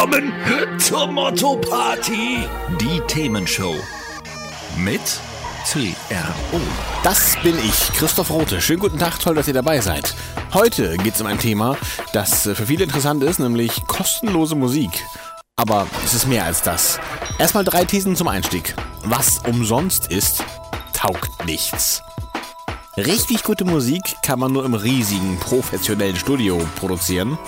Willkommen 0.00 0.80
zur 0.80 1.08
Motto 1.08 1.56
Party. 1.56 2.38
Die 2.80 3.02
Themenshow. 3.06 3.74
Mit 4.78 4.98
CRO. 5.66 6.60
Das 7.04 7.36
bin 7.42 7.54
ich, 7.58 7.92
Christoph 7.98 8.30
Rote. 8.30 8.62
Schönen 8.62 8.80
guten 8.80 8.98
Tag, 8.98 9.20
toll, 9.20 9.34
dass 9.34 9.46
ihr 9.46 9.52
dabei 9.52 9.82
seid. 9.82 10.14
Heute 10.54 10.96
geht 10.96 11.16
es 11.16 11.20
um 11.20 11.26
ein 11.26 11.38
Thema, 11.38 11.76
das 12.14 12.44
für 12.44 12.64
viele 12.64 12.84
interessant 12.84 13.22
ist, 13.22 13.40
nämlich 13.40 13.86
kostenlose 13.88 14.54
Musik. 14.54 14.88
Aber 15.56 15.86
es 16.02 16.14
ist 16.14 16.26
mehr 16.26 16.46
als 16.46 16.62
das. 16.62 16.98
Erstmal 17.38 17.64
drei 17.64 17.84
Thesen 17.84 18.16
zum 18.16 18.28
Einstieg. 18.28 18.74
Was 19.04 19.40
umsonst 19.40 20.06
ist, 20.10 20.42
taugt 20.94 21.44
nichts. 21.44 22.02
Richtig 22.96 23.42
gute 23.42 23.66
Musik 23.66 24.02
kann 24.22 24.38
man 24.38 24.52
nur 24.52 24.64
im 24.64 24.72
riesigen 24.72 25.38
professionellen 25.38 26.16
Studio 26.16 26.58
produzieren. 26.76 27.38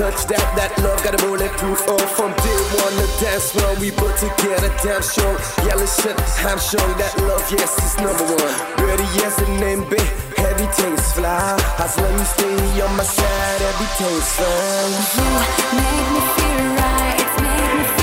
Touch 0.00 0.24
that. 0.32 0.40
That 0.56 0.72
love 0.80 0.96
got 1.04 1.12
a 1.12 1.20
bulletproof. 1.20 1.84
Oh, 1.84 2.00
from 2.16 2.32
day 2.40 2.60
one, 2.80 2.94
the 2.96 3.08
dance 3.20 3.52
floor, 3.52 3.76
we 3.76 3.92
put 3.92 4.16
together, 4.16 4.72
damn 4.80 5.04
strong. 5.04 5.36
Yellow 5.68 5.84
shit, 5.84 6.16
I'm 6.48 6.56
showing 6.56 6.96
that 6.96 7.12
love, 7.28 7.44
yes, 7.52 7.76
it's 7.84 8.00
number 8.00 8.24
one. 8.24 8.56
Ready, 8.80 9.04
yes, 9.20 9.36
and 9.44 9.60
name 9.60 9.84
big. 9.92 10.08
Everything's 10.40 11.04
fly. 11.12 11.52
As 11.76 12.00
long 12.00 12.16
as 12.16 12.32
you 12.40 12.56
stay 12.64 12.80
on 12.80 12.96
my 12.96 13.04
side, 13.04 13.60
everything's 13.60 14.30
fine. 14.40 14.92
You 15.20 15.28
make 15.76 16.08
me 16.16 16.22
feel 16.32 16.64
right, 16.80 17.20
it's 17.20 17.36
make 17.44 17.72
me 17.76 17.84
feel 17.84 17.99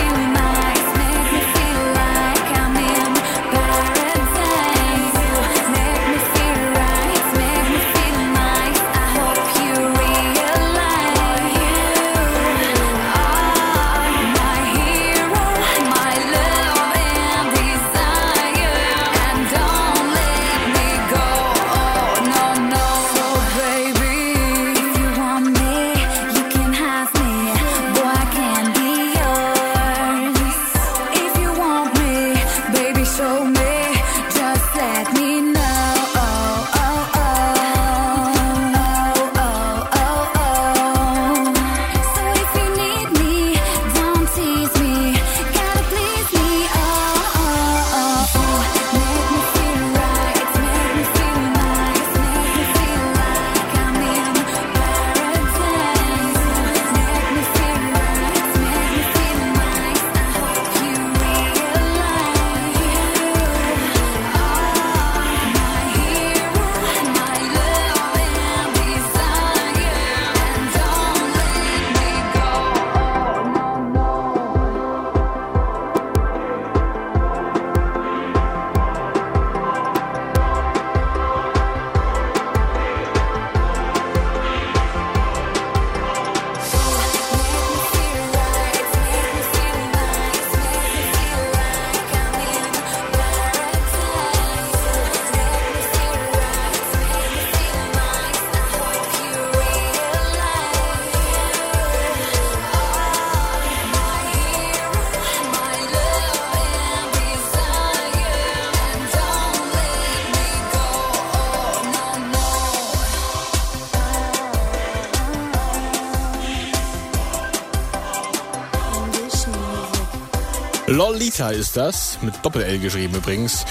Lolita 121.09 121.51
ist 121.51 121.77
das, 121.77 122.17
mit 122.21 122.33
Doppel-L 122.43 122.79
geschrieben 122.79 123.15
übrigens. 123.15 123.63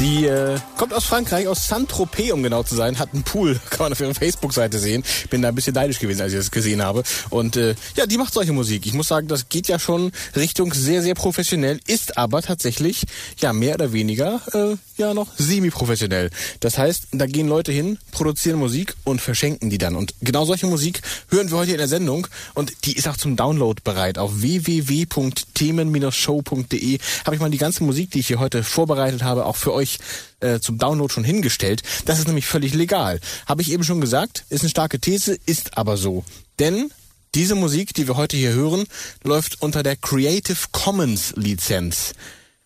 Die 0.00 0.26
äh, 0.26 0.58
kommt 0.76 0.92
aus 0.92 1.04
Frankreich, 1.04 1.46
aus 1.46 1.68
Saint-Tropez, 1.68 2.32
um 2.32 2.42
genau 2.42 2.64
zu 2.64 2.74
sein, 2.74 2.98
hat 2.98 3.14
einen 3.14 3.22
Pool, 3.22 3.60
kann 3.70 3.84
man 3.84 3.92
auf 3.92 4.00
ihrer 4.00 4.12
Facebook-Seite 4.12 4.80
sehen. 4.80 5.04
Bin 5.30 5.40
da 5.40 5.50
ein 5.50 5.54
bisschen 5.54 5.74
neidisch 5.74 6.00
gewesen, 6.00 6.20
als 6.20 6.32
ich 6.32 6.38
das 6.38 6.50
gesehen 6.50 6.82
habe. 6.82 7.04
Und 7.30 7.56
äh, 7.56 7.76
ja, 7.94 8.06
die 8.06 8.18
macht 8.18 8.34
solche 8.34 8.52
Musik. 8.52 8.86
Ich 8.86 8.92
muss 8.92 9.06
sagen, 9.06 9.28
das 9.28 9.48
geht 9.48 9.68
ja 9.68 9.78
schon 9.78 10.10
Richtung 10.34 10.74
sehr, 10.74 11.00
sehr 11.00 11.14
professionell, 11.14 11.78
ist 11.86 12.18
aber 12.18 12.42
tatsächlich, 12.42 13.04
ja, 13.38 13.52
mehr 13.52 13.76
oder 13.76 13.92
weniger, 13.92 14.40
äh, 14.52 14.74
ja, 14.96 15.14
noch 15.14 15.28
semi-professionell. 15.38 16.30
Das 16.58 16.76
heißt, 16.76 17.04
da 17.12 17.26
gehen 17.26 17.46
Leute 17.46 17.70
hin, 17.70 17.98
produzieren 18.10 18.58
Musik 18.58 18.96
und 19.04 19.20
verschenken 19.20 19.70
die 19.70 19.78
dann. 19.78 19.94
Und 19.94 20.12
genau 20.22 20.44
solche 20.44 20.66
Musik 20.66 21.02
hören 21.28 21.52
wir 21.52 21.58
heute 21.58 21.70
in 21.70 21.78
der 21.78 21.86
Sendung 21.86 22.26
und 22.54 22.72
die 22.84 22.96
ist 22.96 23.06
auch 23.06 23.16
zum 23.16 23.36
Download 23.36 23.80
bereit 23.84 24.18
auf 24.18 24.42
www.themen-show.de 24.42 26.79
habe 27.24 27.34
ich 27.34 27.40
mal 27.40 27.50
die 27.50 27.58
ganze 27.58 27.84
Musik, 27.84 28.10
die 28.10 28.20
ich 28.20 28.26
hier 28.26 28.38
heute 28.38 28.62
vorbereitet 28.62 29.22
habe, 29.22 29.46
auch 29.46 29.56
für 29.56 29.72
euch 29.72 29.98
äh, 30.40 30.60
zum 30.60 30.78
Download 30.78 31.12
schon 31.12 31.24
hingestellt. 31.24 31.82
Das 32.04 32.18
ist 32.18 32.26
nämlich 32.26 32.46
völlig 32.46 32.74
legal. 32.74 33.20
Habe 33.46 33.62
ich 33.62 33.72
eben 33.72 33.84
schon 33.84 34.00
gesagt, 34.00 34.44
ist 34.48 34.62
eine 34.62 34.70
starke 34.70 34.98
These, 35.00 35.38
ist 35.46 35.76
aber 35.76 35.96
so. 35.96 36.24
Denn 36.58 36.90
diese 37.34 37.54
Musik, 37.54 37.94
die 37.94 38.08
wir 38.08 38.16
heute 38.16 38.36
hier 38.36 38.52
hören, 38.52 38.84
läuft 39.22 39.62
unter 39.62 39.82
der 39.82 39.96
Creative 39.96 40.58
Commons 40.72 41.32
Lizenz. 41.36 42.12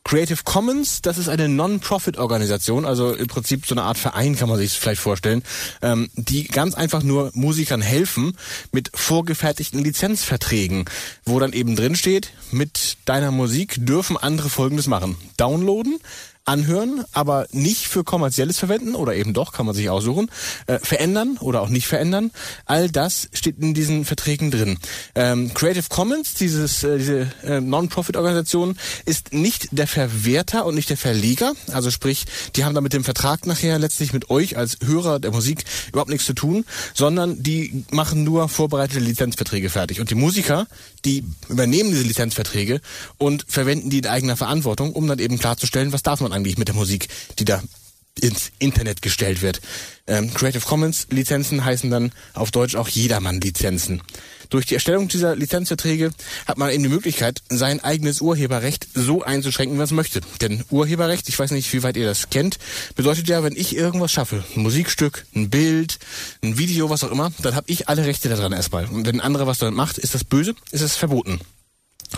Creative 0.05 0.41
Commons, 0.45 1.01
das 1.01 1.17
ist 1.17 1.29
eine 1.29 1.49
Non-Profit-Organisation, 1.49 2.85
also 2.85 3.15
im 3.15 3.27
Prinzip 3.27 3.67
so 3.67 3.75
eine 3.75 3.85
Art 3.85 3.97
Verein 3.97 4.37
kann 4.37 4.51
man 4.51 4.59
sich 4.59 4.73
vielleicht 4.73 5.01
vorstellen, 5.01 5.43
ähm, 5.81 6.11
die 6.15 6.45
ganz 6.45 6.75
einfach 6.75 7.03
nur 7.03 7.31
Musikern 7.33 7.81
helfen 7.81 8.37
mit 8.71 8.91
vorgefertigten 8.95 9.83
Lizenzverträgen, 9.83 10.85
wo 11.25 11.41
dann 11.41 11.55
eben 11.55 11.75
drin 11.75 11.97
steht, 11.97 12.33
mit 12.51 12.99
deiner 13.07 13.31
Musik 13.31 13.77
dürfen 13.79 14.19
andere 14.19 14.51
Folgendes 14.51 14.89
machen. 14.89 15.17
Downloaden, 15.39 15.99
anhören, 16.45 17.05
aber 17.13 17.47
nicht 17.53 17.87
für 17.87 18.05
kommerzielles 18.05 18.59
verwenden 18.59 18.95
oder 18.95 19.15
eben 19.15 19.33
doch, 19.33 19.53
kann 19.53 19.65
man 19.67 19.75
sich 19.75 19.89
aussuchen, 19.89 20.31
äh, 20.67 20.79
verändern 20.79 21.39
oder 21.41 21.63
auch 21.63 21.71
nicht 21.71 21.87
verändern. 21.87 22.31
All 22.67 22.91
das 22.91 23.29
steht 23.33 23.59
in 23.59 23.73
diesen 23.73 24.05
Verträgen 24.05 24.51
drin. 24.51 24.79
Ähm, 25.15 25.55
Creative 25.55 25.87
Commons, 25.89 26.35
dieses, 26.35 26.85
äh, 26.85 26.99
diese 26.99 27.33
äh, 27.45 27.61
Non-Profit-Organisation, 27.61 28.77
ist 29.07 29.33
nicht 29.33 29.69
der 29.73 29.87
Verwerter 29.87 30.67
und 30.67 30.75
nicht 30.75 30.91
der 30.91 30.99
Verleger. 30.99 31.53
Also 31.73 31.91
sprich, 31.91 32.27
die 32.57 32.65
haben 32.65 32.75
da 32.75 32.83
mit 32.83 32.93
dem 32.93 33.05
Vertrag 33.05 33.47
nachher 33.47 33.79
letztlich 33.79 34.13
mit 34.13 34.29
euch 34.29 34.59
als 34.59 34.79
Hörer 34.85 35.21
der 35.21 35.33
Musik 35.33 35.65
überhaupt 35.89 36.11
nichts 36.11 36.27
zu 36.27 36.35
tun, 36.35 36.67
sondern 36.93 37.43
die 37.43 37.85
machen 37.91 38.23
nur 38.23 38.51
vorbereitete 38.51 39.01
Lizenzverträge 39.01 39.71
fertig. 39.71 40.01
Und 40.01 40.11
die 40.11 40.15
Musiker, 40.15 40.67
die 41.07 41.25
übernehmen 41.49 41.91
diese 41.91 42.03
Lizenzverträge 42.03 42.81
und 43.17 43.47
verwenden 43.49 43.89
die 43.89 43.99
in 43.99 44.07
eigener 44.07 44.37
Verantwortung, 44.37 44.93
um 44.93 45.07
dann 45.07 45.19
eben 45.19 45.39
klarzustellen, 45.39 45.93
was 45.93 46.03
darf 46.03 46.21
man 46.21 46.34
eigentlich 46.35 46.59
mit 46.59 46.69
der 46.69 46.75
Musik, 46.75 47.09
die 47.39 47.45
da 47.45 47.63
ins 48.21 48.53
Internet 48.59 49.03
gestellt 49.03 49.43
wird. 49.43 49.61
Ähm, 50.07 50.33
Creative 50.33 50.65
Commons 50.65 51.07
Lizenzen 51.11 51.65
heißen 51.65 51.91
dann 51.91 52.13
auf 52.35 52.51
Deutsch 52.51 52.77
auch 52.77 52.89
Jedermann 52.89 53.41
Lizenzen. 53.41 54.03
Durch 54.51 54.67
die 54.67 54.75
Erstellung 54.75 55.09
dieser 55.09 55.35
Lizenzverträge 55.35 56.13
hat 56.47 56.59
man 56.59 56.71
eben 56.71 56.83
die 56.83 56.89
Möglichkeit, 56.89 57.43
sein 57.49 57.83
eigenes 57.83 58.21
Urheberrecht 58.21 58.87
so 58.95 59.23
einzuschränken, 59.23 59.75
wie 59.75 59.79
man 59.79 59.87
es 59.87 59.91
möchte. 59.91 60.21
Denn 60.41 60.63
Urheberrecht, 60.71 61.29
ich 61.29 61.39
weiß 61.39 61.51
nicht, 61.51 61.73
wie 61.73 61.83
weit 61.83 61.97
ihr 61.97 62.07
das 62.07 62.31
kennt, 62.31 62.59
bedeutet 62.95 63.29
ja, 63.29 63.43
wenn 63.43 63.57
ich 63.57 63.75
irgendwas 63.75 64.13
schaffe, 64.13 64.45
ein 64.55 64.63
Musikstück, 64.63 65.27
ein 65.35 65.51
Bild, 65.51 65.99
ein 66.43 66.59
Video, 66.59 66.91
was 66.91 67.03
auch 67.03 67.11
immer, 67.11 67.33
dann 67.43 67.57
habe 67.57 67.69
ich 67.69 67.89
alle 67.89 68.05
Rechte 68.05 68.29
daran 68.29 68.53
erstmal. 68.53 68.87
Und 68.87 69.07
wenn 69.07 69.17
ein 69.17 69.21
anderer 69.21 69.47
was 69.47 69.59
damit 69.59 69.75
macht, 69.75 69.99
ist 69.99 70.15
das 70.15 70.25
böse, 70.25 70.55
ist 70.71 70.83
es 70.83 70.95
verboten. 70.95 71.41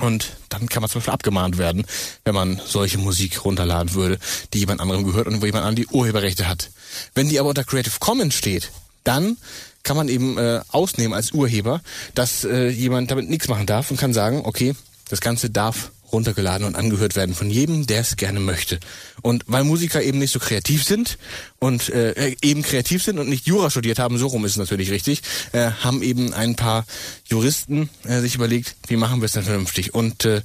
Und 0.00 0.37
dann 0.48 0.69
kann 0.69 0.82
man 0.82 0.90
zum 0.90 1.00
Beispiel 1.00 1.14
abgemahnt 1.14 1.58
werden, 1.58 1.87
wenn 2.25 2.34
man 2.34 2.60
solche 2.64 2.98
Musik 2.98 3.44
runterladen 3.44 3.94
würde, 3.94 4.19
die 4.52 4.58
jemand 4.58 4.81
anderem 4.81 5.04
gehört 5.04 5.26
und 5.26 5.40
wo 5.40 5.46
jemand 5.46 5.64
anderem 5.64 5.87
die 5.87 5.94
Urheberrechte 5.94 6.48
hat. 6.48 6.70
Wenn 7.14 7.28
die 7.28 7.40
aber 7.40 7.50
unter 7.50 7.64
Creative 7.64 7.94
Commons 7.98 8.34
steht, 8.34 8.70
dann 9.04 9.37
kann 9.82 9.96
man 9.96 10.08
eben 10.08 10.37
äh, 10.37 10.60
ausnehmen 10.69 11.14
als 11.14 11.32
Urheber, 11.32 11.81
dass 12.14 12.44
äh, 12.44 12.69
jemand 12.69 13.10
damit 13.10 13.31
nichts 13.31 13.48
machen 13.48 13.66
darf 13.66 13.90
und 13.90 13.98
kann 13.98 14.12
sagen, 14.12 14.43
okay, 14.44 14.75
das 15.08 15.20
Ganze 15.20 15.48
darf 15.48 15.93
runtergeladen 16.17 16.67
und 16.67 16.75
angehört 16.75 17.15
werden 17.15 17.35
von 17.35 17.51
jedem, 17.51 17.87
der 17.87 18.01
es 18.01 18.17
gerne 18.17 18.41
möchte. 18.41 18.81
Und 19.23 19.45
weil 19.47 19.65
Musiker 19.65 20.03
eben 20.03 20.19
nicht 20.19 20.33
so 20.33 20.39
kreativ 20.39 20.83
sind 20.83 21.19
und 21.59 21.89
äh, 21.91 22.35
eben 22.43 22.63
kreativ 22.63 23.03
sind 23.03 23.19
und 23.19 23.29
nicht 23.29 23.47
Jura 23.47 23.71
studiert 23.71 23.99
haben, 23.99 24.19
so 24.19 24.27
rum 24.27 24.45
ist 24.45 24.53
es 24.53 24.59
natürlich 24.59 24.91
richtig, 24.91 25.23
äh, 25.53 25.71
haben 25.83 26.03
eben 26.03 26.33
ein 26.33 26.57
paar 26.57 26.85
Juristen 27.27 27.89
äh, 28.05 28.21
sich 28.21 28.35
überlegt, 28.35 28.77
wie 28.89 28.97
machen 28.97 29.21
wir 29.21 29.27
es 29.27 29.33
denn 29.33 29.45
vernünftig? 29.45 29.95
Und 29.95 30.25
äh, 30.25 30.43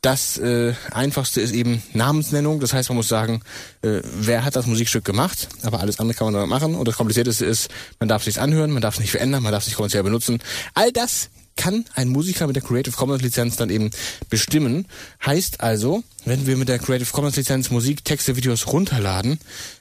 das 0.00 0.38
äh, 0.38 0.72
einfachste 0.92 1.42
ist 1.42 1.52
eben 1.52 1.82
Namensnennung. 1.92 2.60
Das 2.60 2.72
heißt, 2.72 2.88
man 2.88 2.96
muss 2.96 3.08
sagen, 3.08 3.42
äh, 3.82 4.00
wer 4.02 4.44
hat 4.44 4.56
das 4.56 4.66
Musikstück 4.66 5.04
gemacht, 5.04 5.48
aber 5.62 5.80
alles 5.80 6.00
andere 6.00 6.16
kann 6.16 6.26
man 6.26 6.34
damit 6.34 6.48
machen. 6.48 6.74
Und 6.74 6.88
das 6.88 6.96
Komplizierteste 6.96 7.44
ist, 7.44 7.68
man 7.98 8.08
darf 8.08 8.22
es 8.22 8.26
nicht 8.26 8.38
anhören, 8.38 8.70
man 8.70 8.80
darf 8.80 8.94
es 8.94 9.00
nicht 9.00 9.10
verändern, 9.10 9.42
man 9.42 9.52
darf 9.52 9.62
es 9.62 9.68
nicht 9.68 9.76
kommerziell 9.76 10.02
benutzen. 10.02 10.38
All 10.72 10.90
das 10.90 11.28
kann 11.56 11.84
ein 11.94 12.08
Musiker 12.08 12.46
mit 12.46 12.56
der 12.56 12.62
Creative 12.62 12.94
Commons 12.96 13.22
Lizenz 13.22 13.56
dann 13.56 13.70
eben 13.70 13.90
bestimmen. 14.28 14.86
Heißt 15.24 15.60
also, 15.60 16.02
wenn 16.24 16.46
wir 16.46 16.56
mit 16.56 16.68
der 16.68 16.78
Creative 16.78 17.10
Commons 17.12 17.36
Lizenz 17.36 17.70
Musik, 17.70 18.04
Texte, 18.04 18.36
Videos 18.36 18.66
runterladen, 18.66 19.38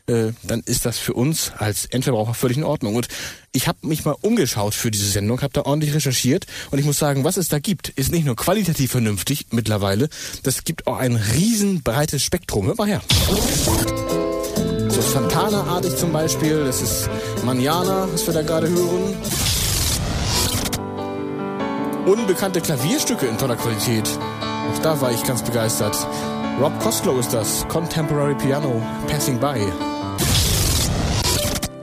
äh, 0.07 0.31
dann 0.43 0.61
ist 0.61 0.85
das 0.85 0.97
für 0.97 1.13
uns 1.13 1.51
als 1.57 1.85
Endverbraucher 1.85 2.33
völlig 2.33 2.57
in 2.57 2.63
Ordnung. 2.63 2.95
Und 2.95 3.07
ich 3.51 3.67
habe 3.67 3.87
mich 3.87 4.05
mal 4.05 4.15
umgeschaut 4.21 4.73
für 4.73 4.91
diese 4.91 5.09
Sendung, 5.09 5.41
habe 5.41 5.53
da 5.53 5.61
ordentlich 5.61 5.93
recherchiert 5.93 6.47
und 6.71 6.79
ich 6.79 6.85
muss 6.85 6.99
sagen, 6.99 7.23
was 7.23 7.37
es 7.37 7.47
da 7.47 7.59
gibt, 7.59 7.89
ist 7.89 8.11
nicht 8.11 8.25
nur 8.25 8.35
qualitativ 8.35 8.91
vernünftig 8.91 9.47
mittlerweile, 9.51 10.09
das 10.43 10.63
gibt 10.63 10.87
auch 10.87 10.97
ein 10.97 11.15
riesen 11.15 11.81
breites 11.81 12.23
Spektrum. 12.23 12.67
Hört 12.67 12.77
mal 12.77 12.87
her. 12.87 13.01
So 14.89 15.01
Santana-artig 15.01 15.95
zum 15.95 16.11
Beispiel, 16.11 16.65
das 16.65 16.81
ist 16.81 17.09
Manjana, 17.45 18.07
was 18.11 18.25
wir 18.25 18.33
da 18.33 18.41
gerade 18.41 18.69
hören. 18.69 19.15
Unbekannte 22.09 22.59
Klavierstücke 22.59 23.27
in 23.27 23.37
toller 23.37 23.55
Qualität. 23.55 24.09
Auch 24.41 24.79
da 24.81 24.99
war 24.99 25.11
ich 25.11 25.23
ganz 25.25 25.43
begeistert. 25.43 25.95
Rob 26.59 26.71
Costlow 26.79 27.19
ist 27.19 27.31
das. 27.35 27.67
Contemporary 27.67 28.33
Piano, 28.33 28.81
Passing 29.07 29.39
By. 29.39 29.59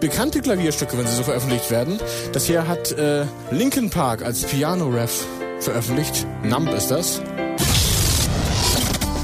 Bekannte 0.01 0.41
Klavierstücke, 0.41 0.99
wenn 0.99 1.07
sie 1.07 1.15
so 1.15 1.23
veröffentlicht 1.23 1.71
werden. 1.71 2.01
Das 2.33 2.45
hier 2.45 2.67
hat 2.67 2.91
äh, 2.91 3.25
Linkin 3.53 3.89
Park 3.89 4.25
als 4.25 4.43
Piano-Ref 4.43 5.25
veröffentlicht. 5.61 6.27
Numb 6.43 6.71
ist 6.71 6.91
das. 6.91 7.21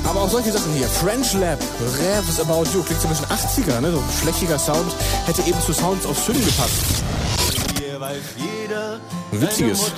Aber 0.05 0.21
auch 0.21 0.31
solche 0.31 0.53
Sachen 0.53 0.73
hier. 0.73 0.87
French 0.87 1.35
Lab, 1.35 1.59
Revs 1.99 2.39
About 2.39 2.69
You. 2.73 2.85
Klingt 2.85 3.01
so 3.01 3.09
ein 3.09 3.11
bisschen 3.11 3.27
80er, 3.27 3.81
ne? 3.81 3.91
So 3.91 3.99
ein 3.99 4.05
schlächiger 4.21 4.57
Sound. 4.57 4.95
Hätte 5.27 5.43
eben 5.49 5.61
zu 5.63 5.73
Sounds 5.73 6.07
of 6.07 6.17
Syn 6.17 6.37
gepasst. 6.37 7.03
Hier 7.77 8.01
weiß 8.01 8.23
jeder, 8.37 9.01
Witziges. 9.33 9.93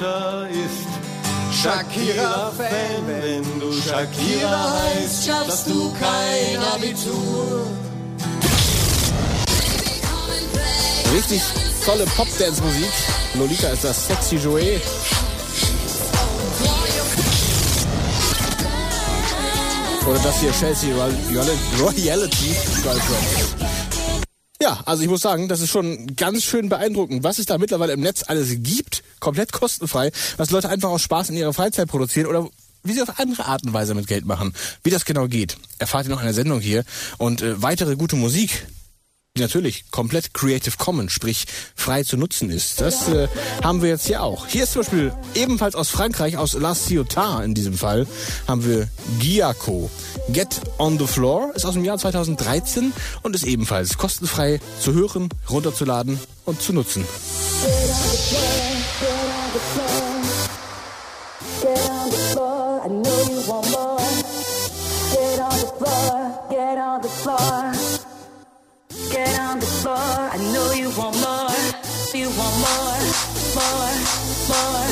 Shakira-Fan. 1.63 3.07
Wenn 3.07 3.61
du 3.61 3.73
Shakira 3.73 4.73
heißt, 4.81 5.27
schaffst 5.27 5.67
du 5.69 5.93
kein 5.93 6.59
Abitur. 6.75 7.67
Richtig 11.15 11.43
tolle 11.85 12.05
Pop-Dance-Musik. 12.17 12.91
Lolita 13.35 13.69
ist 13.69 13.85
das 13.85 14.07
Sexy 14.07 14.37
Joey. 14.37 14.81
Oder 20.07 20.19
das 20.19 20.41
hier 20.41 20.53
Chelsea 20.53 20.95
Royal- 20.95 21.57
Royalty 21.81 22.55
Girlfriend. 22.83 23.73
Ja, 24.61 24.81
also 24.87 25.03
ich 25.03 25.09
muss 25.09 25.23
sagen, 25.23 25.49
das 25.49 25.61
ist 25.61 25.71
schon 25.71 26.15
ganz 26.17 26.43
schön 26.43 26.69
beeindruckend, 26.69 27.23
was 27.23 27.39
es 27.39 27.47
da 27.47 27.59
mittlerweile 27.59 27.93
im 27.93 28.01
Netz 28.01 28.23
alles 28.27 28.49
gibt, 28.63 29.03
komplett 29.25 29.53
kostenfrei, 29.53 30.13
was 30.37 30.51
Leute 30.51 30.69
einfach 30.69 30.91
aus 30.91 31.03
Spaß 31.03 31.31
in 31.31 31.37
ihrer 31.37 31.55
Freizeit 31.55 31.89
produzieren 31.89 32.27
oder 32.27 32.49
wie 32.85 32.93
sie 32.93 33.03
auf 33.03 33.19
andere 33.19 33.47
Art 33.47 33.65
und 33.65 33.73
Weise 33.73 33.95
mit 33.95 34.07
Geld 34.07 34.27
machen. 34.27 34.53
Wie 34.83 34.91
das 34.91 35.07
genau 35.07 35.27
geht, 35.27 35.57
erfahrt 35.79 36.07
ihr 36.07 36.11
noch 36.11 36.21
in 36.21 36.27
der 36.27 36.35
Sendung 36.35 36.61
hier. 36.61 36.85
Und 37.17 37.41
äh, 37.41 37.61
weitere 37.63 37.97
gute 37.97 38.17
Musik, 38.17 38.67
die 39.37 39.41
natürlich 39.41 39.91
komplett 39.91 40.35
Creative 40.35 40.77
Commons, 40.77 41.11
sprich 41.11 41.47
frei 41.75 42.05
zu 42.05 42.19
nutzen 42.19 42.51
ist. 42.51 42.83
Das 42.83 43.09
äh, 43.09 43.27
haben 43.63 43.81
wir 43.81 43.89
jetzt 43.89 44.07
hier 44.07 44.23
auch. 44.23 44.47
Hier 44.47 44.65
ist 44.65 44.75
zum 44.75 44.83
Beispiel 44.83 45.13
ebenfalls 45.35 45.75
aus 45.75 45.89
Frankreich, 45.89 46.37
aus 46.37 46.53
La 46.53 46.75
Ciotat 46.75 47.45
in 47.45 47.55
diesem 47.55 47.79
Fall, 47.79 48.07
haben 48.47 48.65
wir 48.67 48.89
Giaco. 49.19 49.91
Get 50.29 50.61
on 50.79 50.99
the 50.99 51.07
Floor 51.07 51.53
ist 51.55 51.65
aus 51.65 51.75
dem 51.75 51.85
Jahr 51.85 51.97
2013 51.97 52.93
und 53.23 53.35
ist 53.35 53.45
ebenfalls 53.45 53.97
kostenfrei 53.97 54.61
zu 54.79 54.93
hören, 54.93 55.31
runterzuladen 55.49 56.21
und 56.45 56.61
zu 56.61 56.75
nutzen. 56.75 57.05
Get 59.55 59.61
on 61.89 62.11
the 62.11 62.17
floor. 62.33 62.81
I 62.83 62.89
know 62.89 63.23
you 63.31 63.41
want 63.49 63.71
more. 63.71 63.99
Get 65.13 65.39
on 65.39 65.59
the 65.61 65.67
floor. 65.79 66.49
Get 66.51 66.77
on 66.77 67.03
the 67.03 67.09
floor. 67.09 67.73
Get 69.13 69.39
on 69.39 69.61
the 69.61 69.67
floor. 69.67 69.95
I 69.97 70.39
know 70.53 70.73
you 70.73 70.91
want 70.99 71.17
more. 71.21 71.55
You 72.13 72.31
want 72.31 72.57
more. 72.65 72.99
More. 73.55 73.95
More. 74.51 74.91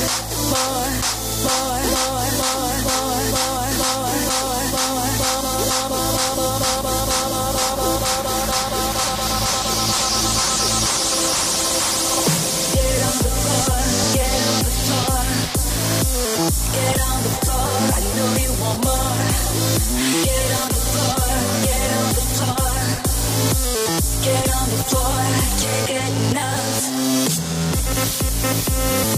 More. 0.52 0.90
More. 1.42 1.91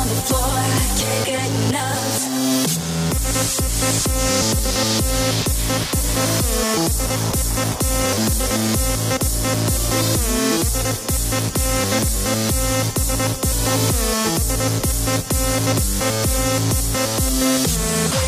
on 0.00 0.08
the 0.08 0.14
floor, 0.14 0.40
can't 0.96 1.26
get 1.26 1.50
enough. 1.68 2.24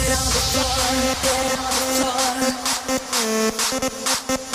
Get 0.03 0.19
on 0.19 0.29
the 0.29 0.41
floor, 0.53 0.77
get 1.23 1.59
on 1.59 1.73
the 1.73 1.89
floor. 4.37 4.52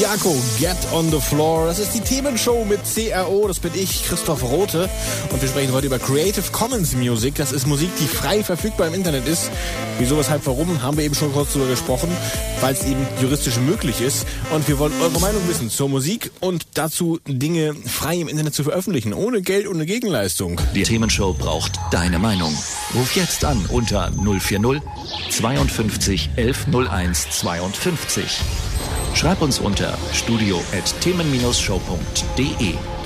Giaco, 0.00 0.34
Get 0.58 0.76
on 0.92 1.10
the 1.10 1.20
Floor. 1.20 1.66
Das 1.66 1.78
ist 1.78 1.92
die 1.92 2.00
Themenshow 2.00 2.64
mit 2.64 2.80
CRO. 2.82 3.46
Das 3.48 3.58
bin 3.58 3.72
ich, 3.74 4.04
Christoph 4.04 4.42
Rote. 4.42 4.88
Und 5.30 5.42
wir 5.42 5.48
sprechen 5.48 5.72
heute 5.72 5.86
über 5.88 5.98
Creative 5.98 6.44
Commons 6.52 6.94
Music. 6.94 7.34
Das 7.34 7.52
ist 7.52 7.66
Musik, 7.66 7.90
die 8.00 8.06
frei 8.06 8.42
verfügbar 8.42 8.86
im 8.88 8.94
Internet 8.94 9.26
ist. 9.26 9.50
Wieso, 9.98 10.16
weshalb, 10.16 10.46
warum, 10.46 10.82
haben 10.82 10.96
wir 10.96 11.04
eben 11.04 11.14
schon 11.14 11.32
kurz 11.32 11.52
darüber 11.52 11.70
gesprochen, 11.70 12.08
weil 12.60 12.72
es 12.74 12.84
eben 12.84 13.06
juristisch 13.20 13.58
möglich 13.58 14.00
ist. 14.00 14.26
Und 14.54 14.66
wir 14.68 14.78
wollen 14.78 14.92
eure 15.02 15.20
Meinung 15.20 15.46
wissen 15.48 15.70
zur 15.70 15.88
Musik 15.88 16.30
und 16.40 16.66
dazu 16.74 17.18
Dinge 17.26 17.74
frei 17.86 18.16
im 18.16 18.28
Internet 18.28 18.54
zu 18.54 18.64
veröffentlichen, 18.64 19.12
ohne 19.12 19.42
Geld, 19.42 19.68
ohne 19.68 19.86
Gegenleistung. 19.86 20.29
Die 20.74 20.84
Themenshow 20.84 21.32
braucht 21.32 21.72
deine 21.90 22.18
Meinung. 22.18 22.54
Ruf 22.94 23.16
jetzt 23.16 23.42
an 23.44 23.64
unter 23.66 24.12
040 24.12 24.80
52 25.30 26.30
1101 26.36 27.30
52. 27.30 28.40
Schreib 29.14 29.42
uns 29.42 29.58
unter 29.58 29.98
studio.themen-show.de. 30.12 32.99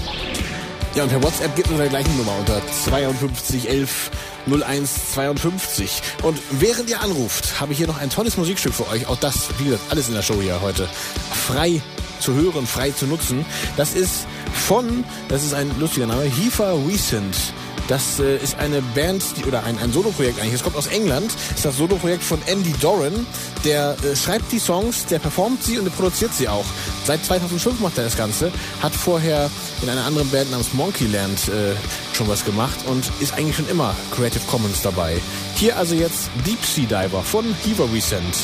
Ja, 0.95 1.03
und 1.03 1.09
per 1.09 1.21
WhatsApp 1.25 1.57
gibt 1.57 1.67
es 1.67 1.73
unter 1.73 1.83
der 1.83 1.91
gleichen 1.91 2.17
Nummer 2.17 2.37
unter 2.39 2.63
52 2.85 3.69
11 3.69 4.13
01 4.47 5.13
52. 5.15 6.03
Und 6.23 6.39
während 6.53 6.89
ihr 6.89 7.01
anruft, 7.01 7.61
habe 7.61 7.73
ich 7.73 7.79
hier 7.79 7.89
noch 7.89 7.99
ein 7.99 8.11
tolles 8.11 8.37
Musikstück 8.37 8.73
für 8.73 8.87
euch. 8.89 9.09
Auch 9.09 9.17
das, 9.17 9.49
wie 9.59 9.65
gesagt, 9.65 9.83
alles 9.91 10.07
in 10.07 10.15
der 10.15 10.23
Show 10.23 10.41
hier 10.41 10.61
heute. 10.61 10.89
Frei 11.49 11.83
zu 12.21 12.35
hören, 12.35 12.65
frei 12.65 12.93
zu 12.93 13.09
nutzen. 13.09 13.45
Das 13.77 13.95
ist 13.95 14.27
von, 14.53 15.03
das 15.29 15.43
ist 15.43 15.53
ein 15.53 15.69
lustiger 15.81 16.07
Name, 16.07 16.23
Hifa 16.23 16.75
Recent. 16.87 17.37
Das 17.89 18.19
äh, 18.19 18.37
ist 18.37 18.59
eine 18.59 18.81
Band, 18.81 19.23
die, 19.37 19.45
oder 19.45 19.65
ein, 19.65 19.79
ein 19.79 19.93
Soloprojekt 19.93 20.41
eigentlich. 20.41 20.55
Es 20.55 20.63
kommt 20.63 20.77
aus 20.77 20.87
England. 20.87 21.35
Das 21.35 21.57
ist 21.57 21.65
das 21.65 21.77
Soloprojekt 21.77 22.23
von 22.23 22.41
Andy 22.47 22.73
Doran. 22.81 23.27
Der 23.65 23.97
äh, 24.05 24.17
schreibt 24.17 24.51
die 24.53 24.59
Songs, 24.59 25.07
der 25.07 25.19
performt 25.19 25.63
sie 25.63 25.79
und 25.79 25.85
der 25.85 25.93
produziert 25.93 26.33
sie 26.35 26.49
auch. 26.49 26.65
Seit 27.05 27.25
2005 27.25 27.81
macht 27.81 27.99
er 27.99 28.05
das 28.05 28.17
Ganze. 28.17 28.51
Hat 28.83 28.95
vorher 28.95 29.51
in 29.83 29.89
einer 29.89 30.05
anderen 30.05 30.31
Band 30.31 30.51
namens 30.51 30.73
Monkeyland 30.73 31.49
äh, 31.49 31.75
schon 32.15 32.29
was 32.29 32.45
gemacht 32.45 32.79
und 32.87 33.11
ist 33.21 33.35
eigentlich 33.35 33.57
schon 33.57 33.69
immer 33.69 33.95
Creative 34.15 34.43
Commons 34.47 34.83
dabei. 34.83 35.21
Hier 35.57 35.77
also 35.77 35.95
jetzt 35.95 36.31
Deep 36.47 36.65
Sea 36.65 36.87
Diver 36.87 37.23
von 37.23 37.45
Hiva 37.65 37.85
Recent. 37.93 38.35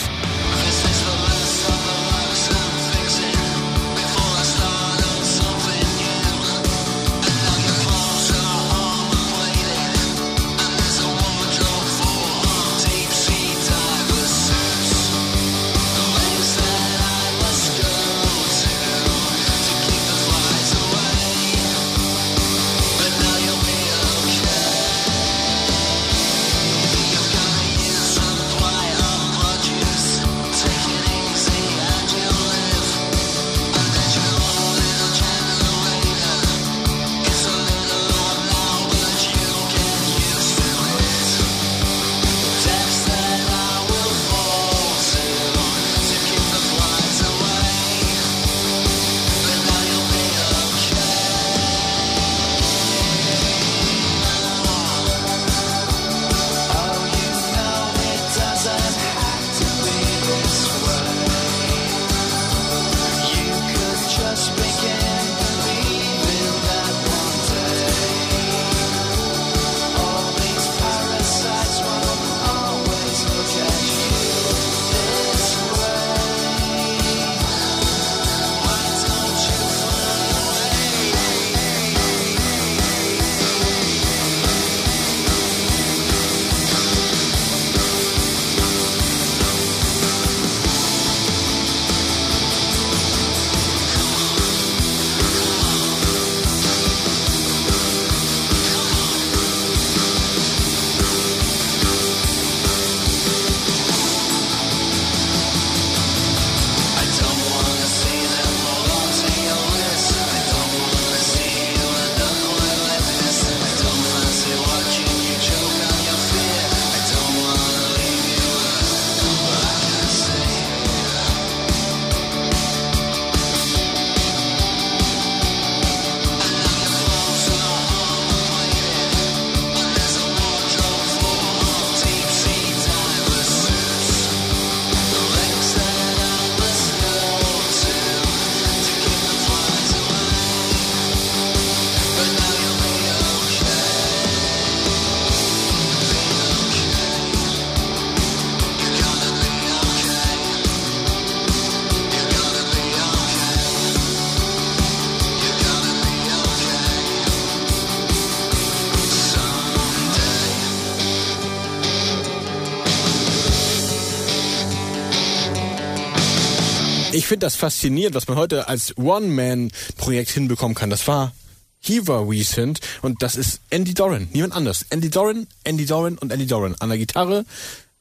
Finde 167.31 167.47
das 167.47 167.55
faszinierend, 167.55 168.17
was 168.17 168.27
man 168.27 168.37
heute 168.37 168.67
als 168.67 168.99
One-Man-Projekt 168.99 170.31
hinbekommen 170.31 170.75
kann. 170.75 170.91
Das 170.91 171.07
war 171.07 171.33
Heaver 171.79 172.29
Recent 172.29 172.81
und 173.03 173.23
das 173.23 173.37
ist 173.37 173.61
Andy 173.71 173.95
Doran, 173.95 174.27
niemand 174.33 174.53
anders. 174.53 174.85
Andy 174.91 175.11
Doran, 175.11 175.47
Andy 175.63 175.87
Doran 175.87 176.19
und 176.19 176.33
Andy 176.33 176.49
Doran 176.49 176.75
an 176.81 176.89
der 176.89 176.99
Gitarre, 176.99 177.45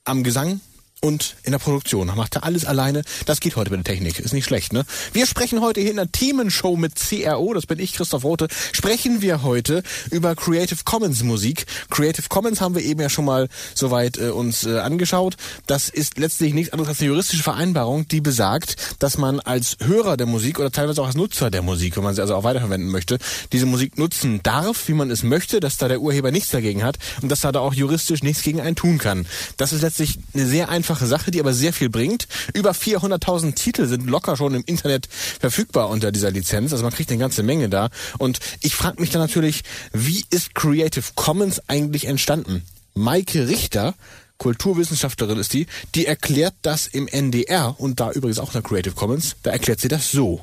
am 0.03 0.23
Gesang 0.23 0.61
und 1.01 1.35
in 1.43 1.51
der 1.51 1.59
Produktion. 1.59 2.07
Macht 2.15 2.35
er 2.35 2.43
alles 2.43 2.65
alleine. 2.65 3.03
Das 3.25 3.39
geht 3.39 3.55
heute 3.55 3.71
mit 3.71 3.87
der 3.87 3.93
Technik. 3.93 4.19
Ist 4.19 4.33
nicht 4.33 4.45
schlecht, 4.45 4.73
ne? 4.73 4.85
Wir 5.13 5.25
sprechen 5.25 5.61
heute 5.61 5.81
hier 5.81 5.91
in 5.91 5.95
der 5.95 6.11
Themenshow 6.11 6.75
mit 6.75 6.95
CRO, 6.95 7.53
das 7.53 7.65
bin 7.65 7.79
ich, 7.79 7.93
Christoph 7.93 8.23
Rote, 8.23 8.47
sprechen 8.71 9.21
wir 9.21 9.43
heute 9.43 9.83
über 10.11 10.35
Creative 10.35 10.79
Commons 10.85 11.23
Musik. 11.23 11.65
Creative 11.89 12.27
Commons 12.29 12.61
haben 12.61 12.75
wir 12.75 12.83
eben 12.83 13.01
ja 13.01 13.09
schon 13.09 13.25
mal 13.25 13.47
soweit 13.73 14.17
äh, 14.17 14.29
uns 14.29 14.65
äh, 14.65 14.79
angeschaut. 14.79 15.35
Das 15.67 15.89
ist 15.89 16.17
letztlich 16.17 16.53
nichts 16.53 16.73
anderes 16.73 16.89
als 16.89 16.99
eine 16.99 17.09
juristische 17.09 17.43
Vereinbarung, 17.43 18.07
die 18.07 18.21
besagt, 18.21 18.75
dass 18.99 19.17
man 19.17 19.39
als 19.39 19.77
Hörer 19.81 20.17
der 20.17 20.27
Musik 20.27 20.59
oder 20.59 20.71
teilweise 20.71 21.01
auch 21.01 21.07
als 21.07 21.15
Nutzer 21.15 21.49
der 21.49 21.61
Musik, 21.61 21.97
wenn 21.97 22.03
man 22.03 22.15
sie 22.15 22.21
also 22.21 22.35
auch 22.35 22.43
weiterverwenden 22.43 22.89
möchte, 22.89 23.17
diese 23.51 23.65
Musik 23.65 23.97
nutzen 23.97 24.41
darf, 24.43 24.87
wie 24.87 24.93
man 24.93 25.09
es 25.11 25.23
möchte, 25.23 25.59
dass 25.59 25.77
da 25.77 25.87
der 25.87 26.01
Urheber 26.01 26.31
nichts 26.31 26.51
dagegen 26.51 26.83
hat 26.83 26.97
und 27.21 27.29
dass 27.29 27.41
da 27.41 27.51
da 27.51 27.59
auch 27.59 27.73
juristisch 27.73 28.23
nichts 28.23 28.43
gegen 28.43 28.61
einen 28.61 28.75
tun 28.75 28.97
kann. 28.97 29.25
Das 29.57 29.73
ist 29.73 29.81
letztlich 29.81 30.19
eine 30.33 30.45
sehr 30.45 30.69
einfache 30.69 30.88
Sache, 30.95 31.31
die 31.31 31.39
aber 31.39 31.53
sehr 31.53 31.73
viel 31.73 31.89
bringt. 31.89 32.27
Über 32.53 32.71
400.000 32.71 33.55
Titel 33.55 33.85
sind 33.87 34.07
locker 34.07 34.37
schon 34.37 34.55
im 34.55 34.63
Internet 34.65 35.07
verfügbar 35.07 35.89
unter 35.89 36.11
dieser 36.11 36.31
Lizenz. 36.31 36.71
Also 36.71 36.83
man 36.83 36.93
kriegt 36.93 37.09
eine 37.11 37.19
ganze 37.19 37.43
Menge 37.43 37.69
da. 37.69 37.89
Und 38.17 38.39
ich 38.61 38.75
frage 38.75 39.01
mich 39.01 39.09
dann 39.09 39.21
natürlich, 39.21 39.63
wie 39.93 40.23
ist 40.29 40.55
Creative 40.55 41.05
Commons 41.15 41.61
eigentlich 41.67 42.05
entstanden? 42.05 42.63
Maike 42.95 43.47
Richter, 43.47 43.93
Kulturwissenschaftlerin 44.37 45.37
ist 45.37 45.53
die, 45.53 45.67
die 45.95 46.05
erklärt 46.05 46.55
das 46.61 46.87
im 46.87 47.07
NDR 47.07 47.75
und 47.77 47.99
da 47.99 48.11
übrigens 48.11 48.39
auch 48.39 48.47
in 48.47 48.53
der 48.53 48.61
Creative 48.61 48.95
Commons. 48.95 49.35
Da 49.43 49.51
erklärt 49.51 49.79
sie 49.79 49.89
das 49.89 50.11
so. 50.11 50.41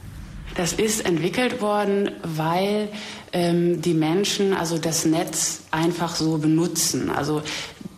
Das 0.57 0.73
ist 0.73 1.05
entwickelt 1.05 1.61
worden, 1.61 2.11
weil 2.23 2.89
ähm, 3.33 3.83
die 3.83 3.93
Menschen 3.93 4.55
also 4.55 4.79
das 4.79 5.05
Netz 5.05 5.61
einfach 5.71 6.17
so 6.17 6.39
benutzen. 6.39 7.11
Also 7.11 7.43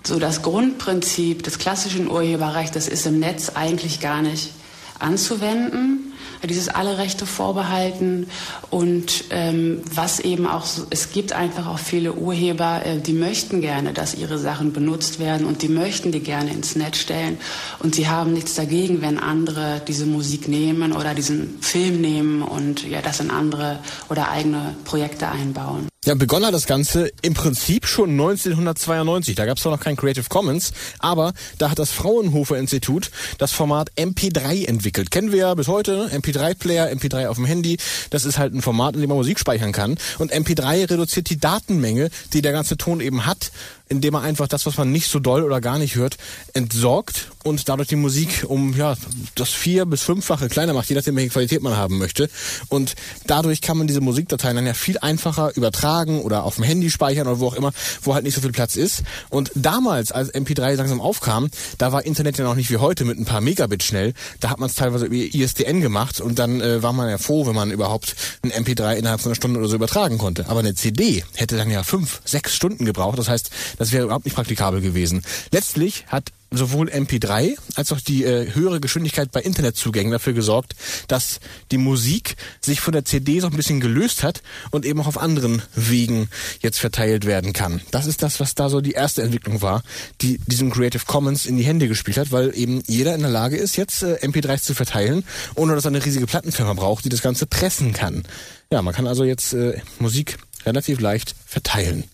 so 0.09 0.19
das 0.19 0.43
Grundprinzip 0.43 1.43
des 1.43 1.59
klassischen 1.59 2.11
Urheberrechts, 2.11 2.73
das 2.73 2.89
ist 2.89 3.07
im 3.07 3.19
Netz 3.21 3.51
eigentlich 3.51 4.01
gar 4.01 4.23
nicht 4.23 4.53
anzuwenden. 4.99 6.08
Dieses 6.45 6.69
alle 6.69 6.99
Rechte 6.99 7.27
vorbehalten 7.27 8.29
und 8.71 9.25
ähm, 9.31 9.83
was 9.93 10.21
eben 10.21 10.47
auch, 10.47 10.67
es 10.91 11.13
gibt 11.13 11.33
einfach 11.33 11.67
auch 11.67 11.79
viele 11.79 12.15
Urheber, 12.15 12.85
äh, 12.85 12.99
die 12.99 13.13
möchten 13.13 13.61
gerne, 13.61 13.93
dass 13.93 14.15
ihre 14.15 14.39
Sachen 14.39 14.73
benutzt 14.73 15.19
werden 15.19 15.47
und 15.47 15.63
die 15.63 15.69
möchten 15.69 16.13
die 16.13 16.21
gerne 16.21 16.53
ins 16.53 16.77
Netz 16.77 16.99
stellen 16.99 17.39
und 17.81 17.95
sie 17.95 18.09
haben 18.09 18.33
nichts 18.33 18.55
dagegen, 18.55 19.03
wenn 19.03 19.19
andere 19.19 19.81
diese 19.87 20.07
Musik 20.07 20.49
nehmen 20.49 20.93
oder 20.93 21.15
diesen 21.15 21.59
Film 21.61 22.01
nehmen 22.01 22.43
und 22.43 22.87
ja, 22.89 23.03
das 23.03 23.21
in 23.21 23.31
andere 23.31 23.79
oder 24.09 24.31
eigene 24.31 24.77
Projekte 24.85 25.29
einbauen. 25.29 25.89
Ja, 26.09 26.15
begonnen 26.15 26.47
hat 26.47 26.55
das 26.55 26.67
Ganze 26.67 27.11
im 27.21 27.35
Prinzip 27.35 27.85
schon 27.87 28.11
1992. 28.11 29.35
Da 29.35 29.45
gab 29.45 29.59
es 29.59 29.65
noch 29.67 29.79
kein 29.79 29.95
Creative 29.95 30.25
Commons, 30.31 30.73
aber 31.01 31.35
da 31.59 31.71
hat 31.71 31.79
das 31.79 31.91
Fraunhofer 31.91 32.57
Institut 32.57 33.11
das 33.37 33.53
Format 33.53 33.91
MP3 33.97 34.67
entwickelt. 34.67 35.11
Kennen 35.11 35.33
wir 35.33 35.39
ja 35.39 35.55
bis 35.55 35.69
heute, 35.69 36.08
ne? 36.11 36.19
MP3-Player, 36.19 36.91
MP3 36.91 37.29
auf 37.29 37.37
dem 37.37 37.45
Handy. 37.45 37.79
Das 38.11 38.25
ist 38.25 38.39
halt 38.39 38.55
ein 38.55 38.63
Format, 38.63 38.95
in 38.95 39.01
dem 39.01 39.09
man 39.09 39.19
Musik 39.19 39.39
speichern 39.39 39.73
kann. 39.73 39.97
Und 40.19 40.33
MP3 40.33 40.91
reduziert 40.91 41.31
die 41.31 41.39
Datenmenge, 41.39 42.11
die 42.33 42.43
der 42.43 42.53
ganze 42.53 42.77
Ton 42.77 43.01
eben 43.01 43.27
hat, 43.27 43.51
indem 43.89 44.15
er 44.15 44.23
einfach 44.23 44.49
das, 44.49 44.67
was 44.67 44.77
man 44.77 44.93
nicht 44.93 45.09
so 45.09 45.19
doll 45.19 45.43
oder 45.43 45.61
gar 45.61 45.79
nicht 45.79 45.95
hört, 45.95 46.17
entsorgt 46.53 47.31
und 47.45 47.69
dadurch 47.69 47.89
die 47.89 47.97
Musik 47.97 48.45
um 48.47 48.77
ja 48.77 48.95
das 49.35 49.51
vier 49.51 49.87
bis 49.87 50.03
fünffache 50.03 50.49
kleiner 50.49 50.73
macht, 50.75 50.89
je 50.89 50.97
nachdem 50.97 51.17
welche 51.17 51.31
Qualität 51.31 51.63
man 51.63 51.77
haben 51.77 51.99
möchte. 51.99 52.29
Und 52.69 52.95
dadurch 53.27 53.61
kann 53.61 53.79
man 53.79 53.87
diese 53.87 54.01
Musikdateien 54.01 54.57
dann 54.57 54.67
ja 54.67 54.75
viel 54.75 54.99
einfacher 54.99 55.57
übertragen 55.57 56.21
oder 56.21 56.45
auf 56.45 56.57
dem 56.57 56.65
Handy 56.65 56.91
speichern 56.91 57.27
oder 57.27 57.41
wo 57.41 57.47
auch 57.49 57.55
immer, 57.55 57.73
wo 58.03 58.15
halt 58.15 58.25
nicht 58.25 58.35
so 58.35 58.41
viel 58.41 58.53
Platz 58.53 58.77
ist. 58.77 59.03
Und 59.31 59.51
damals, 59.55 60.13
als 60.13 60.33
MP3 60.35 60.75
langsam 60.75 61.01
aufkam, 61.01 61.51
da 61.79 61.93
war 61.93 62.05
Internet 62.05 62.39
ja 62.39 62.45
noch 62.45 62.55
nicht 62.55 62.71
wie 62.71 62.77
heute 62.77 63.05
mit 63.05 63.19
ein 63.19 63.25
paar 63.25 63.41
Megabit 63.41 63.83
schnell. 63.83 64.15
Da 64.41 64.51
hat 64.51 64.59
man 64.59 64.69
es 64.69 64.75
teilweise 64.75 65.07
über 65.07 65.15
ISDN 65.15 65.81
gemacht 65.81 66.21
und 66.21 66.39
dann 66.39 66.61
äh, 66.61 66.83
war 66.83 66.93
man 66.93 67.09
ja 67.09 67.19
froh, 67.19 67.47
wenn 67.47 67.55
man 67.55 67.71
überhaupt 67.71 68.15
ein 68.43 68.53
MP3 68.53 68.97
innerhalb 68.97 69.21
von 69.21 69.31
einer 69.31 69.37
Stunde 69.37 69.59
oder 69.59 69.69
so 69.69 69.77
übertragen 69.77 70.19
konnte. 70.19 70.49
Aber 70.49 70.61
eine 70.61 70.75
CD 70.75 71.25
hätte 71.35 71.57
dann 71.57 71.71
ja 71.71 71.83
fünf, 71.83 72.21
sechs 72.25 72.55
Stunden 72.55 72.85
gebraucht. 72.85 73.19
Das 73.19 73.29
heißt, 73.29 73.51
das 73.79 73.93
wäre 73.93 74.05
überhaupt 74.05 74.25
nicht 74.25 74.35
praktikabel 74.35 74.81
gewesen. 74.81 75.23
Letztlich 75.53 76.05
hat 76.09 76.33
sowohl 76.51 76.89
MP3 76.89 77.57
als 77.75 77.93
auch 77.93 78.01
die 78.01 78.25
äh, 78.25 78.55
höhere 78.55 78.81
Geschwindigkeit 78.81 79.31
bei 79.31 79.41
Internetzugängen 79.41 80.13
dafür 80.13 80.33
gesorgt, 80.33 80.75
dass 81.07 81.41
die 81.71 81.79
Musik 81.79 82.37
sich 82.61 82.81
von 82.81 82.93
der 82.93 83.05
CD 83.05 83.41
so 83.41 83.49
ein 83.49 83.57
bisschen 83.57 83.81
gelöst 83.81 84.23
hat 84.23 84.43
und 84.71 84.87
eben 84.87 85.01
auch 85.01 85.07
auf 85.07 85.19
anderen 85.19 85.63
Wegen 85.75 86.29
jetzt 86.61 86.79
verteilt 86.79 87.27
werden 87.27 87.53
kann. 87.53 87.83
Das 87.91 88.07
ist 88.07 88.23
das, 88.23 88.41
was 88.41 88.55
da 88.55 88.71
so 88.71 88.81
die 88.81 88.93
erste 88.93 89.23
Entwicklung 89.23 89.61
war, 89.61 89.83
die 90.23 90.39
diesem 90.47 90.71
Creative 90.71 91.05
Commons 91.07 91.47
in 91.47 91.57
die 91.57 91.65
Hände 91.65 91.89
gespielt 91.89 92.17
hat, 92.17 92.33
weil 92.33 92.57
eben 92.57 92.83
jeder 92.87 93.15
in 93.15 93.21
der 93.21 93.31
Lage 93.31 93.57
ist, 93.57 93.77
jetzt 93.77 94.03
äh, 94.03 94.19
MP3s 94.23 94.63
zu 94.63 94.75
verteilen, 94.75 95.25
ohne 95.55 95.75
dass 95.75 95.85
er 95.85 95.89
eine 95.89 96.05
riesige 96.05 96.27
Plattenfirma 96.27 96.73
braucht, 96.73 97.05
die 97.05 97.11
das 97.11 97.23
Ganze 97.23 97.47
pressen 97.47 97.93
kann. 97.93 98.25
Ja, 98.71 98.81
man 98.83 98.95
kann 98.95 99.07
also 99.07 99.25
jetzt 99.25 99.53
äh, 99.53 99.81
Musik 99.99 100.39
relativ 100.65 101.01
leicht 101.01 101.35
verteilen. 101.47 102.05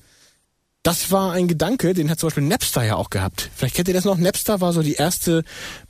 Das 0.84 1.10
war 1.10 1.32
ein 1.32 1.48
Gedanke, 1.48 1.94
den 1.94 2.10
hat 2.10 2.20
zum 2.20 2.26
Beispiel 2.26 2.44
Napster 2.44 2.84
ja 2.84 2.96
auch 2.96 3.08
gehabt. 3.08 3.48
Vielleicht 3.56 3.74
kennt 3.74 3.88
ihr 3.88 3.94
das 3.94 4.04
noch. 4.04 4.18
Napster 4.18 4.60
war 4.60 4.74
so 4.74 4.82
die 4.82 4.92
erste 4.92 5.42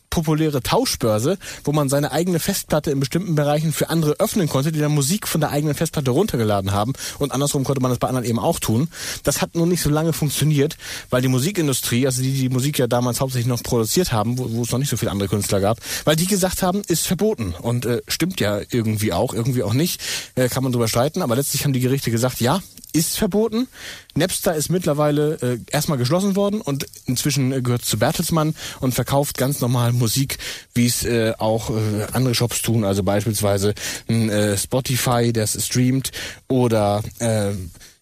populäre 0.09 0.63
Tauschbörse, 0.63 1.37
wo 1.65 1.73
man 1.73 1.89
seine 1.89 2.13
eigene 2.13 2.39
Festplatte 2.39 2.93
in 2.93 3.01
bestimmten 3.01 3.35
Bereichen 3.35 3.73
für 3.73 3.89
andere 3.91 4.13
öffnen 4.21 4.49
konnte, 4.49 4.71
die 4.71 4.79
dann 4.79 4.93
Musik 4.93 5.27
von 5.27 5.41
der 5.41 5.51
eigenen 5.51 5.75
Festplatte 5.75 6.13
runtergeladen 6.13 6.71
haben. 6.71 6.93
Und 7.19 7.33
andersrum 7.33 7.65
konnte 7.65 7.83
man 7.83 7.91
das 7.91 7.99
bei 7.99 8.07
anderen 8.07 8.25
eben 8.25 8.39
auch 8.39 8.61
tun. 8.61 8.87
Das 9.25 9.43
hat 9.43 9.57
nur 9.57 9.67
nicht 9.67 9.83
so 9.83 9.91
lange 9.91 10.13
funktioniert, 10.13 10.77
weil 11.11 11.23
die 11.23 11.29
Musikindustrie, 11.29 12.07
also 12.07 12.23
die 12.23 12.33
die 12.33 12.49
Musik 12.49 12.79
ja 12.79 12.87
damals 12.87 13.21
hauptsächlich 13.21 13.49
noch 13.49 13.65
produziert 13.65 14.13
haben, 14.13 14.39
wo, 14.39 14.49
wo 14.53 14.63
es 14.63 14.71
noch 14.71 14.79
nicht 14.79 14.91
so 14.91 14.97
viele 14.97 15.11
andere 15.11 15.29
Künstler 15.29 15.59
gab, 15.59 15.79
weil 16.05 16.15
die 16.15 16.27
gesagt 16.27 16.63
haben, 16.63 16.83
ist 16.87 17.05
verboten. 17.05 17.53
Und 17.61 17.85
äh, 17.85 18.01
stimmt 18.07 18.39
ja 18.39 18.61
irgendwie 18.71 19.13
auch, 19.13 19.35
irgendwie 19.35 19.65
auch 19.65 19.75
nicht. 19.75 20.01
Äh, 20.37 20.49
kann 20.49 20.63
man 20.63 20.71
drüber 20.71 20.87
streiten. 20.87 21.23
Aber 21.23 21.35
letztlich 21.35 21.65
haben 21.65 21.73
die 21.73 21.81
Gerichte 21.81 22.13
gesagt, 22.13 22.41
ja, 22.41 22.61
ist 22.95 23.19
verboten. 23.19 23.69
Napster 24.15 24.55
ist 24.55 24.71
mittlerweile 24.71 25.35
äh, 25.43 25.59
erstmal 25.71 25.99
geschlossen 25.99 26.37
worden 26.37 26.61
und 26.61 26.87
inzwischen 27.07 27.53
äh, 27.53 27.61
gehört 27.61 27.85
zu 27.85 27.99
Bertelsmann 27.99 28.55
und 28.81 28.95
verkauft 28.95 29.37
ganz 29.37 29.61
normal 29.61 29.93
Musik, 29.93 30.39
wie 30.75 30.87
es 30.87 31.05
äh, 31.05 31.35
auch 31.37 31.71
äh, 31.71 32.07
andere 32.13 32.35
Shops 32.35 32.63
tun, 32.63 32.85
also 32.85 33.03
beispielsweise 33.03 33.75
ein 34.09 34.31
äh, 34.31 34.57
Spotify, 34.57 35.33
das 35.33 35.63
streamt 35.67 36.13
oder 36.49 37.03
äh, 37.19 37.51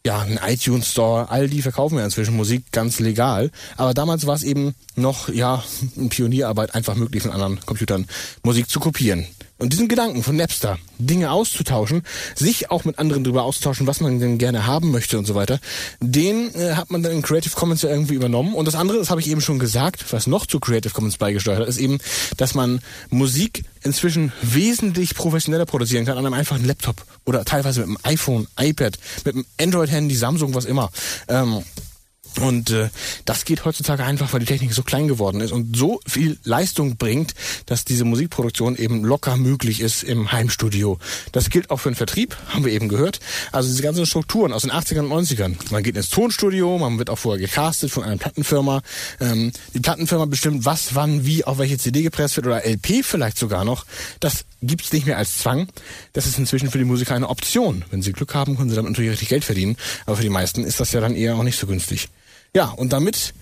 ja, 0.04 0.20
ein 0.20 0.40
iTunes 0.46 0.90
Store, 0.90 1.30
all 1.30 1.48
die 1.48 1.62
verkaufen 1.62 1.98
ja 1.98 2.04
inzwischen 2.04 2.36
Musik 2.36 2.72
ganz 2.72 2.98
legal. 2.98 3.50
Aber 3.76 3.94
damals 3.94 4.26
war 4.26 4.34
es 4.34 4.42
eben 4.42 4.74
noch, 4.96 5.28
ja, 5.28 5.62
Pionierarbeit 6.08 6.74
einfach 6.74 6.96
möglich, 6.96 7.22
von 7.22 7.32
anderen 7.32 7.60
Computern 7.64 8.06
Musik 8.42 8.68
zu 8.68 8.80
kopieren. 8.80 9.26
Und 9.62 9.72
diesen 9.72 9.86
Gedanken 9.86 10.24
von 10.24 10.34
Napster, 10.34 10.76
Dinge 10.98 11.30
auszutauschen, 11.30 12.02
sich 12.34 12.72
auch 12.72 12.84
mit 12.84 12.98
anderen 12.98 13.22
darüber 13.22 13.44
auszutauschen, 13.44 13.86
was 13.86 14.00
man 14.00 14.18
denn 14.18 14.36
gerne 14.36 14.66
haben 14.66 14.90
möchte 14.90 15.16
und 15.16 15.24
so 15.24 15.36
weiter, 15.36 15.60
den 16.00 16.52
äh, 16.56 16.72
hat 16.72 16.90
man 16.90 17.04
dann 17.04 17.12
in 17.12 17.22
Creative 17.22 17.54
Commons 17.54 17.82
ja 17.82 17.88
irgendwie 17.88 18.14
übernommen. 18.14 18.54
Und 18.54 18.66
das 18.66 18.74
andere, 18.74 18.98
das 18.98 19.10
habe 19.10 19.20
ich 19.20 19.30
eben 19.30 19.40
schon 19.40 19.60
gesagt, 19.60 20.12
was 20.12 20.26
noch 20.26 20.46
zu 20.46 20.58
Creative 20.58 20.92
Commons 20.92 21.16
beigesteuert 21.16 21.60
hat, 21.60 21.68
ist 21.68 21.78
eben, 21.78 21.98
dass 22.36 22.54
man 22.54 22.80
Musik 23.10 23.62
inzwischen 23.84 24.32
wesentlich 24.42 25.14
professioneller 25.14 25.64
produzieren 25.64 26.06
kann 26.06 26.18
an 26.18 26.26
einem 26.26 26.34
einfachen 26.34 26.64
Laptop 26.64 26.96
oder 27.24 27.44
teilweise 27.44 27.86
mit 27.86 27.88
einem 27.90 27.98
iPhone, 28.02 28.48
iPad, 28.58 28.98
mit 29.24 29.36
einem 29.36 29.44
Android-Handy, 29.60 30.16
Samsung, 30.16 30.56
was 30.56 30.64
immer. 30.64 30.90
Ähm, 31.28 31.62
und 32.40 32.70
äh, 32.70 32.88
das 33.24 33.44
geht 33.44 33.64
heutzutage 33.64 34.04
einfach, 34.04 34.32
weil 34.32 34.40
die 34.40 34.46
Technik 34.46 34.72
so 34.72 34.82
klein 34.82 35.08
geworden 35.08 35.40
ist 35.40 35.52
und 35.52 35.76
so 35.76 36.00
viel 36.06 36.38
Leistung 36.44 36.96
bringt, 36.96 37.34
dass 37.66 37.84
diese 37.84 38.04
Musikproduktion 38.04 38.76
eben 38.76 39.04
locker 39.04 39.36
möglich 39.36 39.80
ist 39.80 40.02
im 40.02 40.32
Heimstudio. 40.32 40.98
Das 41.32 41.50
gilt 41.50 41.70
auch 41.70 41.78
für 41.78 41.90
den 41.90 41.94
Vertrieb, 41.94 42.36
haben 42.48 42.64
wir 42.64 42.72
eben 42.72 42.88
gehört. 42.88 43.20
Also 43.52 43.68
diese 43.68 43.82
ganzen 43.82 44.06
Strukturen 44.06 44.52
aus 44.52 44.62
den 44.62 44.72
80ern 44.72 45.10
und 45.10 45.26
90ern. 45.26 45.56
Man 45.70 45.82
geht 45.82 45.96
ins 45.96 46.10
Tonstudio, 46.10 46.78
man 46.78 46.98
wird 46.98 47.10
auch 47.10 47.18
vorher 47.18 47.40
gecastet 47.40 47.90
von 47.90 48.04
einer 48.04 48.16
Plattenfirma. 48.16 48.82
Ähm, 49.20 49.52
die 49.74 49.80
Plattenfirma 49.80 50.26
bestimmt, 50.26 50.64
was, 50.64 50.94
wann, 50.94 51.24
wie, 51.26 51.44
auf 51.44 51.58
welche 51.58 51.78
CD 51.78 52.02
gepresst 52.02 52.36
wird 52.36 52.46
oder 52.46 52.64
LP 52.64 53.04
vielleicht 53.04 53.38
sogar 53.38 53.64
noch. 53.64 53.84
Das 54.20 54.44
gibt's 54.62 54.92
nicht 54.92 55.06
mehr 55.06 55.18
als 55.18 55.38
Zwang. 55.38 55.68
Das 56.12 56.26
ist 56.26 56.38
inzwischen 56.38 56.70
für 56.70 56.78
die 56.78 56.84
Musiker 56.84 57.14
eine 57.14 57.28
Option. 57.28 57.84
Wenn 57.90 58.02
sie 58.02 58.12
Glück 58.12 58.34
haben, 58.34 58.56
können 58.56 58.70
sie 58.70 58.76
damit 58.76 58.92
natürlich 58.92 59.12
richtig 59.12 59.28
Geld 59.28 59.44
verdienen. 59.44 59.76
Aber 60.06 60.16
für 60.16 60.22
die 60.22 60.28
meisten 60.28 60.64
ist 60.64 60.80
das 60.80 60.92
ja 60.92 61.00
dann 61.00 61.14
eher 61.14 61.36
auch 61.36 61.42
nicht 61.42 61.58
so 61.58 61.66
günstig. 61.66 62.08
Ja, 62.54 62.66
und 62.66 62.92
damit 62.92 63.34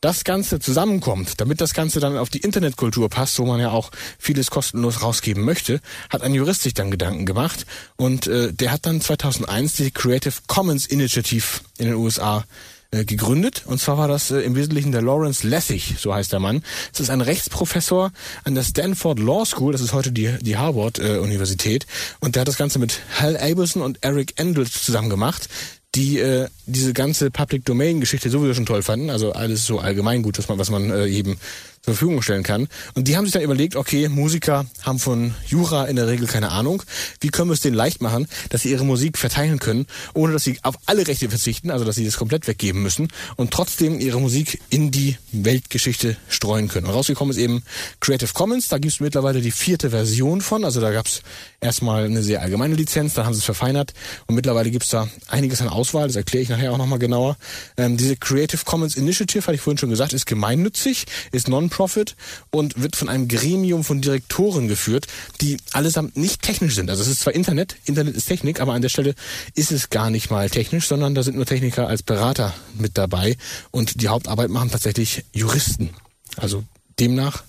das 0.00 0.24
Ganze 0.24 0.60
zusammenkommt, 0.60 1.40
damit 1.40 1.60
das 1.60 1.74
Ganze 1.74 1.98
dann 1.98 2.16
auf 2.16 2.30
die 2.30 2.38
Internetkultur 2.38 3.08
passt, 3.08 3.38
wo 3.38 3.46
man 3.46 3.60
ja 3.60 3.70
auch 3.70 3.90
vieles 4.18 4.50
kostenlos 4.50 5.02
rausgeben 5.02 5.44
möchte, 5.44 5.80
hat 6.10 6.22
ein 6.22 6.34
Jurist 6.34 6.62
sich 6.62 6.74
dann 6.74 6.90
Gedanken 6.90 7.26
gemacht 7.26 7.66
und 7.96 8.26
äh, 8.28 8.52
der 8.52 8.70
hat 8.70 8.86
dann 8.86 9.00
2001 9.00 9.74
die 9.74 9.90
Creative 9.90 10.34
Commons 10.46 10.86
Initiative 10.86 11.44
in 11.78 11.86
den 11.86 11.94
USA 11.96 12.44
äh, 12.90 13.04
gegründet. 13.04 13.64
Und 13.66 13.80
zwar 13.80 13.98
war 13.98 14.08
das 14.08 14.30
äh, 14.30 14.38
im 14.40 14.54
Wesentlichen 14.54 14.92
der 14.92 15.02
Lawrence 15.02 15.46
Lessig, 15.46 15.96
so 15.98 16.14
heißt 16.14 16.32
der 16.32 16.40
Mann. 16.40 16.62
Das 16.92 17.00
ist 17.00 17.10
ein 17.10 17.20
Rechtsprofessor 17.20 18.12
an 18.44 18.54
der 18.54 18.62
Stanford 18.62 19.18
Law 19.18 19.44
School, 19.44 19.72
das 19.72 19.80
ist 19.80 19.92
heute 19.92 20.12
die, 20.12 20.32
die 20.40 20.56
Harvard-Universität. 20.56 21.86
und 22.20 22.36
der 22.36 22.42
hat 22.42 22.48
das 22.48 22.56
Ganze 22.56 22.78
mit 22.78 23.00
Hal 23.20 23.36
Abelson 23.36 23.82
und 23.82 23.98
Eric 24.02 24.38
Endels 24.38 24.84
zusammen 24.84 25.10
gemacht 25.10 25.48
die 25.94 26.18
äh, 26.18 26.48
diese 26.66 26.92
ganze 26.92 27.30
Public 27.30 27.64
Domain 27.64 28.00
Geschichte 28.00 28.30
sowieso 28.30 28.54
schon 28.54 28.66
toll 28.66 28.82
fanden, 28.82 29.10
also 29.10 29.32
alles 29.32 29.64
so 29.64 29.78
allgemeingut, 29.78 30.38
was 30.38 30.48
man 30.48 30.58
was 30.58 30.70
man 30.70 30.90
äh, 30.90 31.06
jedem 31.06 31.38
zur 31.88 31.94
Verfügung 31.94 32.20
stellen 32.20 32.42
kann. 32.42 32.68
Und 32.94 33.08
die 33.08 33.16
haben 33.16 33.24
sich 33.24 33.32
dann 33.32 33.42
überlegt, 33.42 33.74
okay, 33.74 34.08
Musiker 34.08 34.66
haben 34.82 34.98
von 34.98 35.34
Jura 35.46 35.86
in 35.86 35.96
der 35.96 36.06
Regel 36.06 36.26
keine 36.26 36.50
Ahnung. 36.50 36.82
Wie 37.20 37.28
können 37.28 37.48
wir 37.48 37.54
es 37.54 37.60
denen 37.60 37.76
leicht 37.76 38.02
machen, 38.02 38.28
dass 38.50 38.62
sie 38.62 38.70
ihre 38.70 38.84
Musik 38.84 39.16
verteilen 39.16 39.58
können, 39.58 39.86
ohne 40.12 40.34
dass 40.34 40.44
sie 40.44 40.58
auf 40.62 40.74
alle 40.84 41.06
Rechte 41.06 41.30
verzichten, 41.30 41.70
also 41.70 41.86
dass 41.86 41.96
sie 41.96 42.04
das 42.04 42.18
komplett 42.18 42.46
weggeben 42.46 42.82
müssen 42.82 43.08
und 43.36 43.52
trotzdem 43.52 44.00
ihre 44.00 44.20
Musik 44.20 44.60
in 44.68 44.90
die 44.90 45.16
Weltgeschichte 45.32 46.18
streuen 46.28 46.68
können. 46.68 46.86
Und 46.86 46.92
rausgekommen 46.92 47.30
ist 47.30 47.38
eben 47.38 47.62
Creative 48.00 48.32
Commons, 48.34 48.68
da 48.68 48.76
gibt 48.76 48.92
es 48.92 49.00
mittlerweile 49.00 49.40
die 49.40 49.50
vierte 49.50 49.88
Version 49.88 50.42
von, 50.42 50.64
also 50.64 50.82
da 50.82 50.90
gab 50.90 51.06
es 51.06 51.22
erstmal 51.60 52.04
eine 52.04 52.22
sehr 52.22 52.42
allgemeine 52.42 52.74
Lizenz, 52.74 53.14
dann 53.14 53.24
haben 53.24 53.32
sie 53.32 53.38
es 53.38 53.44
verfeinert 53.46 53.94
und 54.26 54.34
mittlerweile 54.34 54.70
gibt 54.70 54.84
es 54.84 54.90
da 54.90 55.08
einiges 55.28 55.62
an 55.62 55.68
Auswahl, 55.68 56.06
das 56.06 56.16
erkläre 56.16 56.42
ich 56.42 56.48
nachher 56.50 56.72
auch 56.72 56.78
nochmal 56.78 56.98
genauer. 56.98 57.38
Ähm, 57.78 57.96
diese 57.96 58.16
Creative 58.16 58.60
Commons 58.66 58.96
Initiative, 58.96 59.42
hatte 59.46 59.54
ich 59.54 59.62
vorhin 59.62 59.78
schon 59.78 59.90
gesagt, 59.90 60.12
ist 60.12 60.26
gemeinnützig, 60.26 61.06
ist 61.32 61.48
Non-Profit 61.78 62.16
und 62.50 62.82
wird 62.82 62.96
von 62.96 63.08
einem 63.08 63.28
Gremium 63.28 63.84
von 63.84 64.00
Direktoren 64.00 64.68
geführt, 64.68 65.06
die 65.40 65.56
allesamt 65.72 66.16
nicht 66.16 66.42
technisch 66.42 66.74
sind. 66.74 66.90
Also 66.90 67.02
es 67.02 67.08
ist 67.08 67.20
zwar 67.20 67.34
Internet, 67.34 67.76
Internet 67.84 68.16
ist 68.16 68.26
Technik, 68.26 68.60
aber 68.60 68.74
an 68.74 68.82
der 68.82 68.88
Stelle 68.88 69.14
ist 69.54 69.72
es 69.72 69.90
gar 69.90 70.10
nicht 70.10 70.30
mal 70.30 70.50
technisch, 70.50 70.88
sondern 70.88 71.14
da 71.14 71.22
sind 71.22 71.36
nur 71.36 71.46
Techniker 71.46 71.88
als 71.88 72.02
Berater 72.02 72.54
mit 72.76 72.98
dabei 72.98 73.36
und 73.70 74.02
die 74.02 74.08
Hauptarbeit 74.08 74.50
machen 74.50 74.70
tatsächlich 74.70 75.24
Juristen. 75.32 75.90
Also 76.36 76.64
demnach 76.98 77.44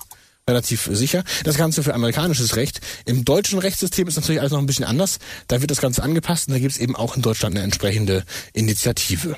relativ 0.47 0.89
sicher. 0.91 1.23
Das 1.43 1.57
Ganze 1.57 1.83
für 1.83 1.93
amerikanisches 1.93 2.55
Recht. 2.55 2.81
Im 3.05 3.23
deutschen 3.23 3.59
Rechtssystem 3.59 4.07
ist 4.07 4.15
natürlich 4.15 4.39
alles 4.39 4.51
noch 4.51 4.59
ein 4.59 4.65
bisschen 4.65 4.85
anders. 4.85 5.19
Da 5.47 5.61
wird 5.61 5.69
das 5.69 5.81
Ganze 5.81 6.01
angepasst 6.01 6.47
und 6.47 6.53
da 6.53 6.59
gibt 6.59 6.71
es 6.71 6.79
eben 6.79 6.95
auch 6.95 7.15
in 7.15 7.21
Deutschland 7.21 7.55
eine 7.55 7.63
entsprechende 7.63 8.23
Initiative. 8.53 9.35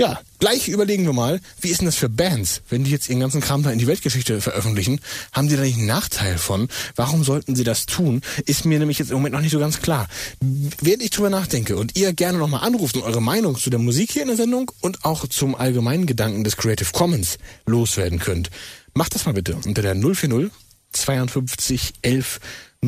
Ja, 0.00 0.20
gleich 0.40 0.66
überlegen 0.66 1.04
wir 1.04 1.12
mal, 1.12 1.40
wie 1.60 1.68
ist 1.68 1.80
denn 1.80 1.86
das 1.86 1.94
für 1.94 2.08
Bands, 2.08 2.62
wenn 2.68 2.82
die 2.82 2.90
jetzt 2.90 3.08
ihren 3.08 3.20
ganzen 3.20 3.40
Kram 3.40 3.62
da 3.62 3.70
in 3.70 3.78
die 3.78 3.86
Weltgeschichte 3.86 4.40
veröffentlichen? 4.40 5.00
Haben 5.30 5.48
die 5.48 5.54
da 5.54 5.62
nicht 5.62 5.76
einen 5.76 5.86
Nachteil 5.86 6.36
von? 6.36 6.66
Warum 6.96 7.22
sollten 7.22 7.54
sie 7.54 7.62
das 7.62 7.86
tun? 7.86 8.20
Ist 8.44 8.64
mir 8.64 8.80
nämlich 8.80 8.98
jetzt 8.98 9.12
im 9.12 9.18
Moment 9.18 9.34
noch 9.34 9.40
nicht 9.40 9.52
so 9.52 9.60
ganz 9.60 9.80
klar. 9.80 10.08
Während 10.40 11.04
ich 11.04 11.10
drüber 11.10 11.30
nachdenke 11.30 11.76
und 11.76 11.96
ihr 11.96 12.12
gerne 12.12 12.38
nochmal 12.38 12.66
anruft 12.66 12.96
und 12.96 13.04
eure 13.04 13.22
Meinung 13.22 13.56
zu 13.56 13.70
der 13.70 13.78
Musik 13.78 14.10
hier 14.10 14.22
in 14.22 14.28
der 14.28 14.36
Sendung 14.36 14.68
und 14.80 15.04
auch 15.04 15.28
zum 15.28 15.54
allgemeinen 15.54 16.06
Gedanken 16.06 16.42
des 16.42 16.56
Creative 16.56 16.90
Commons 16.92 17.38
loswerden 17.64 18.18
könnt, 18.18 18.50
macht 18.94 19.14
das 19.14 19.26
mal 19.26 19.34
bitte 19.34 19.54
unter 19.64 19.82
der 19.82 19.94
040 19.94 20.50
52 20.90 21.92
11 22.02 22.40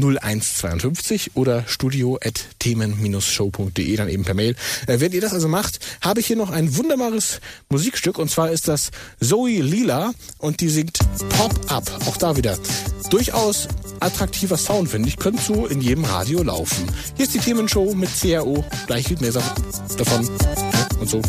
0152 0.02 1.32
oder 1.34 1.64
studio 1.66 2.18
at 2.22 2.44
themen-show.de, 2.58 3.96
dann 3.96 4.08
eben 4.08 4.24
per 4.24 4.34
Mail. 4.34 4.54
Äh, 4.86 5.00
wenn 5.00 5.12
ihr 5.12 5.20
das 5.20 5.32
also 5.32 5.48
macht, 5.48 5.80
habe 6.00 6.20
ich 6.20 6.26
hier 6.26 6.36
noch 6.36 6.50
ein 6.50 6.76
wunderbares 6.76 7.40
Musikstück 7.68 8.18
und 8.18 8.30
zwar 8.30 8.50
ist 8.50 8.68
das 8.68 8.90
Zoe 9.20 9.60
Lila 9.60 10.12
und 10.38 10.60
die 10.60 10.68
singt 10.68 10.98
Pop 11.30 11.54
Up. 11.68 11.90
Auch 12.06 12.16
da 12.16 12.36
wieder 12.36 12.58
durchaus 13.10 13.68
attraktiver 14.00 14.56
Sound, 14.56 14.90
finde 14.90 15.08
ich. 15.08 15.16
Könnte 15.16 15.42
so 15.42 15.66
in 15.66 15.80
jedem 15.80 16.04
Radio 16.04 16.42
laufen. 16.42 16.86
Hier 17.16 17.26
ist 17.26 17.34
die 17.34 17.38
Themenshow 17.38 17.94
mit 17.94 18.10
CRO. 18.20 18.64
Gleich 18.86 19.06
gibt 19.06 19.20
mehr 19.20 19.32
davon 19.32 20.24
ja, 20.24 21.00
und 21.00 21.08
so. 21.08 21.22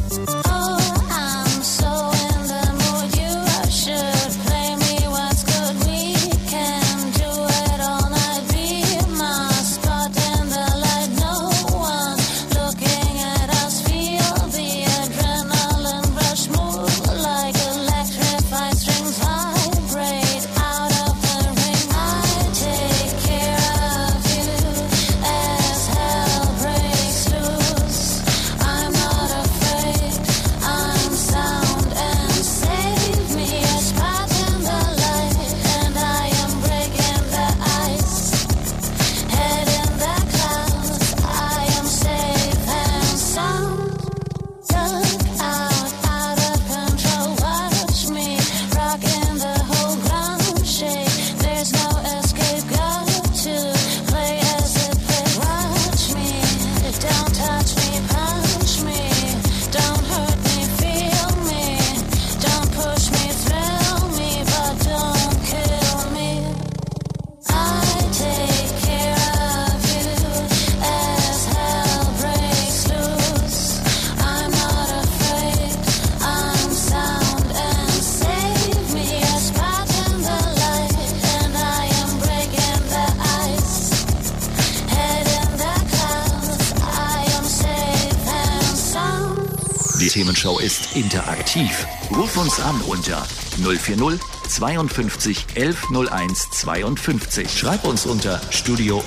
Themenshow 90.38 90.60
ist 90.60 90.95
interaktiv. 90.95 91.88
Ruf 92.15 92.38
uns 92.38 92.60
an 92.60 92.80
unter 92.82 93.26
040 93.58 94.19
52 94.47 95.45
1101 95.56 96.52
52. 96.52 97.58
Schreib 97.58 97.84
uns 97.86 98.06
unter 98.06 98.39
studio 98.52 99.04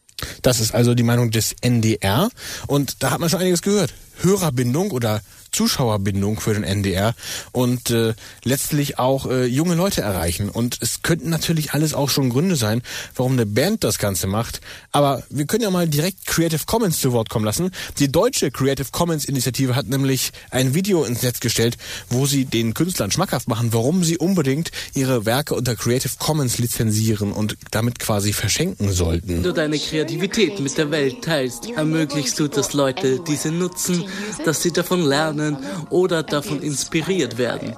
Das 0.43 0.59
ist 0.59 0.73
also 0.73 0.93
die 0.93 1.03
Meinung 1.03 1.31
des 1.31 1.55
NDR. 1.61 2.29
Und 2.67 3.01
da 3.01 3.09
hat 3.09 3.19
man 3.19 3.29
schon 3.29 3.39
einiges 3.41 3.63
gehört. 3.63 3.93
Hörerbindung 4.21 4.91
oder 4.91 5.21
Zuschauerbindung 5.57 6.39
für 6.39 6.53
den 6.53 6.63
NDR 6.63 7.15
und 7.51 7.89
äh, 7.89 8.13
letztlich 8.43 8.99
auch 8.99 9.25
äh, 9.25 9.45
junge 9.45 9.73
Leute 9.73 10.01
erreichen. 10.01 10.49
Und 10.49 10.77
es 10.81 11.01
könnten 11.01 11.31
natürlich 11.31 11.73
alles 11.73 11.95
auch 11.95 12.11
schon 12.11 12.29
Gründe 12.29 12.55
sein, 12.55 12.83
warum 13.15 13.31
eine 13.31 13.47
Band 13.47 13.83
das 13.83 13.97
Ganze 13.97 14.27
macht. 14.27 14.61
Aber 14.91 15.23
wir 15.31 15.45
können 15.47 15.63
ja 15.63 15.71
mal 15.71 15.87
direkt 15.87 16.27
Creative 16.27 16.61
Commons 16.67 17.01
zu 17.01 17.11
Wort 17.11 17.29
kommen 17.29 17.43
lassen. 17.43 17.71
Die 17.97 18.11
deutsche 18.11 18.51
Creative 18.51 18.89
Commons 18.91 19.25
Initiative 19.25 19.75
hat 19.75 19.87
nämlich 19.87 20.31
ein 20.51 20.75
Video 20.75 21.03
ins 21.03 21.23
Netz 21.23 21.39
gestellt, 21.39 21.77
wo 22.09 22.27
sie 22.27 22.45
den 22.45 22.75
Künstlern 22.75 23.09
schmackhaft 23.09 23.47
machen, 23.47 23.73
warum 23.73 24.03
sie 24.03 24.19
unbedingt 24.19 24.69
ihre 24.93 25.25
Werke 25.25 25.55
unter 25.55 25.75
Creative 25.75 26.13
Commons 26.19 26.59
lizenzieren 26.59 27.31
und 27.31 27.57
damit 27.71 27.97
quasi 27.97 28.31
verschenken 28.31 28.91
sollten. 28.91 29.37
Wenn 29.37 29.43
du 29.43 29.53
deine 29.53 29.79
Kreativität 29.79 30.59
mit 30.59 30.77
der 30.77 30.91
Welt 30.91 31.23
teilst, 31.23 31.67
ermöglichst 31.71 32.39
du, 32.39 32.47
dass 32.47 32.73
Leute 32.73 33.21
diese 33.27 33.51
nutzen, 33.51 34.05
dass 34.45 34.61
sie 34.61 34.71
davon 34.71 35.01
lernen 35.01 35.46
oder 35.89 36.23
davon 36.23 36.61
inspiriert 36.61 37.37
werden. 37.37 37.75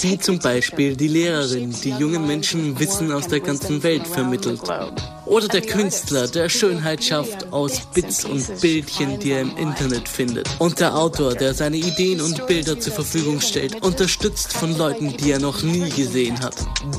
Wie 0.00 0.18
zum 0.18 0.38
Beispiel 0.38 0.96
die 0.96 1.08
Lehrerin, 1.08 1.74
die 1.82 1.90
jungen 1.90 2.26
Menschen 2.26 2.78
Wissen 2.78 3.10
aus 3.12 3.26
der 3.28 3.40
ganzen 3.40 3.82
Welt 3.82 4.06
vermittelt. 4.06 4.60
Oder 5.26 5.48
der 5.48 5.62
Künstler, 5.62 6.28
der 6.28 6.48
Schönheit 6.48 7.02
schafft 7.02 7.52
aus 7.52 7.80
Bits 7.94 8.24
und 8.24 8.60
Bildchen, 8.60 9.18
die 9.18 9.32
er 9.32 9.40
im 9.40 9.56
Internet 9.56 10.08
findet. 10.08 10.48
Und 10.58 10.80
der 10.80 10.96
Autor, 10.96 11.34
der 11.34 11.54
seine 11.54 11.78
Ideen 11.78 12.20
und 12.20 12.46
Bilder 12.46 12.78
zur 12.78 12.92
Verfügung 12.92 13.40
stellt, 13.40 13.82
unterstützt 13.82 14.52
von 14.52 14.76
Leuten, 14.76 15.16
die 15.16 15.30
er 15.30 15.38
noch 15.38 15.62
nie 15.62 15.88
gesehen 15.90 16.38
hat. 16.40 16.54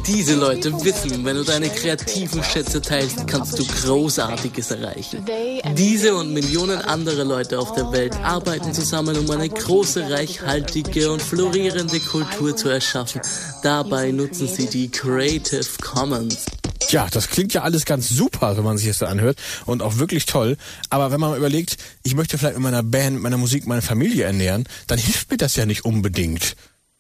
Diese 0.08 0.36
Leute 0.36 0.74
wissen, 0.84 1.24
wenn 1.24 1.36
du 1.36 1.44
deine 1.44 1.70
kreativen 1.70 2.44
Schätze 2.44 2.82
teilst, 2.82 3.28
kannst 3.28 3.60
du 3.60 3.66
Großartiges 3.66 4.72
erreichen. 4.72 5.26
Diese 5.78 6.16
und 6.16 6.34
Millionen 6.34 6.80
andere 6.80 7.24
Leute 7.24 7.60
auf 7.60 7.74
der 7.74 7.92
Welt 7.92 8.16
arbeiten 8.24 8.74
zusammen, 8.74 9.18
um 9.18 9.30
eine 9.30 9.50
große, 9.50 10.10
reichhaltige 10.10 11.12
und 11.12 11.22
florierende 11.22 12.00
Kultur 12.00 12.56
zu 12.56 12.70
erschaffen. 12.70 13.22
Dabei 13.62 14.12
nutzen 14.12 14.48
sie 14.48 14.68
die 14.68 14.90
Creative 14.90 15.66
Commons. 15.82 16.46
Tja, 16.88 17.08
das 17.10 17.30
klingt 17.30 17.54
ja 17.54 17.64
alles 17.64 17.86
ganz 17.86 18.10
super, 18.10 18.58
wenn 18.58 18.64
man 18.64 18.78
sich 18.78 18.88
das 18.88 19.00
so 19.00 19.06
anhört 19.06 19.38
und 19.66 19.82
auch 19.82 19.98
wirklich 19.98 20.26
toll. 20.26 20.58
Aber 20.90 21.12
wenn 21.12 21.20
man 21.20 21.36
überlegt, 21.36 21.78
ich 22.04 22.16
möchte 22.16 22.38
vielleicht 22.38 22.56
mit 22.56 22.64
meiner 22.64 22.84
Band, 22.84 23.16
mit 23.16 23.24
meiner 23.24 23.38
Musik 23.38 23.66
meine 23.66 23.82
Familie 23.82 24.26
ernähren, 24.26 24.66
dann 24.88 25.00
hilft 25.00 25.32
mir 25.32 25.38
das 25.38 25.56
ja 25.56 25.66
nicht 25.66 25.84
unbedingt. 25.84 26.56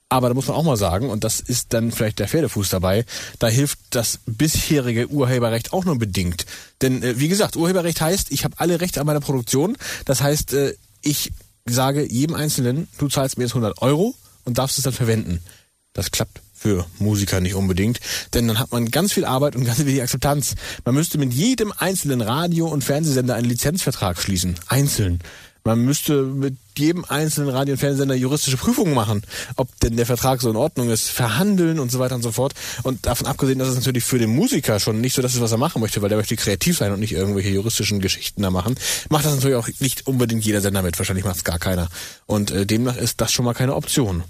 Aber 0.09 0.27
da 0.27 0.33
muss 0.33 0.47
man 0.47 0.55
auch 0.55 0.63
mal 0.63 0.77
sagen, 0.77 1.09
und 1.09 1.23
das 1.23 1.39
ist 1.39 1.73
dann 1.73 1.91
vielleicht 1.91 2.19
der 2.19 2.27
Pferdefuß 2.27 2.69
dabei, 2.69 3.05
da 3.39 3.47
hilft 3.47 3.79
das 3.91 4.19
bisherige 4.25 5.07
Urheberrecht 5.09 5.73
auch 5.73 5.85
nur 5.85 5.97
bedingt. 5.97 6.45
Denn 6.81 7.03
äh, 7.03 7.19
wie 7.19 7.27
gesagt, 7.27 7.55
Urheberrecht 7.55 8.01
heißt, 8.01 8.31
ich 8.31 8.43
habe 8.43 8.55
alle 8.59 8.81
Rechte 8.81 8.99
an 8.99 9.07
meiner 9.07 9.19
Produktion. 9.19 9.77
Das 10.05 10.21
heißt, 10.21 10.53
äh, 10.53 10.75
ich 11.01 11.31
sage 11.65 12.05
jedem 12.09 12.35
Einzelnen, 12.35 12.87
du 12.97 13.07
zahlst 13.07 13.37
mir 13.37 13.45
jetzt 13.45 13.53
100 13.53 13.81
Euro 13.81 14.15
und 14.45 14.57
darfst 14.57 14.77
es 14.77 14.83
dann 14.83 14.93
verwenden. 14.93 15.43
Das 15.93 16.11
klappt 16.11 16.44
für 16.65 16.83
Musiker 16.97 17.41
nicht 17.41 17.53
unbedingt, 17.53 17.99
denn 18.33 18.47
dann 18.47 18.57
hat 18.57 18.71
man 18.71 18.89
ganz 18.89 19.13
viel 19.13 19.23
Arbeit 19.23 19.55
und 19.55 19.65
ganz 19.65 19.77
wenig 19.85 20.01
Akzeptanz. 20.01 20.55
Man 20.83 20.95
müsste 20.95 21.19
mit 21.19 21.31
jedem 21.31 21.71
einzelnen 21.77 22.21
Radio- 22.21 22.69
und 22.69 22.83
Fernsehsender 22.83 23.35
einen 23.35 23.47
Lizenzvertrag 23.47 24.19
schließen, 24.19 24.55
einzeln. 24.67 25.19
Man 25.63 25.85
müsste 25.85 26.23
mit 26.23 26.57
jedem 26.75 27.05
einzelnen 27.05 27.49
Radio- 27.49 27.73
und 27.73 27.79
Fernsehsender 27.79 28.15
juristische 28.15 28.57
Prüfungen 28.57 28.95
machen, 28.95 29.21
ob 29.57 29.79
denn 29.79 29.95
der 29.95 30.07
Vertrag 30.07 30.41
so 30.41 30.49
in 30.49 30.55
Ordnung 30.55 30.89
ist, 30.89 31.07
verhandeln 31.09 31.79
und 31.79 31.91
so 31.91 31.99
weiter 31.99 32.15
und 32.15 32.23
so 32.23 32.31
fort. 32.31 32.55
Und 32.81 33.05
davon 33.05 33.27
abgesehen, 33.27 33.59
dass 33.59 33.67
es 33.67 33.75
natürlich 33.75 34.03
für 34.03 34.17
den 34.17 34.31
Musiker 34.31 34.79
schon 34.79 35.01
nicht 35.01 35.13
so 35.13 35.21
das 35.21 35.35
ist, 35.35 35.41
was 35.41 35.51
er 35.51 35.59
machen 35.59 35.81
möchte, 35.81 36.01
weil 36.01 36.11
er 36.11 36.17
möchte 36.17 36.35
kreativ 36.35 36.77
sein 36.77 36.91
und 36.91 36.99
nicht 36.99 37.13
irgendwelche 37.13 37.49
juristischen 37.49 37.99
Geschichten 37.99 38.41
da 38.41 38.49
machen, 38.49 38.75
macht 39.09 39.25
das 39.25 39.35
natürlich 39.35 39.55
auch 39.55 39.69
nicht 39.79 40.07
unbedingt 40.07 40.43
jeder 40.43 40.61
Sender 40.61 40.81
mit. 40.81 40.97
Wahrscheinlich 40.97 41.25
macht 41.25 41.37
es 41.37 41.43
gar 41.43 41.59
keiner. 41.59 41.89
Und 42.25 42.49
äh, 42.49 42.65
demnach 42.65 42.97
ist 42.97 43.21
das 43.21 43.31
schon 43.31 43.45
mal 43.45 43.53
keine 43.53 43.75
Option 43.75 44.23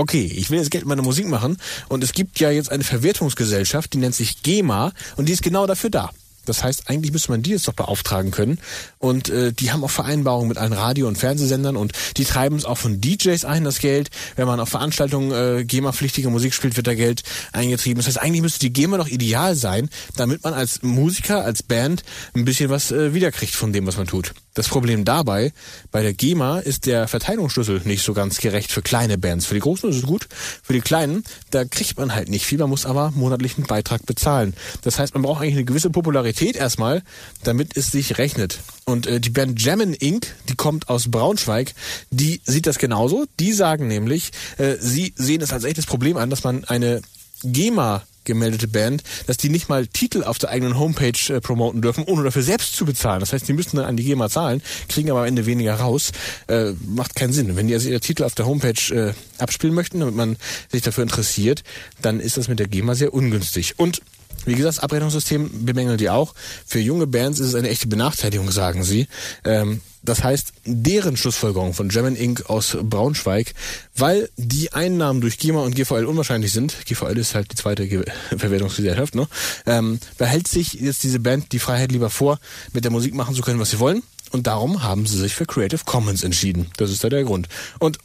okay, 0.00 0.24
ich 0.24 0.50
will 0.50 0.58
jetzt 0.58 0.70
Geld 0.70 0.84
mit 0.84 0.88
meiner 0.88 1.02
Musik 1.02 1.28
machen 1.28 1.58
und 1.88 2.02
es 2.02 2.12
gibt 2.12 2.40
ja 2.40 2.50
jetzt 2.50 2.72
eine 2.72 2.84
Verwertungsgesellschaft, 2.84 3.92
die 3.92 3.98
nennt 3.98 4.14
sich 4.14 4.42
GEMA 4.42 4.92
und 5.16 5.28
die 5.28 5.32
ist 5.32 5.42
genau 5.42 5.66
dafür 5.66 5.90
da. 5.90 6.10
Das 6.46 6.64
heißt, 6.64 6.88
eigentlich 6.88 7.12
müsste 7.12 7.30
man 7.30 7.42
die 7.42 7.50
jetzt 7.50 7.68
doch 7.68 7.74
beauftragen 7.74 8.30
können. 8.30 8.58
Und 9.00 9.30
äh, 9.30 9.52
die 9.54 9.72
haben 9.72 9.82
auch 9.82 9.90
Vereinbarungen 9.90 10.48
mit 10.48 10.58
allen 10.58 10.74
Radio- 10.74 11.08
und 11.08 11.16
Fernsehsendern 11.16 11.74
und 11.74 11.92
die 12.18 12.26
treiben 12.26 12.56
es 12.56 12.66
auch 12.66 12.76
von 12.76 13.00
DJs 13.00 13.46
ein, 13.46 13.64
das 13.64 13.78
Geld. 13.78 14.10
Wenn 14.36 14.46
man 14.46 14.60
auf 14.60 14.68
Veranstaltungen 14.68 15.32
äh, 15.32 15.64
GEMA-pflichtige 15.64 16.28
Musik 16.28 16.52
spielt, 16.52 16.76
wird 16.76 16.86
da 16.86 16.94
Geld 16.94 17.22
eingetrieben. 17.52 17.96
Das 17.96 18.08
heißt, 18.08 18.20
eigentlich 18.20 18.42
müsste 18.42 18.60
die 18.60 18.74
GEMA 18.74 18.98
doch 18.98 19.08
ideal 19.08 19.56
sein, 19.56 19.88
damit 20.16 20.44
man 20.44 20.52
als 20.52 20.82
Musiker, 20.82 21.46
als 21.46 21.62
Band 21.62 22.02
ein 22.34 22.44
bisschen 22.44 22.68
was 22.68 22.92
äh, 22.92 23.14
wiederkriegt 23.14 23.54
von 23.54 23.72
dem, 23.72 23.86
was 23.86 23.96
man 23.96 24.06
tut. 24.06 24.34
Das 24.52 24.68
Problem 24.68 25.06
dabei, 25.06 25.54
bei 25.90 26.02
der 26.02 26.12
GEMA 26.12 26.58
ist 26.58 26.84
der 26.84 27.08
Verteilungsschlüssel 27.08 27.80
nicht 27.86 28.04
so 28.04 28.12
ganz 28.12 28.36
gerecht 28.36 28.70
für 28.70 28.82
kleine 28.82 29.16
Bands. 29.16 29.46
Für 29.46 29.54
die 29.54 29.60
großen 29.60 29.88
ist 29.88 29.96
es 29.96 30.02
gut, 30.02 30.28
für 30.62 30.74
die 30.74 30.82
kleinen, 30.82 31.24
da 31.50 31.64
kriegt 31.64 31.96
man 31.98 32.14
halt 32.14 32.28
nicht 32.28 32.44
viel, 32.44 32.58
man 32.58 32.68
muss 32.68 32.84
aber 32.84 33.12
monatlichen 33.12 33.64
Beitrag 33.64 34.04
bezahlen. 34.04 34.52
Das 34.82 34.98
heißt, 34.98 35.14
man 35.14 35.22
braucht 35.22 35.40
eigentlich 35.40 35.54
eine 35.54 35.64
gewisse 35.64 35.88
Popularität 35.88 36.56
erstmal, 36.56 37.02
damit 37.44 37.76
es 37.78 37.90
sich 37.92 38.18
rechnet. 38.18 38.58
Und 38.90 39.06
äh, 39.06 39.20
die 39.20 39.30
Band 39.30 39.62
Jammin 39.62 39.94
Inc., 39.94 40.26
die 40.48 40.56
kommt 40.56 40.88
aus 40.88 41.10
Braunschweig, 41.10 41.72
die 42.10 42.40
sieht 42.44 42.66
das 42.66 42.78
genauso. 42.78 43.26
Die 43.38 43.52
sagen 43.52 43.86
nämlich, 43.86 44.32
äh, 44.58 44.76
sie 44.80 45.14
sehen 45.16 45.40
es 45.42 45.52
als 45.52 45.64
echtes 45.64 45.86
Problem 45.86 46.16
an, 46.16 46.28
dass 46.28 46.44
man 46.44 46.64
eine 46.64 47.00
GEMA 47.44 48.02
gemeldete 48.24 48.68
Band, 48.68 49.02
dass 49.26 49.38
die 49.38 49.48
nicht 49.48 49.68
mal 49.68 49.86
Titel 49.86 50.24
auf 50.24 50.38
der 50.38 50.50
eigenen 50.50 50.78
Homepage 50.78 51.32
äh, 51.32 51.40
promoten 51.40 51.80
dürfen, 51.80 52.04
ohne 52.04 52.22
dafür 52.22 52.42
selbst 52.42 52.76
zu 52.76 52.84
bezahlen. 52.84 53.20
Das 53.20 53.32
heißt, 53.32 53.48
die 53.48 53.52
müssen 53.52 53.76
dann 53.76 53.86
an 53.86 53.96
die 53.96 54.04
GEMA 54.04 54.28
zahlen, 54.28 54.60
kriegen 54.88 55.10
aber 55.10 55.20
am 55.20 55.26
Ende 55.26 55.46
weniger 55.46 55.74
raus. 55.74 56.12
Äh, 56.48 56.72
macht 56.86 57.14
keinen 57.14 57.32
Sinn. 57.32 57.56
Wenn 57.56 57.68
die 57.68 57.74
also 57.74 57.88
ihre 57.88 58.00
Titel 58.00 58.24
auf 58.24 58.34
der 58.34 58.46
Homepage 58.46 58.94
äh, 58.94 59.14
abspielen 59.38 59.74
möchten, 59.74 60.00
damit 60.00 60.16
man 60.16 60.36
sich 60.70 60.82
dafür 60.82 61.02
interessiert, 61.02 61.62
dann 62.02 62.20
ist 62.20 62.36
das 62.36 62.48
mit 62.48 62.58
der 62.58 62.68
GEMA 62.68 62.94
sehr 62.94 63.14
ungünstig. 63.14 63.78
Und 63.78 64.02
Wie 64.46 64.54
gesagt, 64.54 64.76
das 64.76 64.82
Abrechnungssystem 64.82 65.64
bemängelt 65.64 66.00
die 66.00 66.10
auch. 66.10 66.34
Für 66.66 66.80
junge 66.80 67.06
Bands 67.06 67.40
ist 67.40 67.48
es 67.48 67.54
eine 67.54 67.68
echte 67.68 67.86
Benachteiligung, 67.86 68.50
sagen 68.50 68.84
sie. 68.84 69.06
Ähm, 69.44 69.80
das 70.02 70.24
heißt, 70.24 70.52
deren 70.64 71.16
Schlussfolgerung 71.16 71.74
von 71.74 71.88
German 71.90 72.16
Inc. 72.16 72.48
aus 72.48 72.76
Braunschweig, 72.80 73.52
weil 73.94 74.30
die 74.36 74.72
Einnahmen 74.72 75.20
durch 75.20 75.38
GEMA 75.38 75.60
und 75.60 75.74
GVL 75.74 76.06
unwahrscheinlich 76.06 76.52
sind, 76.52 76.86
GVL 76.86 77.18
ist 77.18 77.34
halt 77.34 77.52
die 77.52 77.56
zweite 77.56 77.86
Ge 77.86 78.04
Verwertungsgesellschaft, 78.36 79.14
ne? 79.14 79.28
ähm, 79.66 80.00
behält 80.16 80.48
sich 80.48 80.72
jetzt 80.74 81.02
diese 81.02 81.20
Band 81.20 81.52
die 81.52 81.58
Freiheit 81.58 81.92
lieber 81.92 82.08
vor, 82.08 82.38
mit 82.72 82.84
der 82.84 82.90
Musik 82.90 83.14
machen 83.14 83.34
zu 83.34 83.42
können, 83.42 83.60
was 83.60 83.70
sie 83.70 83.78
wollen. 83.78 84.02
Und 84.32 84.46
darum 84.46 84.82
haben 84.82 85.06
sie 85.06 85.18
sich 85.18 85.34
für 85.34 85.44
Creative 85.44 85.82
Commons 85.84 86.22
entschieden. 86.22 86.70
Das 86.76 86.90
ist 86.90 87.02
da 87.02 87.08
der 87.08 87.24
Grund. 87.24 87.48
Und 87.78 87.98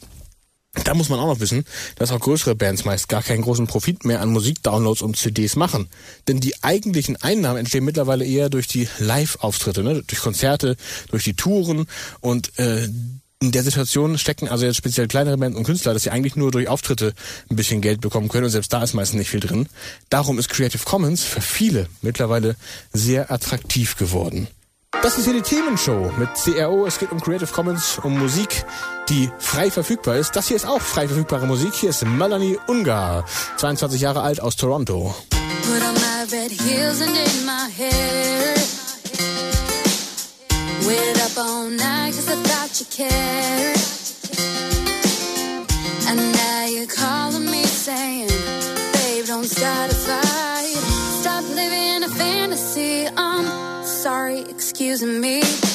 da 0.83 0.93
muss 0.93 1.09
man 1.09 1.19
auch 1.19 1.27
noch 1.27 1.39
wissen, 1.39 1.65
dass 1.95 2.11
auch 2.11 2.19
größere 2.19 2.55
Bands 2.55 2.85
meist 2.85 3.09
gar 3.09 3.23
keinen 3.23 3.41
großen 3.41 3.67
Profit 3.67 4.05
mehr 4.05 4.21
an 4.21 4.29
Musikdownloads 4.29 5.01
und 5.01 5.17
CDs 5.17 5.55
machen. 5.55 5.87
Denn 6.27 6.39
die 6.39 6.63
eigentlichen 6.63 7.15
Einnahmen 7.21 7.57
entstehen 7.57 7.85
mittlerweile 7.85 8.25
eher 8.25 8.49
durch 8.49 8.67
die 8.67 8.87
Live-Auftritte, 8.99 9.83
ne? 9.83 10.03
durch 10.05 10.21
Konzerte, 10.21 10.75
durch 11.09 11.23
die 11.23 11.35
Touren 11.35 11.85
und 12.19 12.57
äh, 12.59 12.87
in 13.41 13.51
der 13.51 13.63
Situation 13.63 14.17
stecken 14.17 14.47
also 14.47 14.65
jetzt 14.65 14.77
speziell 14.77 15.07
kleinere 15.07 15.37
Bands 15.37 15.57
und 15.57 15.65
Künstler, 15.65 15.93
dass 15.93 16.03
sie 16.03 16.09
eigentlich 16.09 16.35
nur 16.35 16.51
durch 16.51 16.67
Auftritte 16.67 17.13
ein 17.49 17.55
bisschen 17.55 17.81
Geld 17.81 18.01
bekommen 18.01 18.29
können 18.29 18.45
und 18.45 18.49
selbst 18.49 18.71
da 18.71 18.81
ist 18.81 18.93
meistens 18.93 19.19
nicht 19.19 19.29
viel 19.29 19.41
drin. 19.41 19.67
Darum 20.09 20.39
ist 20.39 20.49
Creative 20.49 20.83
Commons 20.83 21.23
für 21.23 21.41
viele 21.41 21.87
mittlerweile 22.01 22.55
sehr 22.93 23.31
attraktiv 23.31 23.97
geworden. 23.97 24.47
Das 25.01 25.17
ist 25.17 25.25
hier 25.25 25.33
die 25.33 25.41
Themenshow 25.41 26.11
mit 26.17 26.29
CRO. 26.33 26.85
Es 26.85 26.97
geht 26.99 27.11
um 27.11 27.21
Creative 27.21 27.51
Commons, 27.51 27.99
um 28.03 28.17
Musik, 28.17 28.65
die 29.09 29.29
frei 29.37 29.69
verfügbar 29.69 30.15
ist. 30.15 30.35
Das 30.35 30.47
hier 30.47 30.55
ist 30.55 30.65
auch 30.65 30.81
frei 30.81 31.07
verfügbare 31.07 31.45
Musik. 31.45 31.73
Hier 31.75 31.91
ist 31.91 32.03
Melanie 32.05 32.57
Ungar, 32.67 33.25
22 33.57 34.01
Jahre 34.01 34.21
alt 34.21 34.41
aus 34.41 34.55
Toronto. 34.55 35.13
Put 35.29 35.81
on 35.81 35.93
my 35.95 36.25
red 36.31 36.51
heels 36.51 37.01
and 37.01 37.13
did 37.13 37.45
my 37.45 37.69
hair. 37.77 38.55
Waited 40.87 41.21
up 41.21 41.37
all 41.37 41.69
night 41.69 42.13
cause 42.13 42.27
I 42.27 42.35
thought 42.43 42.79
you 42.79 42.85
cared. 42.89 43.79
And 46.07 46.31
now 46.33 46.65
you're 46.67 46.87
calling 46.87 47.45
me 47.45 47.63
saying, 47.63 48.27
babe, 48.93 49.25
don't 49.27 49.45
start 49.45 49.91
a 49.91 49.95
fight. 49.95 50.54
excusing 54.75 55.21
me. 55.21 55.74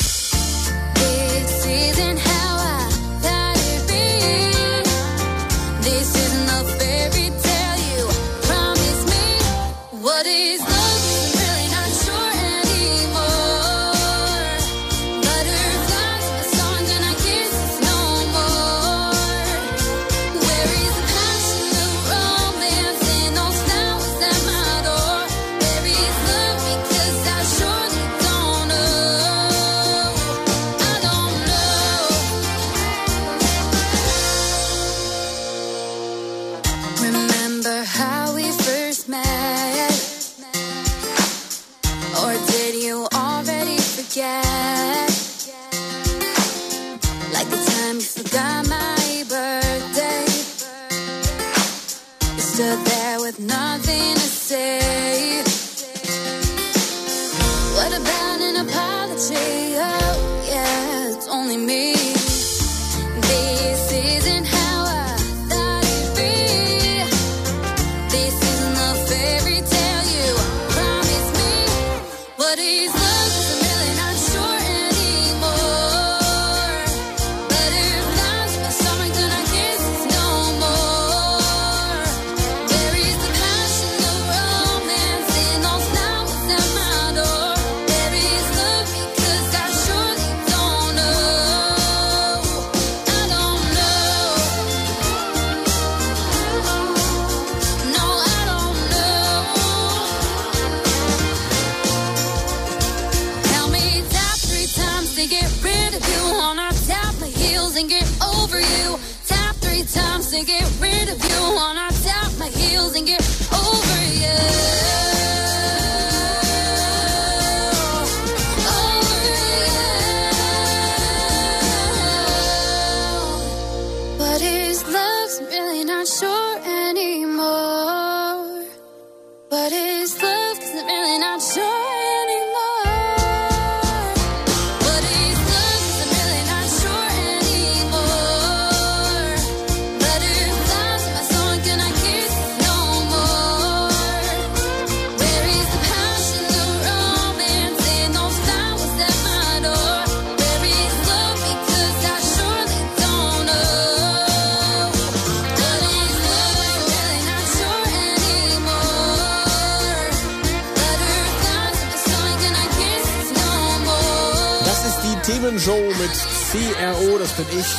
What 72.51 72.59
is 72.59 72.90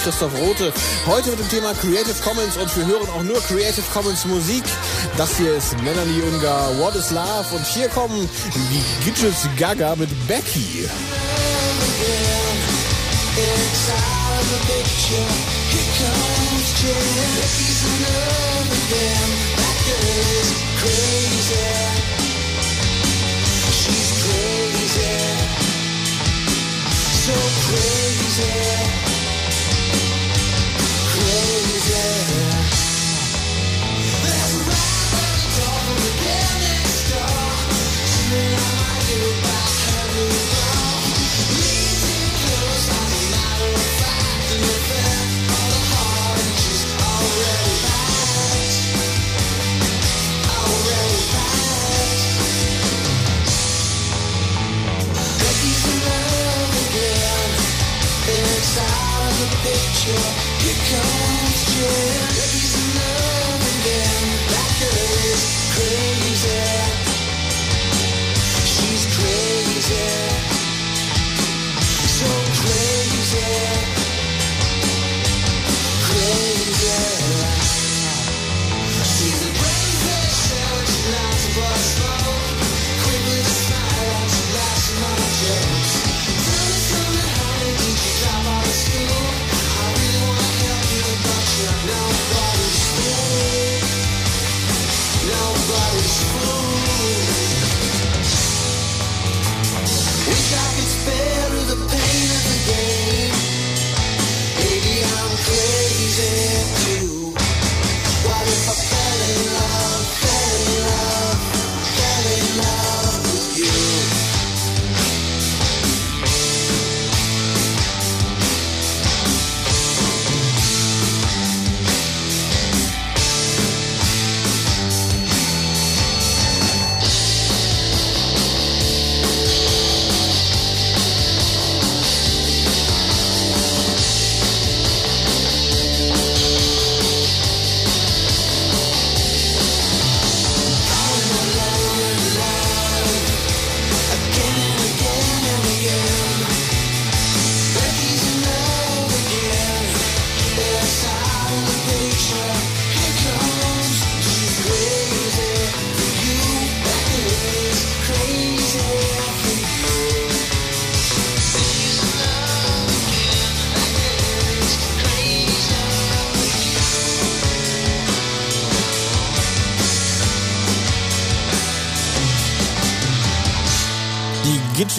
Christoph 0.04 0.34
Rote. 0.40 0.74
Heute 1.06 1.30
mit 1.30 1.40
dem 1.40 1.50
Thema 1.50 1.74
Creative 1.74 2.16
Commons 2.24 2.58
und 2.58 2.76
wir 2.76 2.86
hören 2.88 3.10
auch 3.10 3.24
nur 3.24 3.40
Creative 3.42 3.86
Commons 3.94 4.26
Musik. 4.26 4.64
Das 5.18 5.38
hier 5.38 5.56
ist 5.56 5.80
Melanie 5.82 6.22
Ungar, 6.24 6.78
What 6.80 6.96
is 6.96 7.12
Love? 7.12 7.56
Und 7.56 7.66
hier 7.66 7.88
kommen 7.90 8.28
die 8.56 9.06
Gidgets 9.06 9.48
Gaga 9.58 9.96
mit 9.96 10.10
Becky. 10.28 10.90
Already 16.84 18.51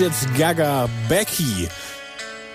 Gidgets 0.03 0.27
Gaga 0.37 0.89
Becky. 1.09 1.69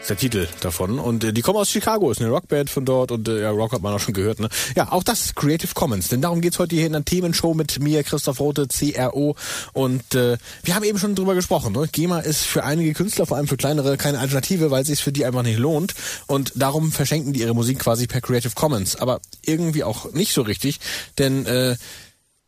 Ist 0.01 0.09
der 0.09 0.17
Titel 0.17 0.49
davon. 0.59 0.99
Und 0.99 1.23
äh, 1.23 1.31
die 1.31 1.41
kommen 1.41 1.57
aus 1.57 1.69
Chicago, 1.69 2.11
ist 2.11 2.19
eine 2.19 2.29
Rockband 2.29 2.69
von 2.69 2.83
dort 2.83 3.09
und 3.09 3.29
äh, 3.29 3.43
ja, 3.43 3.51
Rock 3.51 3.71
hat 3.71 3.81
man 3.81 3.93
auch 3.93 4.01
schon 4.01 4.13
gehört. 4.13 4.41
Ne? 4.41 4.49
Ja, 4.75 4.91
auch 4.91 5.01
das 5.01 5.33
Creative 5.33 5.73
Commons, 5.73 6.09
denn 6.09 6.21
darum 6.21 6.41
geht's 6.41 6.59
heute 6.59 6.75
hier 6.75 6.85
in 6.85 6.93
einer 6.93 7.05
Themenshow 7.05 7.53
mit 7.53 7.79
mir, 7.79 8.03
Christoph 8.03 8.41
Rote, 8.41 8.67
CRO. 8.67 9.37
Und 9.71 10.13
äh, 10.13 10.37
wir 10.63 10.75
haben 10.75 10.83
eben 10.83 10.99
schon 10.99 11.15
drüber 11.15 11.35
gesprochen. 11.35 11.71
Ne? 11.71 11.87
GEMA 11.89 12.19
ist 12.19 12.43
für 12.43 12.65
einige 12.65 12.91
Künstler, 12.91 13.25
vor 13.25 13.37
allem 13.37 13.47
für 13.47 13.55
kleinere, 13.55 13.95
keine 13.95 14.19
Alternative, 14.19 14.69
weil 14.69 14.81
es 14.81 14.89
sich 14.89 15.01
für 15.01 15.13
die 15.13 15.23
einfach 15.23 15.43
nicht 15.43 15.57
lohnt. 15.57 15.95
Und 16.25 16.51
darum 16.55 16.91
verschenken 16.91 17.31
die 17.31 17.39
ihre 17.39 17.55
Musik 17.55 17.79
quasi 17.79 18.07
per 18.07 18.19
Creative 18.19 18.55
Commons. 18.55 18.97
Aber 18.97 19.21
irgendwie 19.45 19.85
auch 19.85 20.11
nicht 20.11 20.33
so 20.33 20.41
richtig, 20.41 20.81
denn 21.17 21.45
äh, 21.45 21.77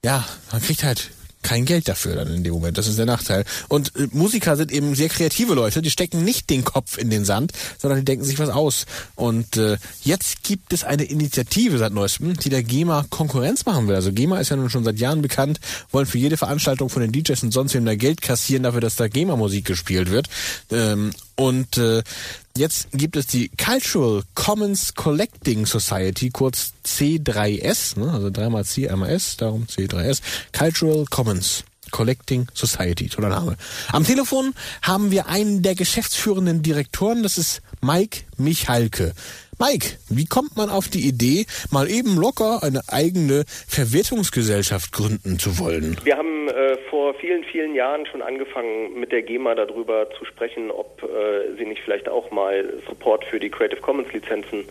ja, 0.04 0.26
man 0.52 0.62
kriegt 0.62 0.84
halt 0.84 1.12
kein 1.42 1.66
Geld 1.66 1.88
dafür 1.88 2.16
dann 2.16 2.34
in 2.34 2.44
dem 2.44 2.54
Moment. 2.54 2.78
Das 2.78 2.88
ist 2.88 2.98
der 2.98 3.06
Nachteil. 3.06 3.46
Und 3.68 3.96
äh, 3.96 4.08
Musiker 4.12 4.56
sind 4.58 4.72
eben 4.72 4.96
sehr 4.96 5.10
kreative 5.10 5.54
Leute, 5.54 5.82
die 5.82 5.90
stecken 5.90 6.24
nicht 6.24 6.50
den 6.50 6.64
Kopf 6.64 6.98
in 6.98 7.10
den 7.10 7.26
Sand, 7.26 7.54
sondern 7.78 8.00
die 8.00 8.06
denken 8.06 8.26
sich 8.26 8.40
was 8.40 8.50
aus. 8.50 8.86
Und 9.16 9.58
äh, 9.58 9.78
jetzt 10.04 10.44
gibt 10.44 10.74
es 10.74 10.84
eine 10.84 11.04
Initiative 11.04 11.78
seit 11.78 11.94
neuestem, 11.94 12.38
die 12.38 12.50
der 12.50 12.64
GEMA 12.64 13.06
Konkurrenz 13.10 13.66
machen 13.66 13.88
will. 13.88 13.96
Also 13.96 14.12
GEMA 14.12 14.40
ist 14.40 14.50
ja 14.50 14.56
nun 14.56 14.70
schon 14.70 14.84
seit 14.84 15.00
Jahren 15.00 15.22
bekannt, 15.22 15.60
wollen 15.92 16.06
für 16.06 16.18
jede 16.18 16.38
Veranstaltung 16.38 16.90
von 16.90 17.02
den 17.02 17.12
DJs 17.12 17.42
und 17.44 17.52
sonst 17.52 17.74
wem 17.74 17.86
da 17.86 17.96
Geld 17.96 18.22
kassieren 18.22 18.64
dafür, 18.64 18.82
dass 18.82 18.96
da 18.96 19.08
GEMA-Musik 19.08 19.66
gespielt 19.66 20.12
wird. 20.12 20.28
Ähm, 20.72 21.12
und 21.40 21.78
äh, 21.78 22.04
jetzt 22.58 22.90
gibt 22.92 23.16
es 23.16 23.26
die 23.26 23.50
Cultural 23.58 24.24
Commons 24.36 24.94
Collecting 24.94 25.66
Society, 25.66 26.32
kurz 26.32 26.74
C3S, 26.86 27.98
ne? 27.98 28.12
also 28.12 28.30
dreimal 28.30 28.66
C, 28.66 28.90
einmal 28.90 29.10
S, 29.12 29.38
darum 29.38 29.66
C3S. 29.66 30.20
Cultural 30.52 31.06
Commons 31.10 31.64
Collecting 31.92 32.48
Society, 32.54 33.08
toller 33.08 33.30
Name. 33.30 33.56
Am 33.94 34.04
Telefon 34.04 34.54
haben 34.82 35.12
wir 35.12 35.28
einen 35.28 35.62
der 35.62 35.76
geschäftsführenden 35.76 36.62
Direktoren, 36.62 37.24
das 37.24 37.38
ist 37.38 37.62
Mike 37.80 38.24
Michalke. 38.36 39.14
Mike, 39.62 39.98
wie 40.08 40.26
kommt 40.26 40.56
man 40.56 40.70
auf 40.70 40.88
die 40.88 41.06
Idee, 41.06 41.46
mal 41.70 41.92
eben 41.92 42.16
locker 42.16 42.64
eine 42.64 42.80
eigene 42.88 43.44
Verwertungsgesellschaft 43.68 44.94
gründen 44.94 45.38
zu 45.38 45.60
wollen? 45.60 45.98
Wir 46.06 46.16
haben 46.16 46.48
äh, 46.48 46.78
vor 46.90 47.14
vielen, 47.16 47.44
vielen 47.44 47.76
Jahren 47.76 48.06
schon 48.06 48.22
angefangen, 48.22 48.98
mit 48.98 49.12
der 49.12 49.22
GEMA 49.22 49.56
darüber 49.56 50.10
zu 50.18 50.24
sprechen, 50.24 50.72
ob 50.72 51.04
äh, 51.04 51.58
sie 51.58 51.66
nicht 51.66 51.82
vielleicht 51.84 52.08
auch 52.08 52.32
mal 52.32 52.74
Support 52.88 53.26
für 53.26 53.38
die 53.42 53.50
Creative 53.50 53.82
Commons 53.82 54.14
Lizenzen 54.14 54.64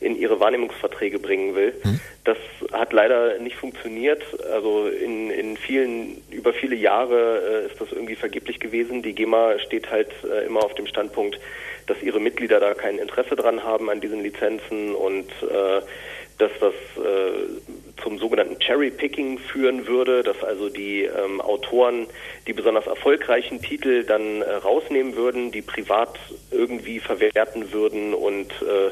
in 0.00 0.14
ihre 0.14 0.38
Wahrnehmungsverträge 0.40 1.18
bringen 1.18 1.54
will. 1.54 1.72
Hm. 1.82 1.98
Das 2.24 2.36
hat 2.72 2.92
leider 2.92 3.38
nicht 3.38 3.56
funktioniert. 3.56 4.22
Also 4.52 4.88
in, 4.88 5.30
in 5.30 5.56
vielen, 5.56 6.22
über 6.30 6.52
viele 6.52 6.76
Jahre 6.76 7.64
äh, 7.64 7.66
ist 7.70 7.80
das 7.80 7.92
irgendwie 7.92 8.16
vergeblich 8.16 8.60
gewesen. 8.60 9.02
Die 9.02 9.14
GEMA 9.14 9.58
steht 9.60 9.90
halt 9.90 10.10
äh, 10.22 10.44
immer 10.44 10.62
auf 10.62 10.74
dem 10.74 10.86
Standpunkt, 10.86 11.40
dass 11.86 12.02
ihre 12.02 12.20
Mitglieder 12.20 12.60
da 12.60 12.74
kein 12.74 12.98
Interesse 12.98 13.36
dran 13.36 13.62
haben 13.62 13.90
an 13.90 14.00
diesen 14.00 14.22
Lizenzen 14.22 14.94
und 14.94 15.30
äh, 15.42 15.80
dass 16.38 16.50
das 16.60 16.74
äh, 16.96 18.02
zum 18.02 18.18
sogenannten 18.18 18.58
Cherry-Picking 18.58 19.38
führen 19.38 19.86
würde, 19.86 20.22
dass 20.22 20.42
also 20.42 20.68
die 20.68 21.04
ähm, 21.04 21.40
Autoren 21.40 22.06
die 22.46 22.52
besonders 22.52 22.86
erfolgreichen 22.86 23.62
Titel 23.62 24.04
dann 24.04 24.42
äh, 24.42 24.50
rausnehmen 24.54 25.14
würden, 25.14 25.52
die 25.52 25.62
privat 25.62 26.18
irgendwie 26.50 26.98
verwerten 26.98 27.72
würden 27.72 28.14
und 28.14 28.50
äh, 28.62 28.90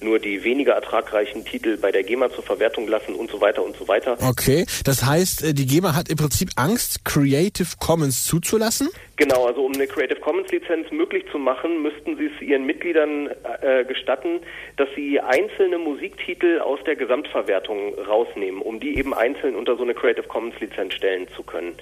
nur 0.00 0.18
die 0.18 0.44
weniger 0.44 0.72
ertragreichen 0.72 1.44
Titel 1.44 1.76
bei 1.76 1.90
der 1.90 2.02
GEMA 2.02 2.30
zur 2.30 2.44
Verwertung 2.44 2.88
lassen 2.88 3.14
und 3.14 3.30
so 3.30 3.40
weiter 3.40 3.64
und 3.64 3.76
so 3.76 3.88
weiter. 3.88 4.16
Okay, 4.28 4.66
das 4.84 5.04
heißt, 5.04 5.44
äh, 5.44 5.54
die 5.54 5.66
GEMA 5.66 5.94
hat 5.94 6.08
im 6.08 6.16
Prinzip 6.16 6.50
Angst, 6.56 7.04
Creative 7.04 7.68
Commons 7.78 8.24
zuzulassen? 8.24 8.88
Genau, 9.16 9.46
also 9.46 9.64
um 9.64 9.72
eine 9.72 9.86
Creative 9.86 10.20
Commons 10.20 10.50
Lizenz 10.52 10.90
möglich 10.92 11.24
zu 11.32 11.38
machen, 11.38 11.82
müssten 11.82 12.16
sie 12.16 12.26
es 12.26 12.40
ihren 12.40 12.64
Mitgliedern 12.64 13.28
äh, 13.62 13.84
gestatten, 13.84 14.40
dass 14.76 14.88
sie 14.94 15.20
einzelne 15.20 15.78
Musiktitel 15.78 16.60
aus 16.60 16.78
der 16.86 16.94
Gesamtverwertung 16.94 17.94
rausnehmen, 17.94 18.62
um 18.62 18.78
die 18.78 18.96
eben 18.96 19.12
einzeln 19.12 19.56
unter 19.56 19.76
so 19.76 19.82
eine 19.82 19.94
Creative 19.94 20.26
Commons 20.28 20.58
Lizenz 20.60 20.94
stellen 20.94 21.26
zu 21.34 21.42
können. 21.42 21.74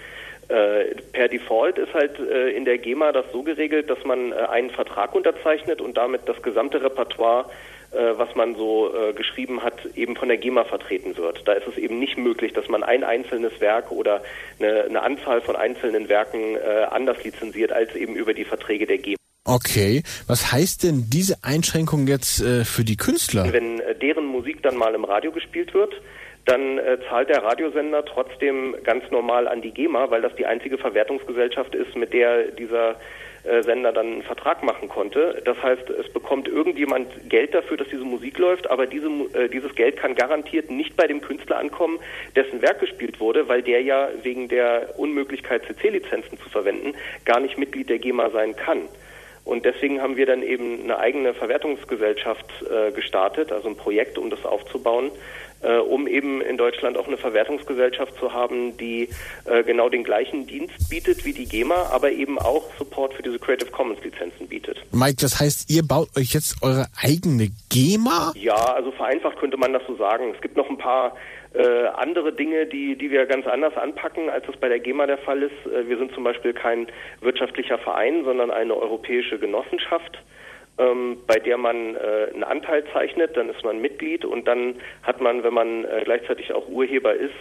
Äh, 0.49 0.95
per 1.13 1.27
Default 1.27 1.77
ist 1.77 1.93
halt 1.93 2.19
äh, 2.21 2.51
in 2.51 2.65
der 2.65 2.79
GEMA 2.79 3.11
das 3.11 3.25
so 3.33 3.43
geregelt, 3.43 3.91
dass 3.91 4.03
man 4.05 4.31
äh, 4.31 4.37
einen 4.37 4.71
Vertrag 4.71 5.13
unterzeichnet 5.15 5.81
und 5.81 5.97
damit 5.97 6.23
das 6.27 6.41
gesamte 6.41 6.81
Repertoire 6.81 7.47
was 7.93 8.35
man 8.35 8.55
so 8.57 8.93
äh, 8.95 9.13
geschrieben 9.13 9.63
hat, 9.63 9.75
eben 9.95 10.17
von 10.17 10.29
der 10.29 10.39
GEMA 10.39 10.65
vertreten 10.65 11.17
wird. 11.17 11.47
Da 11.47 11.53
ist 11.53 11.67
es 11.67 11.79
eben 11.79 11.99
nicht 11.99 12.19
möglich, 12.19 12.53
dass 12.53 12.69
man 12.69 12.83
ein 12.83 13.05
einzelnes 13.05 13.61
Werk 13.61 13.91
oder 13.91 14.23
eine, 14.59 14.85
eine 14.85 15.03
Anzahl 15.03 15.41
von 15.41 15.57
einzelnen 15.57 16.09
Werken 16.09 16.57
äh, 16.57 16.85
anders 16.91 17.23
lizenziert 17.25 17.73
als 17.73 17.95
eben 17.95 18.17
über 18.17 18.35
die 18.35 18.45
Verträge 18.45 18.87
der 18.87 18.99
GEMA. 18.99 19.17
Okay, 19.45 20.03
was 20.27 20.51
heißt 20.53 20.83
denn 20.83 21.05
diese 21.09 21.37
Einschränkung 21.45 22.09
jetzt 22.09 22.41
äh, 22.41 22.65
für 22.65 22.85
die 22.85 22.97
Künstler? 22.97 23.53
Wenn 23.53 23.81
äh, 23.81 23.95
deren 23.95 24.27
Musik 24.27 24.63
dann 24.63 24.77
mal 24.77 24.95
im 24.95 25.05
Radio 25.05 25.31
gespielt 25.31 25.73
wird, 25.73 25.95
dann 26.47 26.79
äh, 26.79 26.99
zahlt 27.09 27.29
der 27.29 27.43
Radiosender 27.45 28.05
trotzdem 28.05 28.75
ganz 28.83 29.09
normal 29.11 29.47
an 29.47 29.63
die 29.63 29.71
GEMA, 29.71 30.11
weil 30.11 30.23
das 30.23 30.35
die 30.37 30.47
einzige 30.47 30.79
Verwertungsgesellschaft 30.79 31.75
ist, 31.75 31.95
mit 31.97 32.13
der 32.13 32.51
dieser 32.53 32.91
äh, 32.91 32.95
Sender 33.63 33.93
dann 33.93 34.07
einen 34.07 34.23
Vertrag 34.23 34.63
machen 34.63 34.89
konnte. 34.89 35.41
Das 35.45 35.61
heißt, 35.63 35.89
es 35.91 36.09
bekommt 36.13 36.49
irgendjemand 36.49 37.09
Geld 37.29 37.55
dafür, 37.55 37.77
dass 37.77 37.89
diese 37.89 38.05
Musik 38.05 38.39
läuft, 38.39 38.69
aber 38.71 38.87
diese, 38.87 39.07
äh, 39.07 39.49
dieses 39.49 39.75
Geld 39.75 39.97
kann 39.97 40.15
garantiert 40.15 40.71
nicht 40.71 40.97
bei 40.97 41.07
dem 41.07 41.21
Künstler 41.21 41.59
ankommen, 41.59 41.99
dessen 42.35 42.63
Werk 42.63 42.81
gespielt 42.81 43.21
wurde, 43.21 43.49
weil 43.49 43.63
der 43.63 43.83
ja 43.83 44.09
wegen 44.23 44.49
der 44.49 44.99
Unmöglichkeit, 44.99 45.63
CC-Lizenzen 45.67 46.39
zu 46.39 46.49
verwenden, 46.49 46.95
gar 47.25 47.41
nicht 47.41 47.59
Mitglied 47.59 47.89
der 47.89 47.99
GEMA 47.99 48.31
sein 48.31 48.57
kann. 48.57 48.83
Und 49.45 49.65
deswegen 49.65 50.03
haben 50.03 50.17
wir 50.17 50.27
dann 50.27 50.43
eben 50.43 50.83
eine 50.83 50.99
eigene 50.99 51.33
Verwertungsgesellschaft 51.33 52.47
äh, 52.69 52.91
gestartet, 52.91 53.53
also 53.53 53.69
ein 53.69 53.77
Projekt, 53.77 54.19
um 54.19 54.29
das 54.29 54.45
aufzubauen, 54.45 55.13
äh, 55.67 55.79
um 55.79 56.07
eben 56.07 56.41
in 56.41 56.57
Deutschland 56.57 56.97
auch 56.97 57.09
eine 57.09 57.17
Verwertungsgesellschaft 57.17 58.17
zu 58.19 58.33
haben, 58.33 58.77
die 58.77 59.09
äh, 59.45 59.65
genau 59.65 59.89
den 59.89 60.05
gleichen 60.05 60.47
Dienst 60.47 60.89
bietet 60.89 61.25
wie 61.25 61.33
die 61.33 61.47
GEMA, 61.47 61.91
aber 61.93 62.13
eben 62.13 62.39
auch 62.39 62.63
Support 62.79 63.15
für 63.15 63.23
diese 63.23 63.39
Creative 63.39 63.71
Commons 63.71 64.03
Lizenzen 64.05 64.47
bietet. 64.47 64.81
Mike, 64.93 65.17
das 65.21 65.41
heißt, 65.41 65.71
ihr 65.71 65.83
baut 65.83 66.09
euch 66.17 66.33
jetzt 66.33 66.63
eure 66.63 66.87
eigene 67.03 67.49
GEMA? 67.69 68.33
Ja, 68.37 68.55
also 68.55 68.93
vereinfacht 68.93 69.39
könnte 69.39 69.57
man 69.57 69.73
das 69.73 69.83
so 69.87 69.97
sagen. 69.97 70.33
Es 70.35 70.41
gibt 70.41 70.57
noch 70.57 70.71
ein 70.71 70.79
paar 70.79 71.17
äh, 71.55 71.87
andere 71.97 72.33
Dinge, 72.33 72.67
die, 72.67 72.97
die 72.97 73.11
wir 73.11 73.27
ganz 73.27 73.47
anders 73.47 73.77
anpacken, 73.77 74.31
als 74.31 74.47
es 74.49 74.57
bei 74.57 74.69
der 74.69 74.79
GEMA 74.79 75.07
der 75.07 75.19
Fall 75.19 75.43
ist. 75.43 75.67
Äh, 75.67 75.89
wir 75.89 75.99
sind 75.99 76.13
zum 76.13 76.23
Beispiel 76.23 76.53
kein 76.53 76.87
wirtschaftlicher 77.21 77.79
Verein, 77.79 78.25
sondern 78.25 78.51
eine 78.51 78.77
europäische 78.77 79.39
Genossenschaft, 79.39 80.19
ähm, 80.79 81.19
bei 81.27 81.39
der 81.39 81.59
man 81.59 81.97
äh, 81.97 82.29
einen 82.33 82.45
Anteil 82.45 82.85
zeichnet, 82.93 83.37
dann 83.37 83.49
ist 83.49 83.65
man 83.65 83.81
Mitglied 83.81 84.25
und 84.25 84.47
dann 84.47 84.77
hat 85.03 85.21
man, 85.21 85.43
wenn 85.43 85.55
man 85.55 85.85
äh, 85.85 86.03
gleichzeitig 86.05 86.53
auch 86.53 86.69
Urheber 86.69 87.15
ist, 87.15 87.35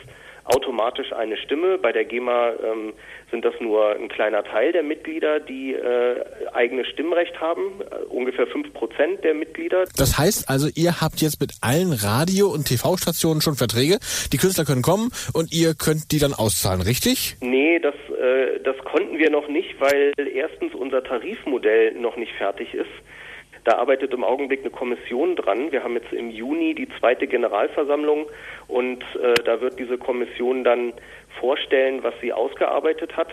automatisch 0.45 1.11
eine 1.11 1.37
Stimme. 1.37 1.77
Bei 1.77 1.91
der 1.91 2.05
GEMA 2.05 2.53
ähm, 2.63 2.93
sind 3.31 3.43
das 3.43 3.53
nur 3.59 3.95
ein 3.95 4.09
kleiner 4.09 4.43
Teil 4.43 4.71
der 4.71 4.83
Mitglieder, 4.83 5.39
die 5.39 5.73
äh, 5.73 6.23
eigene 6.53 6.85
Stimmrecht 6.85 7.39
haben, 7.41 7.81
äh, 7.81 7.95
ungefähr 8.09 8.47
fünf 8.47 8.71
Prozent 8.73 9.23
der 9.23 9.33
Mitglieder. 9.33 9.85
Das 9.97 10.17
heißt 10.17 10.49
also, 10.49 10.69
ihr 10.75 11.01
habt 11.01 11.21
jetzt 11.21 11.41
mit 11.41 11.53
allen 11.61 11.93
Radio- 11.93 12.53
und 12.53 12.67
TV-Stationen 12.67 13.41
schon 13.41 13.55
Verträge. 13.55 13.97
Die 14.31 14.37
Künstler 14.37 14.65
können 14.65 14.83
kommen 14.83 15.11
und 15.33 15.51
ihr 15.51 15.73
könnt 15.73 16.11
die 16.11 16.19
dann 16.19 16.33
auszahlen, 16.33 16.81
richtig? 16.81 17.37
Nee, 17.41 17.79
das, 17.79 17.95
äh, 17.95 18.59
das 18.63 18.77
konnten 18.85 19.17
wir 19.17 19.31
noch 19.31 19.47
nicht, 19.47 19.79
weil 19.79 20.13
erstens 20.15 20.75
unser 20.75 21.03
Tarifmodell 21.03 21.93
noch 21.95 22.17
nicht 22.17 22.33
fertig 22.33 22.73
ist. 22.73 22.85
Da 23.65 23.79
arbeitet 23.79 24.13
im 24.13 24.23
Augenblick 24.23 24.61
eine 24.61 24.69
Kommission 24.69 25.35
dran. 25.35 25.71
Wir 25.71 25.83
haben 25.83 25.95
jetzt 25.95 26.13
im 26.13 26.29
Juni 26.29 26.75
die 26.75 26.87
zweite 26.99 27.25
Generalversammlung 27.25 28.27
und 28.67 29.03
äh, 29.15 29.33
da 29.43 29.59
wird 29.59 29.79
diese 29.79 29.97
Kommission 29.97 30.63
dann 30.63 30.93
vorstellen, 31.39 32.03
was 32.03 32.13
sie 32.21 32.31
ausgearbeitet 32.31 33.17
hat. 33.17 33.29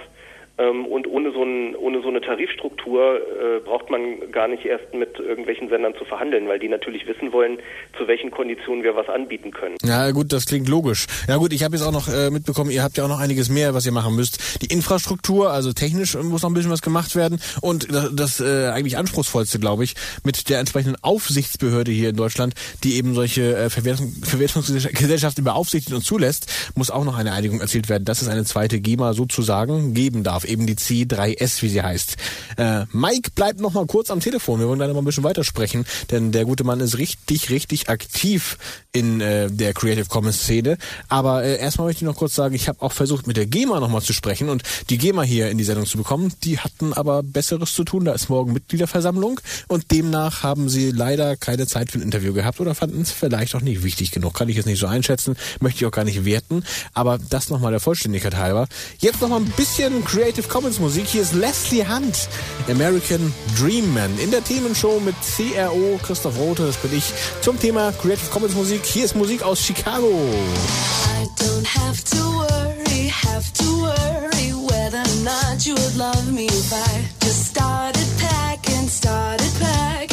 Ähm, 0.63 0.87
und 0.87 1.07
ohne 1.07 1.33
so, 1.33 1.43
ein, 1.43 1.75
ohne 1.77 2.03
so 2.03 2.09
eine 2.09 2.21
Tarifstruktur 2.21 3.17
äh, 3.17 3.61
braucht 3.61 3.91
man 3.91 4.31
gar 4.31 4.49
nicht 4.49 4.65
erst 4.65 4.93
mit 4.95 5.19
irgendwelchen 5.19 5.69
Sendern 5.69 5.95
zu 5.99 6.05
verhandeln, 6.05 6.49
weil 6.49 6.59
die 6.59 6.69
natürlich 6.69 7.07
wissen 7.07 7.33
wollen, 7.33 7.59
zu 7.99 8.07
welchen 8.07 8.31
Konditionen 8.31 8.85
wir 8.85 8.95
was 8.95 9.09
anbieten 9.09 9.51
können. 9.51 9.77
Ja 9.83 10.11
gut, 10.11 10.33
das 10.33 10.47
klingt 10.47 10.69
logisch. 10.69 11.07
Ja 11.29 11.37
gut, 11.37 11.53
ich 11.53 11.65
habe 11.65 11.77
jetzt 11.77 11.85
auch 11.85 11.93
noch 11.93 12.09
äh, 12.09 12.31
mitbekommen, 12.31 12.71
ihr 12.71 12.83
habt 12.83 12.97
ja 12.97 13.05
auch 13.05 13.09
noch 13.09 13.21
einiges 13.21 13.49
mehr, 13.49 13.75
was 13.75 13.87
ihr 13.87 13.93
machen 13.93 14.15
müsst. 14.15 14.63
Die 14.63 14.73
Infrastruktur, 14.73 15.51
also 15.51 15.73
technisch 15.73 16.15
muss 16.17 16.43
noch 16.43 16.51
ein 16.51 16.55
bisschen 16.55 16.71
was 16.71 16.83
gemacht 16.83 17.17
werden 17.17 17.41
und 17.61 17.93
das, 17.93 18.11
das 18.15 18.41
äh, 18.41 18.69
eigentlich 18.69 18.97
anspruchsvollste, 18.97 19.59
glaube 19.59 19.85
ich, 19.85 19.95
mit 20.25 20.49
der 20.49 20.61
entsprechenden 20.61 20.97
Aufsichtsbehörde 21.03 21.91
hier 21.91 22.11
in 22.11 22.17
Deutschland, 22.17 22.55
die 22.85 22.97
eben 22.97 23.15
solche 23.15 23.57
äh, 23.57 23.71
Verwertung, 23.71 24.13
Verwertungsgesellschaften 24.23 25.45
beaufsichtigt 25.45 25.95
und 25.95 26.05
zulässt, 26.05 26.73
muss 26.75 26.91
auch 26.91 27.05
noch 27.05 27.17
eine 27.17 27.33
Einigung 27.33 27.61
erzielt 27.61 27.89
werden, 27.89 28.05
dass 28.05 28.23
es 28.23 28.29
eine 28.29 28.45
zweite 28.45 28.81
GEMA 28.81 29.15
sozusagen 29.15 29.95
geben 29.95 30.23
darf, 30.23 30.45
eben 30.53 30.67
die 30.67 30.77
C3S, 30.77 31.63
wie 31.63 31.69
sie 31.69 31.83
heißt. 31.83 32.17
Äh, 32.57 32.85
Mike 32.93 33.31
bleibt 33.35 33.61
noch 33.61 33.73
mal 33.73 33.87
kurz 33.87 34.11
am 34.11 34.21
Telefon. 34.21 34.61
Wir 34.61 34.69
wollen 34.69 34.79
gleich 34.79 34.91
noch 34.91 34.99
ein 34.99 35.05
bisschen 35.05 35.25
weitersprechen, 35.25 35.85
denn 36.11 36.33
der 36.33 36.45
gute 36.45 36.65
Mann 36.65 36.81
ist 36.81 36.99
richtig, 36.99 37.51
richtig 37.51 37.89
aktiv 37.89 38.59
in 38.93 39.21
äh, 39.21 39.51
der 39.51 39.73
Creative 39.73 40.07
Commons 40.07 40.43
Szene. 40.43 40.77
Aber 41.09 41.43
äh, 41.43 41.59
erstmal 41.59 41.89
möchte 41.89 42.05
ich 42.05 42.07
noch 42.07 42.17
kurz 42.17 42.35
sagen, 42.35 42.55
ich 42.55 42.69
habe 42.69 42.83
auch 42.83 42.93
versucht, 42.93 43.27
mit 43.27 43.37
der 43.37 43.47
GEMA 43.47 43.81
noch 43.81 43.89
mal 43.89 44.03
zu 44.03 44.13
sprechen 44.13 44.49
und 44.49 44.63
die 44.91 44.99
GEMA 44.99 45.23
hier 45.23 45.51
in 45.51 45.59
die 45.59 45.65
Sendung 45.65 45.87
zu 45.87 45.99
bekommen. 45.99 46.33
Die 46.45 46.59
hatten 46.59 46.93
aber 46.93 47.23
Besseres 47.23 47.75
zu 47.75 47.85
tun. 47.85 48.05
Da 48.05 48.13
ist 48.13 48.29
morgen 48.29 48.53
Mitgliederversammlung 48.53 49.41
und 49.69 49.91
demnach 49.91 50.43
haben 50.43 50.69
sie 50.69 50.91
leider 50.91 51.37
keine 51.37 51.67
Zeit 51.67 51.91
für 51.91 51.99
ein 51.99 52.03
Interview 52.03 52.33
gehabt 52.33 52.61
oder 52.61 52.75
fanden 52.75 53.03
es 53.03 53.13
vielleicht 53.13 53.55
auch 53.55 53.61
nicht 53.61 53.83
wichtig 53.83 54.11
genug. 54.11 54.35
Kann 54.35 54.49
ich 54.49 54.57
jetzt 54.57 54.67
nicht 54.67 54.81
so 54.81 54.87
einschätzen, 54.87 55.37
möchte 55.61 55.79
ich 55.79 55.87
auch 55.87 55.93
gar 55.93 56.05
nicht 56.05 56.25
werten. 56.25 56.65
Aber 56.93 57.19
das 57.19 57.49
noch 57.49 57.61
mal 57.61 57.71
der 57.71 57.81
Vollständigkeit 57.81 58.37
halber. 58.37 58.69
Jetzt 58.99 59.21
noch 59.21 59.29
mal 59.29 59.41
ein 59.41 59.53
bisschen 59.57 60.05
Creative 60.05 60.32
Commons 60.41 60.79
Musik. 60.79 61.07
Hier 61.07 61.21
ist 61.23 61.35
Leslie 61.35 61.87
Hunt, 61.87 62.29
American 62.71 63.35
Dream 63.59 63.93
Man, 63.93 64.19
in 64.19 64.31
der 64.31 64.43
Themenshow 64.43 64.99
mit 65.01 65.15
CRO 65.21 66.01
Christoph 66.03 66.39
Rote, 66.39 66.67
das 66.67 66.77
bin 66.77 66.97
ich, 66.97 67.05
zum 67.43 67.61
Thema 67.61 67.93
Creative 67.93 68.31
Commons 68.31 68.55
Musik. 68.55 68.85
Hier 68.85 69.05
ist 69.05 69.15
Musik 69.15 69.43
aus 69.43 69.61
Chicago. 69.61 70.09
I 70.09 71.27
don't 71.43 71.67
have 71.67 72.03
to 72.05 72.17
worry, 72.17 73.09
have 73.09 73.53
to 73.53 73.65
worry 73.83 74.55
whether 74.71 75.03
or 75.03 75.23
not 75.23 75.67
you 75.67 75.75
would 75.75 75.97
love 75.97 76.33
me 76.33 76.47
if 76.47 76.73
I 76.73 77.05
just 77.25 77.49
started 77.49 78.07
packing, 78.19 78.89
started 78.89 79.53
packing. 79.61 80.12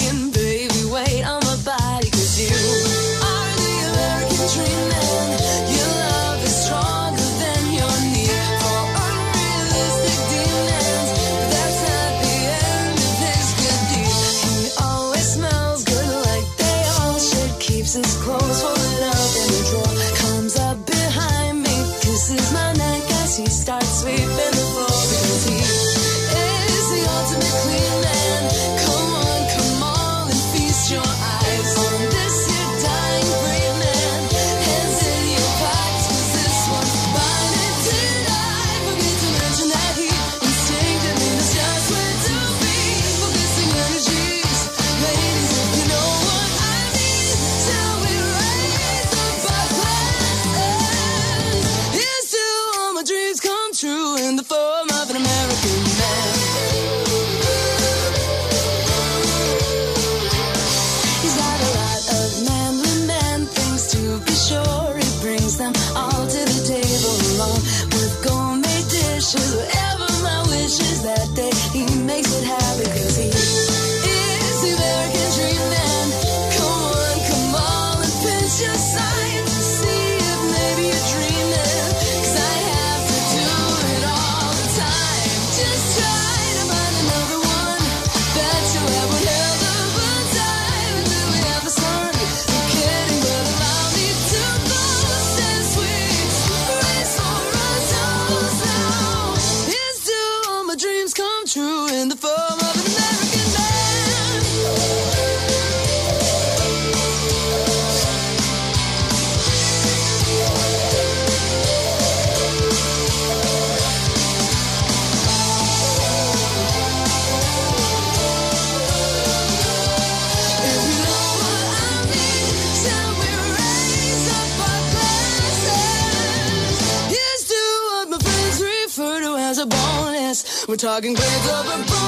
Talking 130.80 131.14
grades 131.14 131.50
of 131.50 131.68
a 131.68 131.99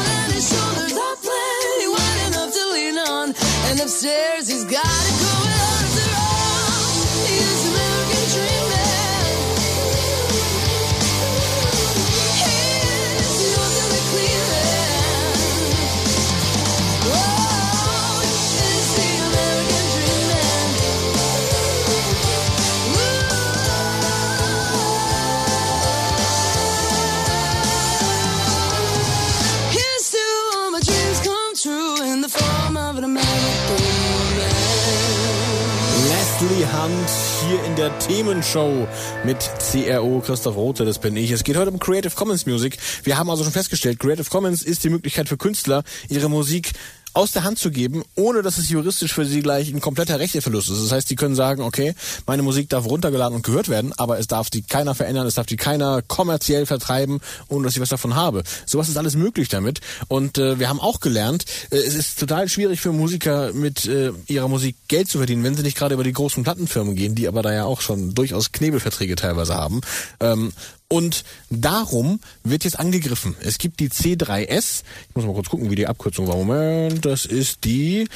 der 37.81 37.97
Themenshow 37.97 38.87
mit 39.23 39.37
CRO 39.59 40.21
Christoph 40.23 40.55
Rote, 40.55 40.85
das 40.85 40.99
bin 40.99 41.17
ich. 41.17 41.31
Es 41.31 41.43
geht 41.43 41.57
heute 41.57 41.71
um 41.71 41.79
Creative 41.79 42.13
Commons 42.13 42.45
Music. 42.45 42.77
Wir 43.03 43.17
haben 43.17 43.27
also 43.27 43.43
schon 43.43 43.51
festgestellt, 43.51 43.97
Creative 43.97 44.29
Commons 44.29 44.61
ist 44.61 44.83
die 44.83 44.89
Möglichkeit 44.89 45.27
für 45.27 45.37
Künstler, 45.37 45.81
ihre 46.07 46.29
Musik 46.29 46.73
aus 47.13 47.31
der 47.31 47.43
Hand 47.43 47.59
zu 47.59 47.71
geben, 47.71 48.03
ohne 48.15 48.41
dass 48.41 48.57
es 48.57 48.69
juristisch 48.69 49.13
für 49.13 49.25
sie 49.25 49.41
gleich 49.41 49.73
ein 49.73 49.81
kompletter 49.81 50.19
Rechteverlust 50.19 50.69
ist. 50.69 50.83
Das 50.83 50.91
heißt, 50.91 51.09
die 51.09 51.15
können 51.15 51.35
sagen, 51.35 51.61
okay, 51.61 51.93
meine 52.25 52.43
Musik 52.43 52.69
darf 52.69 52.85
runtergeladen 52.85 53.35
und 53.35 53.43
gehört 53.43 53.69
werden, 53.69 53.93
aber 53.97 54.19
es 54.19 54.27
darf 54.27 54.49
die 54.49 54.61
keiner 54.61 54.95
verändern, 54.95 55.27
es 55.27 55.35
darf 55.35 55.45
die 55.45 55.57
keiner 55.57 56.01
kommerziell 56.01 56.65
vertreiben, 56.65 57.19
ohne 57.47 57.65
dass 57.65 57.75
ich 57.75 57.81
was 57.81 57.89
davon 57.89 58.15
habe. 58.15 58.43
Sowas 58.65 58.89
ist 58.89 58.97
alles 58.97 59.15
möglich 59.15 59.49
damit. 59.49 59.81
Und 60.07 60.37
äh, 60.37 60.59
wir 60.59 60.69
haben 60.69 60.79
auch 60.79 60.99
gelernt, 60.99 61.45
äh, 61.69 61.77
es 61.77 61.95
ist 61.95 62.19
total 62.19 62.49
schwierig 62.49 62.79
für 62.81 62.91
Musiker 62.91 63.53
mit 63.53 63.85
äh, 63.85 64.11
ihrer 64.27 64.47
Musik 64.47 64.75
Geld 64.87 65.09
zu 65.09 65.17
verdienen, 65.17 65.43
wenn 65.43 65.55
sie 65.55 65.63
nicht 65.63 65.77
gerade 65.77 65.93
über 65.93 66.03
die 66.03 66.13
großen 66.13 66.43
Plattenfirmen 66.43 66.95
gehen, 66.95 67.15
die 67.15 67.27
aber 67.27 67.41
da 67.41 67.53
ja 67.53 67.65
auch 67.65 67.81
schon 67.81 68.13
durchaus 68.13 68.51
Knebelverträge 68.51 69.15
teilweise 69.15 69.55
haben. 69.55 69.81
Ähm, 70.19 70.53
und 70.91 71.23
darum 71.49 72.19
wird 72.43 72.65
jetzt 72.65 72.77
angegriffen. 72.77 73.35
Es 73.41 73.57
gibt 73.57 73.79
die 73.79 73.89
C3S. 73.89 74.83
Ich 75.07 75.15
muss 75.15 75.25
mal 75.25 75.33
kurz 75.33 75.47
gucken, 75.47 75.71
wie 75.71 75.75
die 75.75 75.87
Abkürzung 75.87 76.27
war. 76.27 76.35
Moment, 76.35 77.05
das 77.05 77.25
ist 77.25 77.63
die 77.63 78.09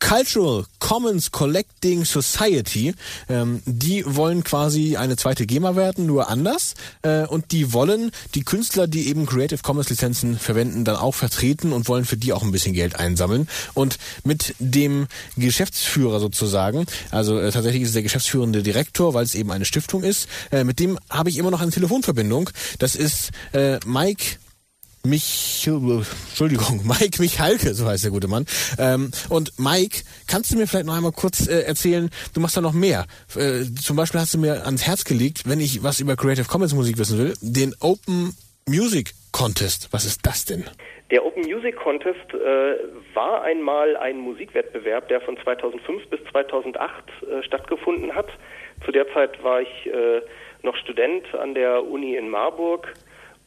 Cultural 0.00 0.64
Commons 0.80 1.30
Collecting 1.30 2.04
Society. 2.04 2.94
Ähm, 3.28 3.62
die 3.64 4.02
wollen 4.06 4.42
quasi 4.42 4.96
eine 4.96 5.16
zweite 5.16 5.46
GEMA 5.46 5.76
werden, 5.76 6.06
nur 6.06 6.28
anders. 6.28 6.74
Äh, 7.02 7.26
und 7.26 7.52
die 7.52 7.72
wollen 7.72 8.10
die 8.34 8.42
Künstler, 8.42 8.88
die 8.88 9.08
eben 9.08 9.26
Creative 9.26 9.62
Commons 9.62 9.88
Lizenzen 9.90 10.38
verwenden, 10.38 10.84
dann 10.84 10.96
auch 10.96 11.14
vertreten 11.14 11.72
und 11.72 11.88
wollen 11.88 12.04
für 12.04 12.16
die 12.16 12.32
auch 12.32 12.42
ein 12.42 12.50
bisschen 12.50 12.72
Geld 12.72 12.98
einsammeln. 12.98 13.48
Und 13.74 13.98
mit 14.24 14.54
dem 14.58 15.06
Geschäftsführer 15.36 16.18
sozusagen, 16.18 16.86
also 17.10 17.38
äh, 17.38 17.52
tatsächlich 17.52 17.82
ist 17.82 17.90
es 17.90 17.94
der 17.94 18.02
geschäftsführende 18.02 18.62
Direktor, 18.62 19.14
weil 19.14 19.24
es 19.24 19.34
eben 19.34 19.52
eine 19.52 19.64
Stiftung 19.64 20.02
ist, 20.02 20.28
äh, 20.50 20.64
mit 20.64 20.80
dem 20.80 20.98
habe 21.08 21.30
ich 21.30 21.38
immer 21.38 21.50
noch 21.50 21.60
eine 21.60 21.70
Telefonverbindung. 21.70 22.50
Das 22.78 22.96
ist 22.96 23.30
äh, 23.52 23.78
Mike 23.86 24.38
mich, 25.04 25.66
Entschuldigung, 25.66 26.82
Mike 26.84 27.20
Michalke, 27.20 27.74
so 27.74 27.86
heißt 27.86 28.04
der 28.04 28.10
gute 28.10 28.28
Mann. 28.28 28.46
Ähm, 28.78 29.10
und 29.28 29.58
Mike, 29.58 30.02
kannst 30.28 30.52
du 30.52 30.56
mir 30.56 30.66
vielleicht 30.66 30.86
noch 30.86 30.96
einmal 30.96 31.12
kurz 31.12 31.48
äh, 31.48 31.62
erzählen, 31.62 32.10
du 32.34 32.40
machst 32.40 32.56
da 32.56 32.60
noch 32.60 32.72
mehr. 32.72 33.06
Äh, 33.36 33.64
zum 33.80 33.96
Beispiel 33.96 34.20
hast 34.20 34.34
du 34.34 34.38
mir 34.38 34.64
ans 34.64 34.86
Herz 34.86 35.04
gelegt, 35.04 35.42
wenn 35.46 35.60
ich 35.60 35.82
was 35.82 36.00
über 36.00 36.16
Creative 36.16 36.46
Commons 36.46 36.74
Musik 36.74 36.98
wissen 36.98 37.18
will, 37.18 37.34
den 37.40 37.74
Open 37.80 38.34
Music 38.68 39.12
Contest. 39.32 39.88
Was 39.92 40.04
ist 40.04 40.26
das 40.26 40.44
denn? 40.44 40.64
Der 41.10 41.24
Open 41.24 41.42
Music 41.42 41.76
Contest 41.76 42.34
äh, 42.34 43.14
war 43.14 43.42
einmal 43.42 43.96
ein 43.96 44.18
Musikwettbewerb, 44.18 45.08
der 45.08 45.20
von 45.20 45.36
2005 45.42 46.08
bis 46.08 46.20
2008 46.30 47.04
äh, 47.22 47.42
stattgefunden 47.42 48.14
hat. 48.14 48.28
Zu 48.84 48.92
der 48.92 49.12
Zeit 49.12 49.42
war 49.42 49.60
ich 49.60 49.86
äh, 49.86 50.20
noch 50.62 50.76
Student 50.76 51.34
an 51.34 51.54
der 51.54 51.84
Uni 51.84 52.16
in 52.16 52.28
Marburg 52.28 52.92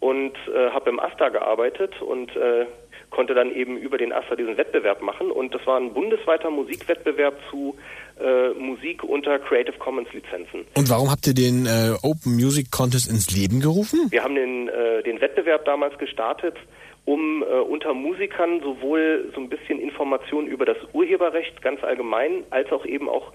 und 0.04 0.34
äh, 0.54 0.70
habe 0.72 0.89
im 0.89 0.99
AStA 0.99 1.30
gearbeitet 1.30 2.01
und 2.01 2.36
äh, 2.36 2.66
konnte 3.10 3.34
dann 3.34 3.56
eben 3.56 3.78
über 3.78 3.97
den 3.97 4.12
AStA 4.12 4.36
diesen 4.36 4.58
Wettbewerb 4.58 5.01
machen. 5.01 5.32
Und 5.32 5.56
das 5.56 5.66
war 5.66 5.80
ein 5.80 5.93
bundesweiter 5.93 6.49
Musikwettbewerb 6.49 7.39
zu 7.49 7.78
äh, 8.20 8.49
Musik 8.49 9.01
unter 9.01 9.39
Creative 9.39 9.78
Commons 9.78 10.12
Lizenzen. 10.12 10.66
Und 10.76 10.89
warum 10.89 11.10
habt 11.10 11.26
ihr 11.28 11.34
den 11.34 11.66
äh, 11.68 11.93
Open 12.01 12.36
Music 12.36 12.70
Contest 12.70 13.10
ins 13.10 13.32
Leben 13.32 13.62
gerufen? 13.62 14.08
Wir 14.10 14.24
haben 14.24 14.36
den, 14.36 14.68
äh, 14.68 15.04
den 15.04 15.22
Wettbewerb 15.22 15.64
damals 15.64 15.97
gestartet, 15.97 16.58
um 17.06 17.41
äh, 17.41 17.45
unter 17.45 17.93
Musikern 17.93 18.60
sowohl 18.62 19.32
so 19.34 19.39
ein 19.39 19.47
bisschen 19.47 19.80
Informationen 19.80 20.47
über 20.47 20.66
das 20.66 20.78
Urheberrecht 20.91 21.62
ganz 21.62 21.82
allgemein, 21.82 22.43
als 22.49 22.70
auch 22.74 22.86
eben 22.86 23.08
auch 23.08 23.32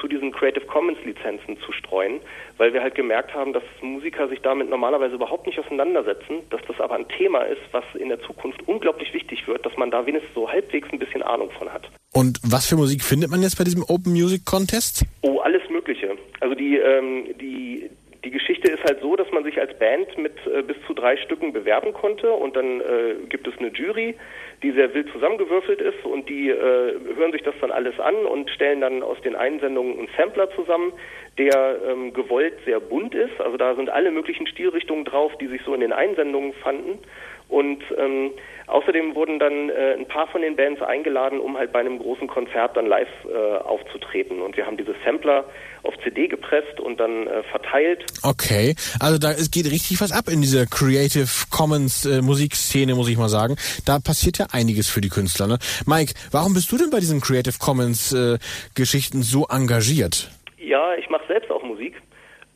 zu 0.00 0.08
diesen 0.08 0.32
Creative 0.32 0.66
Commons 0.66 0.98
Lizenzen 1.04 1.58
zu 1.60 1.72
streuen, 1.72 2.20
weil 2.58 2.72
wir 2.72 2.82
halt 2.82 2.94
gemerkt 2.94 3.34
haben, 3.34 3.52
dass 3.52 3.62
Musiker 3.80 4.28
sich 4.28 4.40
damit 4.40 4.68
normalerweise 4.68 5.14
überhaupt 5.14 5.46
nicht 5.46 5.58
auseinandersetzen, 5.58 6.42
dass 6.50 6.60
das 6.66 6.80
aber 6.80 6.96
ein 6.96 7.08
Thema 7.08 7.40
ist, 7.40 7.62
was 7.72 7.84
in 7.94 8.08
der 8.08 8.20
Zukunft 8.20 8.60
unglaublich 8.66 9.12
wichtig 9.14 9.46
wird, 9.48 9.64
dass 9.66 9.76
man 9.76 9.90
da 9.90 10.06
wenigstens 10.06 10.34
so 10.34 10.50
halbwegs 10.50 10.88
ein 10.92 10.98
bisschen 10.98 11.22
Ahnung 11.22 11.50
von 11.58 11.72
hat. 11.72 11.88
Und 12.12 12.40
was 12.42 12.68
für 12.68 12.76
Musik 12.76 13.02
findet 13.04 13.30
man 13.30 13.42
jetzt 13.42 13.56
bei 13.56 13.64
diesem 13.64 13.84
Open 13.84 14.12
Music 14.12 14.44
Contest? 14.44 15.04
Oh, 15.22 15.38
alles 15.38 15.62
Mögliche. 15.70 16.16
Also 16.40 16.54
die, 16.54 16.76
ähm, 16.76 17.26
die, 17.40 17.88
die 18.24 18.30
Geschichte 18.30 18.70
ist 18.70 18.84
halt 18.84 19.00
so, 19.00 19.16
dass 19.16 19.30
man 19.30 19.44
sich 19.44 19.58
als 19.58 19.76
Band 19.78 20.18
mit 20.18 20.34
äh, 20.46 20.62
bis 20.62 20.76
zu 20.86 20.94
drei 20.94 21.16
Stücken 21.16 21.52
bewerben 21.52 21.92
konnte 21.92 22.30
und 22.32 22.54
dann 22.54 22.80
äh, 22.80 23.14
gibt 23.28 23.46
es 23.46 23.56
eine 23.58 23.68
Jury, 23.68 24.14
die 24.62 24.72
sehr 24.72 24.92
wild 24.92 25.10
zusammengewürfelt 25.12 25.80
ist 25.80 26.04
und 26.04 26.28
die 26.28 26.50
äh, 26.50 26.54
hören 27.16 27.32
sich 27.32 27.42
das 27.42 27.54
dann 27.60 27.70
alles 27.70 27.98
an 27.98 28.14
und 28.26 28.50
stellen 28.50 28.82
dann 28.82 29.02
aus 29.02 29.20
den 29.22 29.34
Einsendungen 29.34 29.98
einen 29.98 30.08
Sampler 30.18 30.50
zusammen, 30.50 30.92
der 31.38 31.78
ähm, 31.88 32.12
gewollt 32.12 32.54
sehr 32.66 32.80
bunt 32.80 33.14
ist. 33.14 33.40
Also 33.40 33.56
da 33.56 33.74
sind 33.74 33.88
alle 33.88 34.10
möglichen 34.10 34.46
Stilrichtungen 34.46 35.06
drauf, 35.06 35.32
die 35.38 35.46
sich 35.46 35.62
so 35.62 35.72
in 35.72 35.80
den 35.80 35.92
Einsendungen 35.92 36.52
fanden. 36.52 36.98
Und 37.50 37.82
ähm, 37.98 38.30
außerdem 38.68 39.16
wurden 39.16 39.40
dann 39.40 39.70
äh, 39.70 39.94
ein 39.98 40.06
paar 40.06 40.28
von 40.28 40.40
den 40.40 40.54
Bands 40.54 40.80
eingeladen, 40.80 41.40
um 41.40 41.58
halt 41.58 41.72
bei 41.72 41.80
einem 41.80 41.98
großen 41.98 42.28
Konzert 42.28 42.76
dann 42.76 42.86
live 42.86 43.08
äh, 43.26 43.56
aufzutreten. 43.58 44.40
Und 44.40 44.56
wir 44.56 44.66
haben 44.66 44.76
diese 44.76 44.94
Sampler 45.04 45.44
auf 45.82 45.94
CD 46.04 46.28
gepresst 46.28 46.78
und 46.78 47.00
dann 47.00 47.26
äh, 47.26 47.42
verteilt. 47.42 48.04
Okay, 48.22 48.76
also 49.00 49.18
da 49.18 49.32
es 49.32 49.50
geht 49.50 49.66
richtig 49.66 50.00
was 50.00 50.12
ab 50.12 50.28
in 50.28 50.40
dieser 50.40 50.66
Creative 50.66 51.26
Commons 51.50 52.06
äh, 52.06 52.22
Musikszene, 52.22 52.94
muss 52.94 53.08
ich 53.08 53.18
mal 53.18 53.28
sagen. 53.28 53.56
Da 53.84 53.98
passiert 53.98 54.38
ja 54.38 54.46
einiges 54.52 54.88
für 54.88 55.00
die 55.00 55.08
Künstler. 55.08 55.48
Ne? 55.48 55.58
Mike, 55.86 56.14
warum 56.30 56.54
bist 56.54 56.70
du 56.70 56.78
denn 56.78 56.90
bei 56.90 57.00
diesen 57.00 57.20
Creative 57.20 57.58
Commons 57.58 58.12
äh, 58.12 58.38
Geschichten 58.76 59.22
so 59.22 59.46
engagiert? 59.50 60.30
Ja, 60.58 60.94
ich 60.94 61.10
mache 61.10 61.26
selbst 61.26 61.50
auch 61.50 61.64
Musik. 61.64 62.00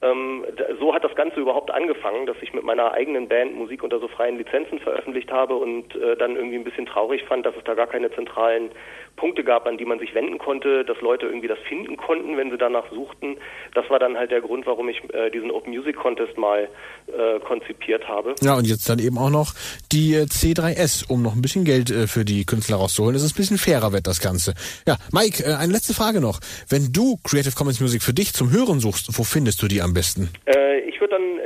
Ähm, 0.04 0.44
so 0.78 0.94
hat 0.94 1.02
das 1.02 1.14
Ganze 1.14 1.40
überhaupt 1.40 1.70
angefangen, 1.70 2.26
dass 2.26 2.36
ich 2.42 2.52
mit 2.52 2.62
meiner 2.62 2.92
eigenen 2.92 3.26
Band 3.26 3.54
Musik 3.54 3.82
unter 3.82 3.98
so 3.98 4.08
freien 4.08 4.36
Lizenzen 4.36 4.78
veröffentlicht 4.78 5.32
habe 5.32 5.56
und 5.56 5.94
äh, 5.96 6.16
dann 6.16 6.36
irgendwie 6.36 6.56
ein 6.56 6.64
bisschen 6.64 6.84
traurig 6.84 7.24
fand, 7.24 7.46
dass 7.46 7.56
es 7.56 7.64
da 7.64 7.74
gar 7.74 7.86
keine 7.86 8.10
zentralen 8.10 8.70
Punkte 9.16 9.44
gab, 9.44 9.66
an 9.66 9.78
die 9.78 9.84
man 9.84 9.98
sich 9.98 10.14
wenden 10.14 10.38
konnte, 10.38 10.84
dass 10.84 11.00
Leute 11.00 11.26
irgendwie 11.26 11.48
das 11.48 11.58
finden 11.68 11.96
konnten, 11.96 12.36
wenn 12.36 12.50
sie 12.50 12.58
danach 12.58 12.90
suchten. 12.90 13.36
Das 13.74 13.88
war 13.90 13.98
dann 13.98 14.16
halt 14.16 14.30
der 14.30 14.40
Grund, 14.40 14.66
warum 14.66 14.88
ich 14.88 15.02
äh, 15.12 15.30
diesen 15.30 15.50
Open 15.50 15.72
Music 15.72 15.96
Contest 15.96 16.36
mal 16.36 16.68
äh, 17.06 17.38
konzipiert 17.40 18.08
habe. 18.08 18.34
Ja, 18.42 18.56
und 18.56 18.66
jetzt 18.66 18.88
dann 18.88 18.98
eben 18.98 19.18
auch 19.18 19.30
noch 19.30 19.54
die 19.92 20.14
äh, 20.14 20.24
C3S, 20.24 21.08
um 21.08 21.22
noch 21.22 21.34
ein 21.34 21.42
bisschen 21.42 21.64
Geld 21.64 21.90
äh, 21.90 22.06
für 22.06 22.24
die 22.24 22.44
Künstler 22.44 22.76
rauszuholen. 22.76 23.14
Das 23.14 23.22
ist 23.22 23.34
ein 23.34 23.36
bisschen 23.36 23.58
fairer 23.58 23.92
wird 23.92 24.06
das 24.06 24.20
Ganze. 24.20 24.54
Ja, 24.86 24.96
Mike, 25.12 25.44
äh, 25.44 25.54
eine 25.54 25.72
letzte 25.72 25.94
Frage 25.94 26.20
noch. 26.20 26.40
Wenn 26.68 26.92
du 26.92 27.16
Creative 27.24 27.54
Commons 27.54 27.80
Music 27.80 28.02
für 28.02 28.14
dich 28.14 28.32
zum 28.32 28.50
Hören 28.50 28.80
suchst, 28.80 29.18
wo 29.18 29.24
findest 29.24 29.62
du 29.62 29.68
die 29.68 29.80
am 29.80 29.94
besten? 29.94 30.30
Äh, 30.46 30.80
ich 30.80 31.00
würde 31.00 31.16
dann 31.16 31.38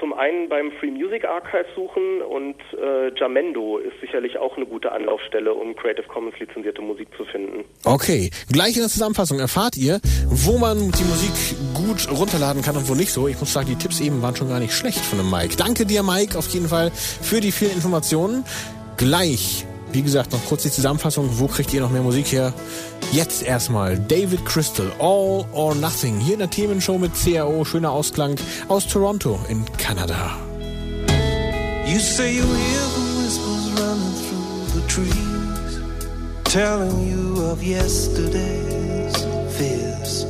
zum 0.00 0.12
einen 0.14 0.48
beim 0.48 0.72
Free 0.80 0.90
Music 0.90 1.24
Archive 1.24 1.66
suchen 1.76 2.22
und 2.22 2.56
äh, 2.72 3.12
Jamendo 3.16 3.78
ist 3.78 4.00
sicherlich 4.00 4.38
auch 4.38 4.56
eine 4.56 4.66
gute 4.66 4.90
Anlaufstelle, 4.90 5.52
um 5.52 5.76
Creative 5.76 6.06
Commons 6.08 6.38
lizenzierte 6.40 6.82
Musik 6.82 7.08
zu 7.16 7.24
finden. 7.26 7.64
Okay, 7.84 8.30
gleich 8.50 8.74
in 8.74 8.80
der 8.80 8.88
Zusammenfassung 8.88 9.38
erfahrt 9.38 9.76
ihr, 9.76 10.00
wo 10.26 10.58
man 10.58 10.78
die 10.78 11.04
Musik 11.04 11.56
gut 11.74 12.10
runterladen 12.18 12.62
kann 12.62 12.76
und 12.76 12.88
wo 12.88 12.94
nicht 12.94 13.12
so. 13.12 13.28
Ich 13.28 13.38
muss 13.38 13.52
sagen, 13.52 13.68
die 13.68 13.76
Tipps 13.76 14.00
eben 14.00 14.22
waren 14.22 14.34
schon 14.34 14.48
gar 14.48 14.58
nicht 14.58 14.72
schlecht 14.72 15.04
von 15.04 15.18
dem 15.18 15.30
Mike. 15.30 15.56
Danke 15.56 15.84
dir, 15.84 16.02
Mike, 16.02 16.36
auf 16.36 16.48
jeden 16.48 16.66
Fall 16.66 16.90
für 16.90 17.40
die 17.40 17.52
vielen 17.52 17.72
Informationen. 17.72 18.44
Gleich, 18.96 19.66
wie 19.92 20.02
gesagt, 20.02 20.32
noch 20.32 20.44
kurz 20.46 20.62
die 20.62 20.70
Zusammenfassung. 20.70 21.28
Wo 21.38 21.46
kriegt 21.46 21.72
ihr 21.72 21.80
noch 21.80 21.90
mehr 21.90 22.02
Musik 22.02 22.32
her? 22.32 22.52
Jetzt 23.12 23.42
erstmal 23.42 23.98
David 23.98 24.44
Crystal, 24.44 24.90
All 24.98 25.44
or 25.52 25.74
Nothing. 25.74 26.20
Hier 26.20 26.34
in 26.34 26.40
der 26.40 26.50
Themenshow 26.50 26.98
mit 26.98 27.12
CAO. 27.14 27.64
Schöner 27.64 27.90
Ausklang 27.90 28.36
aus 28.68 28.86
Toronto 28.86 29.40
in 29.48 29.64
Kanada. 29.78 30.36
You 31.86 31.98
say 31.98 32.36
you 32.36 32.44
hear 32.44 32.86
the 32.94 33.02
whispers 33.18 33.66
running 33.80 34.14
through 34.14 34.80
the 34.80 34.86
trees, 34.86 35.80
telling 36.44 37.08
you 37.08 37.42
of 37.50 37.64
yesterday's 37.64 39.16
fears. 39.56 40.24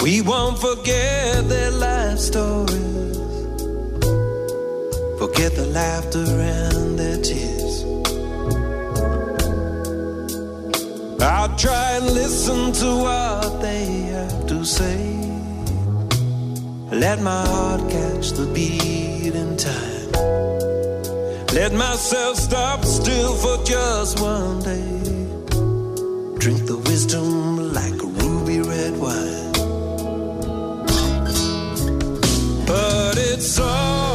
We 0.00 0.20
won't 0.22 0.58
forget 0.60 1.48
their 1.48 1.72
life 1.72 2.18
stories, 2.18 3.16
forget 5.18 5.56
the 5.56 5.66
laughter 5.72 6.24
and 6.24 6.96
their 6.96 7.20
tears. 7.20 7.55
I'll 11.20 11.56
try 11.56 11.96
and 11.96 12.06
listen 12.06 12.72
to 12.72 12.86
what 13.06 13.60
they 13.60 13.84
have 14.14 14.46
to 14.46 14.64
say. 14.64 15.16
Let 16.90 17.20
my 17.20 17.46
heart 17.46 17.80
catch 17.90 18.30
the 18.32 18.46
beat 18.54 19.34
in 19.34 19.56
time. 19.56 20.12
Let 21.54 21.72
myself 21.72 22.36
stop 22.36 22.84
still 22.84 23.34
for 23.34 23.64
just 23.64 24.20
one 24.20 24.60
day. 24.60 24.96
Drink 26.38 26.66
the 26.66 26.76
wisdom 26.86 27.72
like 27.72 27.94
a 28.02 28.06
ruby 28.06 28.60
red 28.60 28.96
wine. 28.98 29.52
But 32.66 33.16
it's 33.18 33.58
all, 33.58 34.05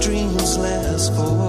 dreams 0.00 0.56
last 0.56 1.14
forever. 1.14 1.39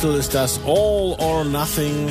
Crystal 0.00 0.18
ist 0.18 0.34
das 0.34 0.58
All 0.64 1.14
or 1.18 1.44
Nothing. 1.44 2.08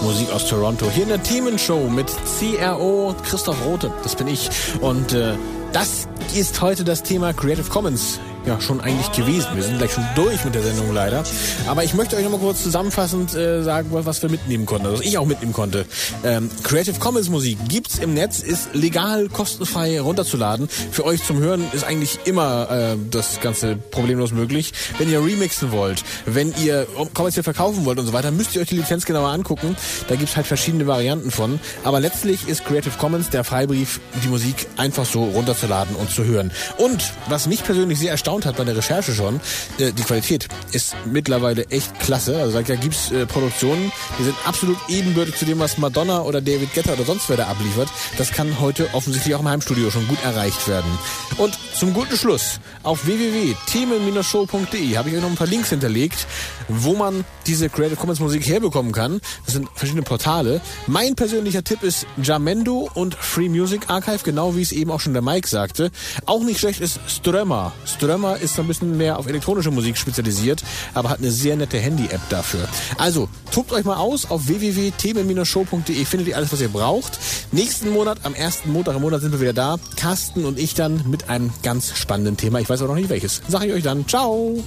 Musik 0.00 0.30
aus 0.30 0.46
Toronto. 0.46 0.88
Hier 0.88 1.02
in 1.02 1.08
der 1.08 1.20
Themenshow 1.20 1.88
mit 1.90 2.06
CRO 2.06 3.16
Christoph 3.24 3.56
Rote. 3.66 3.90
Das 4.04 4.14
bin 4.14 4.28
ich. 4.28 4.48
Und 4.80 5.12
äh, 5.12 5.34
das 5.72 6.06
ist 6.36 6.60
heute 6.60 6.84
das 6.84 7.02
Thema 7.02 7.32
Creative 7.32 7.68
Commons. 7.68 8.20
Ja, 8.46 8.60
schon 8.60 8.82
eigentlich 8.82 9.10
gewesen. 9.12 9.48
Wir 9.54 9.62
sind 9.62 9.78
gleich 9.78 9.92
schon 9.92 10.04
durch 10.14 10.44
mit 10.44 10.54
der 10.54 10.62
Sendung 10.62 10.92
leider. 10.92 11.24
Aber 11.66 11.82
ich 11.82 11.94
möchte 11.94 12.16
euch 12.16 12.24
nochmal 12.24 12.40
kurz 12.40 12.62
zusammenfassend 12.62 13.34
äh, 13.34 13.62
sagen, 13.62 13.88
was 13.90 14.20
wir 14.20 14.30
mitnehmen 14.30 14.66
konnten. 14.66 14.84
Also 14.84 14.98
was 14.98 15.06
ich 15.06 15.16
auch 15.16 15.24
mitnehmen 15.24 15.54
konnte. 15.54 15.86
Ähm, 16.24 16.50
Creative 16.62 16.98
Commons 16.98 17.30
Musik 17.30 17.56
gibt's 17.68 17.98
im 17.98 18.12
Netz, 18.12 18.40
ist 18.40 18.74
legal, 18.74 19.30
kostenfrei 19.30 19.98
runterzuladen. 19.98 20.68
Für 20.68 21.06
euch 21.06 21.24
zum 21.24 21.38
Hören 21.38 21.64
ist 21.72 21.84
eigentlich 21.84 22.18
immer 22.26 22.70
äh, 22.70 22.96
das 23.10 23.40
Ganze 23.40 23.76
problemlos 23.76 24.32
möglich. 24.32 24.74
Wenn 24.98 25.10
ihr 25.10 25.24
remixen 25.24 25.72
wollt, 25.72 26.04
wenn 26.26 26.52
ihr 26.62 26.86
kommerziell 27.14 27.44
verkaufen 27.44 27.86
wollt 27.86 27.98
und 27.98 28.04
so 28.04 28.12
weiter, 28.12 28.30
müsst 28.30 28.54
ihr 28.56 28.60
euch 28.60 28.68
die 28.68 28.76
Lizenz 28.76 29.06
genauer 29.06 29.30
angucken. 29.30 29.74
Da 30.08 30.16
gibt's 30.16 30.36
halt 30.36 30.46
verschiedene 30.46 30.86
Varianten 30.86 31.30
von. 31.30 31.58
Aber 31.82 31.98
letztlich 31.98 32.46
ist 32.46 32.66
Creative 32.66 32.98
Commons 32.98 33.30
der 33.30 33.42
Freibrief, 33.42 34.00
die 34.22 34.28
Musik 34.28 34.66
einfach 34.76 35.06
so 35.06 35.24
runterzuladen 35.24 35.96
und 35.96 36.10
zu 36.10 36.24
hören. 36.24 36.52
Und 36.76 37.14
was 37.30 37.46
mich 37.46 37.64
persönlich 37.64 37.98
sehr 37.98 38.10
erstaunt 38.10 38.33
hat 38.42 38.56
bei 38.56 38.64
der 38.64 38.76
Recherche 38.76 39.14
schon, 39.14 39.40
äh, 39.78 39.92
die 39.92 40.02
Qualität 40.02 40.48
ist 40.72 40.94
mittlerweile 41.04 41.66
echt 41.70 41.98
klasse. 42.00 42.40
Also 42.40 42.60
da 42.60 42.74
gibt's 42.74 43.10
äh, 43.10 43.26
Produktionen, 43.26 43.92
die 44.18 44.24
sind 44.24 44.36
absolut 44.44 44.76
ebenbürtig 44.88 45.36
zu 45.36 45.44
dem, 45.44 45.58
was 45.58 45.78
Madonna 45.78 46.22
oder 46.22 46.40
David 46.40 46.74
Guetta 46.74 46.92
oder 46.92 47.04
sonst 47.04 47.28
wer 47.28 47.36
da 47.36 47.46
abliefert. 47.46 47.88
Das 48.18 48.32
kann 48.32 48.60
heute 48.60 48.88
offensichtlich 48.92 49.34
auch 49.34 49.40
im 49.40 49.48
Heimstudio 49.48 49.90
schon 49.90 50.06
gut 50.08 50.22
erreicht 50.24 50.66
werden. 50.68 50.90
Und 51.38 51.58
zum 51.74 51.94
guten 51.94 52.16
Schluss, 52.16 52.60
auf 52.82 53.06
www.themen-show.de 53.06 54.96
habe 54.96 55.08
ich 55.08 55.16
euch 55.16 55.22
noch 55.22 55.30
ein 55.30 55.36
paar 55.36 55.46
Links 55.46 55.70
hinterlegt, 55.70 56.26
wo 56.68 56.94
man 56.94 57.24
diese 57.46 57.68
Creative 57.68 57.96
Commons 57.96 58.20
Musik 58.20 58.46
herbekommen 58.46 58.92
kann. 58.92 59.20
Das 59.44 59.54
sind 59.54 59.68
verschiedene 59.74 60.02
Portale. 60.02 60.60
Mein 60.86 61.14
persönlicher 61.14 61.64
Tipp 61.64 61.82
ist 61.82 62.06
Jamendo 62.22 62.90
und 62.94 63.14
Free 63.14 63.48
Music 63.48 63.88
Archive, 63.88 64.20
genau 64.24 64.56
wie 64.56 64.62
es 64.62 64.72
eben 64.72 64.90
auch 64.90 65.00
schon 65.00 65.12
der 65.12 65.22
Mike 65.22 65.48
sagte. 65.48 65.90
Auch 66.26 66.42
nicht 66.42 66.60
schlecht 66.60 66.80
ist 66.80 67.00
Strömer. 67.06 67.72
Strömer 67.84 68.38
ist 68.38 68.58
ein 68.58 68.66
bisschen 68.66 68.96
mehr 68.96 69.18
auf 69.18 69.26
elektronische 69.26 69.70
Musik 69.70 69.96
spezialisiert, 69.96 70.62
aber 70.94 71.10
hat 71.10 71.18
eine 71.18 71.30
sehr 71.30 71.56
nette 71.56 71.78
Handy-App 71.78 72.20
dafür. 72.28 72.68
Also, 72.98 73.28
tobt 73.50 73.72
euch 73.72 73.84
mal 73.84 73.96
aus 73.96 74.30
auf 74.30 74.48
www.themen-show.de 74.48 76.04
findet 76.04 76.28
ihr 76.28 76.36
alles, 76.36 76.52
was 76.52 76.60
ihr 76.60 76.68
braucht. 76.68 77.18
Nächsten 77.52 77.90
Monat, 77.90 78.18
am 78.22 78.34
ersten 78.34 78.72
Montag 78.72 78.96
im 78.96 79.02
Monat 79.02 79.20
sind 79.20 79.32
wir 79.32 79.40
wieder 79.40 79.52
da. 79.52 79.76
Carsten 79.96 80.44
und 80.44 80.58
ich 80.58 80.74
dann 80.74 81.02
mit 81.08 81.28
einem 81.28 81.52
ganz 81.62 81.96
spannenden 81.96 82.36
Thema. 82.36 82.60
Ich 82.60 82.68
weiß 82.68 82.80
aber 82.80 82.94
noch 82.94 83.00
nicht 83.00 83.10
welches. 83.10 83.42
Sag 83.48 83.64
ich 83.64 83.72
euch 83.72 83.82
dann. 83.82 84.06
Ciao! 84.06 84.62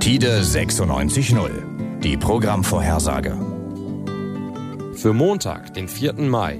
Tide 0.00 0.40
96.0. 0.40 2.00
Die 2.00 2.16
Programmvorhersage. 2.16 3.36
Für 4.94 5.12
Montag, 5.12 5.74
den 5.74 5.88
4. 5.88 6.14
Mai. 6.14 6.58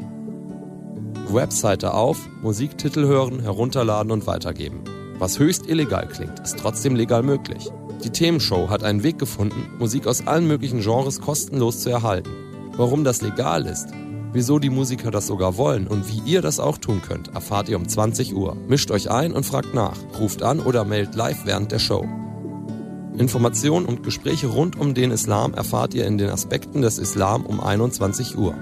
Webseite 1.27 1.95
auf, 1.95 2.29
Musiktitel 2.43 3.07
hören, 3.07 3.41
herunterladen 3.41 4.13
und 4.13 4.27
weitergeben. 4.27 4.85
Was 5.19 5.39
höchst 5.39 5.67
illegal 5.71 6.07
klingt, 6.07 6.39
ist 6.41 6.59
trotzdem 6.59 6.95
legal 6.95 7.23
möglich. 7.23 7.71
Die 8.05 8.11
Themenshow 8.11 8.69
hat 8.69 8.85
einen 8.85 9.03
Weg 9.03 9.19
gefunden, 9.19 9.71
Musik 9.79 10.07
aus 10.07 10.27
allen 10.27 10.47
möglichen 10.47 10.83
Genres 10.83 11.23
kostenlos 11.23 11.81
zu 11.81 11.89
erhalten. 11.89 12.31
Warum 12.77 13.05
das 13.05 13.23
legal 13.23 13.65
ist, 13.65 13.89
wieso 14.35 14.59
die 14.59 14.71
Musiker 14.71 15.11
das 15.11 15.27
sogar 15.27 15.57
wollen 15.57 15.89
und 15.89 16.07
wie 16.13 16.31
ihr 16.31 16.43
das 16.43 16.61
auch 16.61 16.77
tun 16.77 17.01
könnt, 17.01 17.29
erfahrt 17.35 17.71
ihr 17.71 17.79
um 17.79 17.89
20 17.89 18.35
Uhr. 18.35 18.55
Mischt 18.69 18.91
euch 18.91 19.11
ein 19.11 19.33
und 19.33 19.47
fragt 19.47 19.73
nach, 19.73 19.97
ruft 20.21 20.43
an 20.43 20.61
oder 20.61 20.85
meldet 20.85 21.15
live 21.15 21.47
während 21.47 21.73
der 21.73 21.79
Show. 21.79 22.07
Informationen 23.19 23.87
und 23.87 24.03
Gespräche 24.03 24.47
rund 24.47 24.79
um 24.79 24.95
den 24.95 25.11
Islam 25.11 25.55
erfahrt 25.55 25.95
ihr 25.95 26.07
in 26.07 26.19
den 26.19 26.31
Aspekten 26.31 26.83
des 26.83 26.99
Islam 26.99 27.45
um 27.47 27.61
21 27.61 28.39
Uhr. 28.39 28.55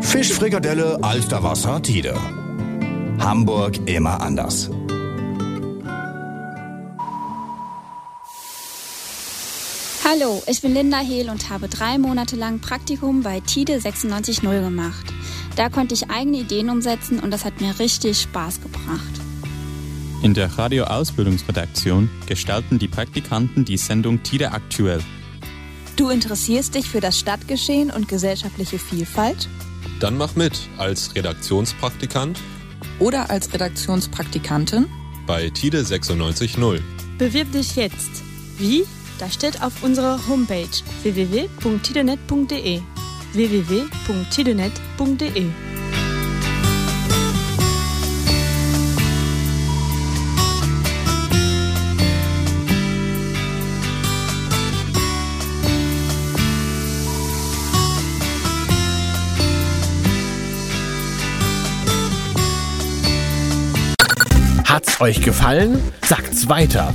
Fischfrikadelle, 0.00 0.98
Alsterwasser, 1.02 1.82
Tide. 1.82 2.14
Hamburg 3.20 3.78
immer 3.86 4.20
anders. 4.20 4.70
Hallo, 10.12 10.42
ich 10.48 10.60
bin 10.60 10.74
Linda 10.74 10.98
Hehl 10.98 11.30
und 11.30 11.50
habe 11.50 11.68
drei 11.68 11.96
Monate 11.96 12.34
lang 12.34 12.58
Praktikum 12.58 13.22
bei 13.22 13.38
TIDE 13.38 13.76
96.0 13.76 14.60
gemacht. 14.60 15.06
Da 15.54 15.68
konnte 15.68 15.94
ich 15.94 16.10
eigene 16.10 16.38
Ideen 16.38 16.68
umsetzen 16.68 17.20
und 17.20 17.30
das 17.30 17.44
hat 17.44 17.60
mir 17.60 17.78
richtig 17.78 18.20
Spaß 18.22 18.60
gebracht. 18.60 19.20
In 20.24 20.34
der 20.34 20.58
Radioausbildungsredaktion 20.58 22.10
gestalten 22.26 22.80
die 22.80 22.88
Praktikanten 22.88 23.64
die 23.64 23.76
Sendung 23.76 24.20
TIDE 24.24 24.50
aktuell. 24.50 25.00
Du 25.94 26.08
interessierst 26.08 26.74
dich 26.74 26.88
für 26.88 27.00
das 27.00 27.16
Stadtgeschehen 27.16 27.92
und 27.92 28.08
gesellschaftliche 28.08 28.80
Vielfalt? 28.80 29.48
Dann 30.00 30.16
mach 30.16 30.34
mit 30.34 30.58
als 30.76 31.14
Redaktionspraktikant 31.14 32.36
Oder 32.98 33.30
als 33.30 33.52
Redaktionspraktikantin? 33.52 34.86
bei 35.28 35.50
TIDE 35.50 35.82
96.0. 35.82 36.80
Bewirb 37.16 37.52
dich 37.52 37.76
jetzt. 37.76 38.24
Wie? 38.58 38.84
Das 39.20 39.34
steht 39.34 39.62
auf 39.62 39.82
unserer 39.82 40.18
Homepage 40.28 40.66
www.tidenet.de 41.02 42.80
www.tidenet.de 43.34 45.46
Hat's 64.64 65.00
euch 65.00 65.20
gefallen? 65.20 65.82
Sagt's 66.02 66.48
weiter. 66.48 66.94